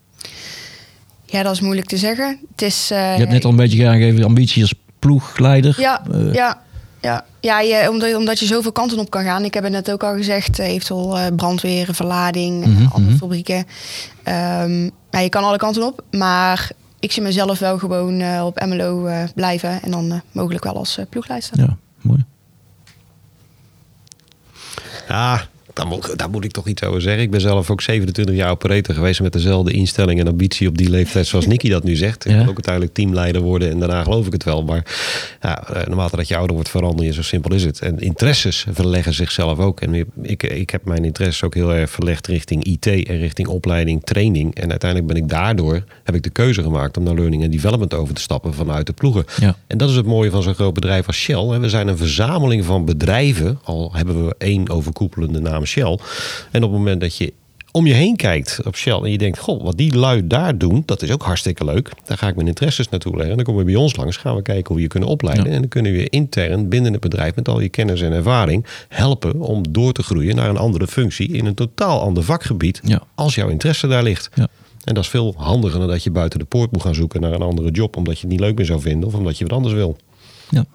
ja, 1.25 1.43
dat 1.43 1.53
is 1.53 1.61
moeilijk 1.61 1.87
te 1.87 1.97
zeggen. 1.97 2.39
Het 2.51 2.61
is... 2.61 2.91
eh, 2.91 2.97
Je 3.13 3.19
hebt 3.19 3.31
net 3.31 3.43
al 3.45 3.49
een 3.49 3.55
beetje 3.55 3.87
aangegeven, 3.87 4.23
ambitie 4.23 4.61
als 4.61 4.73
ploegleider. 4.99 5.75
Ja, 5.79 6.01
ja, 6.31 6.61
ja. 7.03 7.25
ja 7.39 7.59
je, 7.59 7.89
omdat, 7.89 8.15
omdat 8.15 8.39
je 8.39 8.45
zoveel 8.45 8.71
kanten 8.71 8.99
op 8.99 9.09
kan 9.09 9.23
gaan. 9.23 9.43
Ik 9.43 9.53
heb 9.53 9.63
het 9.63 9.71
net 9.71 9.91
ook 9.91 10.03
al 10.03 10.15
gezegd, 10.15 10.59
eh, 10.59 10.67
eventueel 10.67 11.17
eh, 11.17 11.35
brandweer, 11.35 11.93
verlading, 11.93 12.63
eh, 12.63 12.69
Mhm, 12.69 12.83
andere 12.83 13.09
mhm. 13.09 13.17
fabrieken. 13.17 13.65
Ehm, 14.23 14.89
ja, 15.11 15.19
je 15.19 15.29
kan 15.29 15.43
alle 15.43 15.57
kanten 15.57 15.83
op, 15.83 16.03
maar 16.11 16.71
ik 16.99 17.11
zie 17.11 17.21
mezelf 17.21 17.59
wel 17.59 17.77
gewoon 17.77 18.19
eh, 18.19 18.45
op 18.45 18.65
MLO 18.65 19.05
eh, 19.05 19.23
blijven 19.35 19.81
en 19.81 19.91
dan 19.91 20.11
eh, 20.11 20.17
mogelijk 20.31 20.63
wel 20.63 20.75
als 20.75 20.97
uh, 20.97 21.05
ploegleider. 21.09 21.49
Ja, 21.53 21.77
mooi. 22.01 22.25
Ja, 25.07 25.47
daar 25.73 25.87
moet, 25.87 26.17
daar 26.17 26.29
moet 26.29 26.43
ik 26.45 26.51
toch 26.51 26.67
iets 26.67 26.83
over 26.83 27.01
zeggen. 27.01 27.23
Ik 27.23 27.31
ben 27.31 27.41
zelf 27.41 27.69
ook 27.69 27.81
27 27.81 28.35
jaar 28.35 28.49
operator 28.51 28.95
geweest 28.95 29.21
met 29.21 29.33
dezelfde 29.33 29.71
instelling 29.71 30.19
en 30.19 30.27
ambitie 30.27 30.67
op 30.67 30.77
die 30.77 30.89
leeftijd 30.89 31.27
zoals 31.27 31.47
Nicky 31.47 31.69
dat 31.69 31.83
nu 31.83 31.95
zegt. 31.95 32.25
Ik 32.25 32.31
Ja. 32.31 32.37
wil 32.37 32.47
ook 32.47 32.53
uiteindelijk 32.53 32.93
teamleider 32.93 33.41
worden 33.41 33.69
en 33.69 33.79
daarna 33.79 34.03
geloof 34.03 34.25
ik 34.25 34.33
het 34.33 34.43
wel. 34.43 34.63
Maar 34.63 34.85
ja, 35.41 35.67
eh, 35.67 35.87
naarmate 35.87 36.15
dat 36.15 36.27
je 36.27 36.35
ouder 36.35 36.53
wordt 36.55 36.69
verander 36.69 37.05
je, 37.05 37.13
zo 37.13 37.21
simpel 37.21 37.53
is 37.53 37.63
het. 37.63 37.79
En 37.79 37.99
interesses 37.99 38.65
verleggen 38.71 39.13
zichzelf 39.13 39.59
ook. 39.59 39.81
En 39.81 39.93
ik, 40.21 40.43
ik 40.43 40.69
heb 40.69 40.85
mijn 40.85 41.05
interesses 41.05 41.43
ook 41.43 41.53
heel 41.53 41.73
erg 41.73 41.89
verlegd 41.89 42.27
richting 42.27 42.63
IT 42.63 42.85
en 42.85 43.17
richting 43.17 43.47
opleiding, 43.47 44.03
training. 44.03 44.55
En 44.55 44.69
uiteindelijk 44.69 45.13
ben 45.13 45.21
ik 45.23 45.29
daardoor, 45.29 45.83
heb 46.03 46.15
ik 46.15 46.23
de 46.23 46.29
keuze 46.29 46.61
gemaakt 46.63 46.97
om 46.97 47.03
naar 47.03 47.13
learning 47.15 47.43
en 47.43 47.51
development 47.51 47.93
over 47.93 48.13
te 48.13 48.21
stappen 48.21 48.53
vanuit 48.53 48.85
de 48.85 48.93
ploegen. 48.93 49.25
Ja. 49.39 49.55
En 49.67 49.77
dat 49.77 49.89
is 49.89 49.95
het 49.95 50.05
mooie 50.05 50.31
van 50.31 50.43
zo'n 50.43 50.55
groot 50.55 50.73
bedrijf 50.73 51.07
als 51.07 51.17
Shell. 51.17 51.45
We 51.59 51.69
zijn 51.69 51.87
een 51.87 51.97
verzameling 51.97 52.65
van 52.65 52.85
bedrijven. 52.85 53.59
Al 53.63 53.91
hebben 53.93 54.25
we 54.25 54.35
één 54.37 54.69
overkoepelende 54.69 55.39
naam 55.39 55.62
Shell. 55.65 55.97
En 56.51 56.63
op 56.63 56.69
het 56.69 56.79
moment 56.79 57.01
dat 57.01 57.17
je 57.17 57.33
om 57.73 57.87
je 57.87 57.93
heen 57.93 58.15
kijkt 58.15 58.59
op 58.65 58.75
Shell 58.75 58.93
en 58.93 59.11
je 59.11 59.17
denkt, 59.17 59.39
goh, 59.39 59.63
wat 59.63 59.77
die 59.77 59.97
lui 59.97 60.27
daar 60.27 60.57
doen, 60.57 60.83
dat 60.85 61.01
is 61.01 61.11
ook 61.11 61.23
hartstikke 61.23 61.65
leuk. 61.65 61.91
Daar 62.05 62.17
ga 62.17 62.27
ik 62.27 62.35
mijn 62.35 62.47
interesses 62.47 62.89
naartoe 62.89 63.11
leggen. 63.11 63.29
En 63.29 63.35
dan 63.35 63.45
komen 63.45 63.65
we 63.65 63.71
bij 63.71 63.81
ons 63.81 63.95
langs, 63.95 64.17
gaan 64.17 64.35
we 64.35 64.41
kijken 64.41 64.67
hoe 64.67 64.75
we 64.75 64.81
je 64.81 64.87
kunnen 64.87 65.09
opleiden. 65.09 65.45
Ja. 65.45 65.51
En 65.51 65.59
dan 65.59 65.69
kunnen 65.69 65.91
we 65.91 65.97
je 65.97 66.09
intern 66.09 66.69
binnen 66.69 66.91
het 66.91 67.01
bedrijf 67.01 67.35
met 67.35 67.47
al 67.47 67.59
je 67.59 67.69
kennis 67.69 68.01
en 68.01 68.11
ervaring 68.11 68.65
helpen 68.89 69.39
om 69.39 69.71
door 69.71 69.93
te 69.93 70.03
groeien 70.03 70.35
naar 70.35 70.49
een 70.49 70.57
andere 70.57 70.87
functie 70.87 71.27
in 71.27 71.45
een 71.45 71.53
totaal 71.53 72.01
ander 72.01 72.23
vakgebied. 72.23 72.79
Ja. 72.83 73.03
Als 73.15 73.35
jouw 73.35 73.49
interesse 73.49 73.87
daar 73.87 74.03
ligt. 74.03 74.29
Ja. 74.33 74.47
En 74.83 74.93
dat 74.93 75.03
is 75.03 75.09
veel 75.09 75.33
handiger 75.37 75.79
dan 75.79 75.87
dat 75.87 76.03
je 76.03 76.11
buiten 76.11 76.39
de 76.39 76.45
poort 76.45 76.71
moet 76.71 76.81
gaan 76.81 76.95
zoeken 76.95 77.21
naar 77.21 77.31
een 77.31 77.41
andere 77.41 77.71
job, 77.71 77.97
omdat 77.97 78.13
je 78.13 78.21
het 78.21 78.29
niet 78.29 78.39
leuk 78.39 78.55
meer 78.55 78.65
zou 78.65 78.81
vinden 78.81 79.07
of 79.07 79.15
omdat 79.15 79.37
je 79.37 79.43
wat 79.43 79.53
anders 79.53 79.73
wil. 79.73 79.97
Ja. 80.49 80.65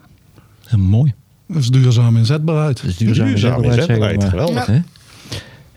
Ja, 0.69 0.77
mooi. 0.77 1.13
Dat 1.53 1.61
is 1.61 1.69
duurzaam 1.69 2.17
inzetbaarheid. 2.17 2.77
Dat 2.81 2.85
is 2.85 2.97
duurzaam, 2.97 3.27
Duurzaam 3.27 3.63
inzetbaarheid, 3.63 4.23
geweldig. 4.23 4.65
Hè? 4.65 4.79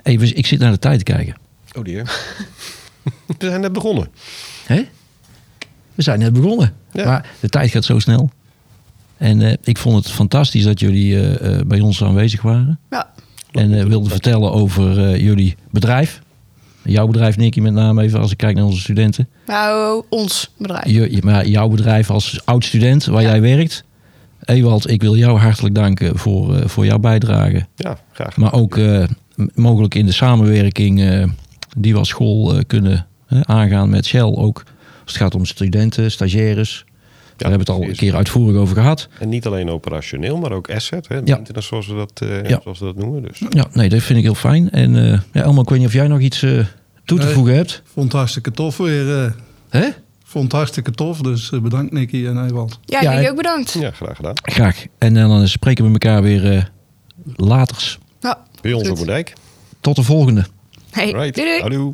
Even, 0.03 0.37
ik 0.37 0.47
zit 0.47 0.59
naar 0.59 0.71
de 0.71 0.79
tijd 0.79 0.99
te 0.99 1.05
kijken. 1.13 1.35
Oh 1.79 1.85
dear. 1.85 2.05
We 3.27 3.35
zijn 3.49 3.61
net 3.61 3.73
begonnen. 3.73 4.09
Hè? 4.67 4.83
We 5.95 6.03
zijn 6.03 6.19
net 6.19 6.33
begonnen. 6.33 6.73
Ja. 6.93 7.05
Maar 7.05 7.31
de 7.41 7.49
tijd 7.49 7.71
gaat 7.71 7.85
zo 7.85 7.99
snel. 7.99 8.31
En 9.17 9.43
eh, 9.43 9.53
ik 9.63 9.79
vond 9.79 9.97
het 10.05 10.15
fantastisch 10.15 10.65
dat 10.65 10.81
jullie 10.81 11.21
eh, 11.21 11.59
eh, 11.59 11.67
bij 11.67 11.81
ons 11.81 12.03
aanwezig 12.05 12.43
waren. 12.43 12.79
Ja, 12.91 13.11
En 13.53 13.79
eh, 13.79 13.85
wilden 13.85 14.11
vertellen 14.11 14.53
over 14.53 15.05
eh, 15.09 15.21
jullie 15.21 15.57
bedrijf. 15.71 16.21
Jouw 16.85 17.07
bedrijf, 17.07 17.37
Nicky, 17.37 17.61
met 17.61 17.73
name 17.73 18.03
even 18.03 18.21
als 18.21 18.31
ik 18.31 18.37
kijk 18.37 18.55
naar 18.57 18.65
onze 18.65 18.81
studenten. 18.81 19.29
nou, 19.47 20.05
ons 20.09 20.51
bedrijf. 20.59 20.87
Je- 20.87 21.21
maar 21.25 21.47
jouw 21.47 21.69
bedrijf 21.69 22.11
als 22.11 22.41
oud-student 22.45 23.05
waar 23.05 23.23
Ja. 23.23 23.29
jij 23.29 23.41
werkt. 23.41 23.85
Ewald, 24.45 24.91
ik 24.91 25.03
wil 25.03 25.17
jou 25.17 25.39
hartelijk 25.39 25.75
danken 25.75 26.19
voor, 26.19 26.57
eh, 26.57 26.67
voor 26.69 26.87
jouw 26.87 26.99
bijdrage. 26.99 27.67
Ja, 27.77 27.99
graag. 28.13 28.37
Maar 28.37 28.53
ook 28.53 28.77
eh, 28.77 29.05
mogelijk 29.55 29.95
in 29.95 30.07
de 30.07 30.13
samenwerking 30.13 31.01
eh, 31.03 31.25
die 31.77 31.93
we 31.93 31.99
als 31.99 32.09
school 32.09 32.55
eh, 32.55 32.61
kunnen 32.67 33.07
aangaan 33.43 33.91
met 33.91 34.07
Shell. 34.07 34.21
Ook 34.23 34.63
als 35.03 35.13
het 35.13 35.17
gaat 35.23 35.35
om 35.35 35.45
studenten, 35.45 36.11
stagiaires. 36.11 36.85
Daar 37.37 37.51
hebben 37.51 37.67
we 37.67 37.73
het 37.73 37.83
al 37.83 37.89
een 37.91 37.97
keer 37.97 38.15
uitvoerig 38.17 38.57
over 38.61 38.77
gehad. 38.77 39.09
En 39.19 39.29
niet 39.29 39.47
alleen 39.47 39.71
operationeel, 39.71 40.37
maar 40.39 40.53
ook 40.53 40.71
asset. 40.71 41.09
Hè? 41.09 41.15
Ja. 41.25 41.37
Internet, 41.37 41.65
zoals 41.65 41.87
we 41.87 41.95
dat, 41.95 42.21
eh, 42.29 42.49
Ja. 42.49 42.61
zoals 42.63 42.79
we 42.79 42.85
dat 42.85 42.97
noemen. 42.97 43.23
Dus. 43.23 43.43
Ja, 43.51 43.67
nee, 43.73 43.89
dat 43.89 44.03
vind 44.03 44.19
ik 44.19 44.25
heel 44.25 44.35
fijn. 44.35 44.71
En 44.71 44.97
eh 45.13 45.19
ja, 45.33 45.43
Elmo, 45.43 45.61
ik 45.63 45.69
weet 45.69 45.79
niet 45.79 45.87
of 45.87 45.93
jij 45.93 46.09
nog 46.09 46.21
iets 46.21 46.43
eh, 46.43 46.51
toe 47.05 47.19
te 47.19 47.25
Nee. 47.25 47.35
voegen 47.35 47.55
hebt. 47.55 47.83
Vond 47.85 48.07
het 48.07 48.17
hartstikke 48.17 48.51
tof 48.51 48.77
weer. 48.77 49.25
eh. 49.25 49.31
Hè? 49.69 49.89
Vond 50.33 50.45
het 50.45 50.53
hartstikke 50.53 50.91
tof. 50.91 51.19
Dus 51.21 51.51
eh, 51.53 51.61
bedankt 51.61 51.93
Nicky 51.93 52.27
en 52.27 52.47
Ewald. 52.47 52.79
Ja, 52.85 53.01
Ja, 53.01 53.11
jullie 53.11 53.25
ik- 53.25 53.31
ook 53.31 53.37
bedankt. 53.37 53.73
Ja, 53.73 53.91
graag 53.91 54.17
gedaan. 54.17 54.35
Graag. 54.43 54.85
En 54.99 55.15
dan 55.15 55.41
eh, 55.43 55.47
spreken 55.47 55.85
we 55.85 55.91
elkaar 55.93 56.23
weer 56.23 56.53
eh 56.57 56.65
laters. 57.37 57.99
Ja, 58.21 58.39
Bij 58.61 58.73
ons 58.73 58.89
op 58.89 58.97
Moerdijk. 58.97 59.33
Tot 59.81 59.97
de 59.97 60.03
volgende. 60.03 60.45
Hey, 60.91 61.11
Right. 61.13 61.35
doei. 61.35 61.93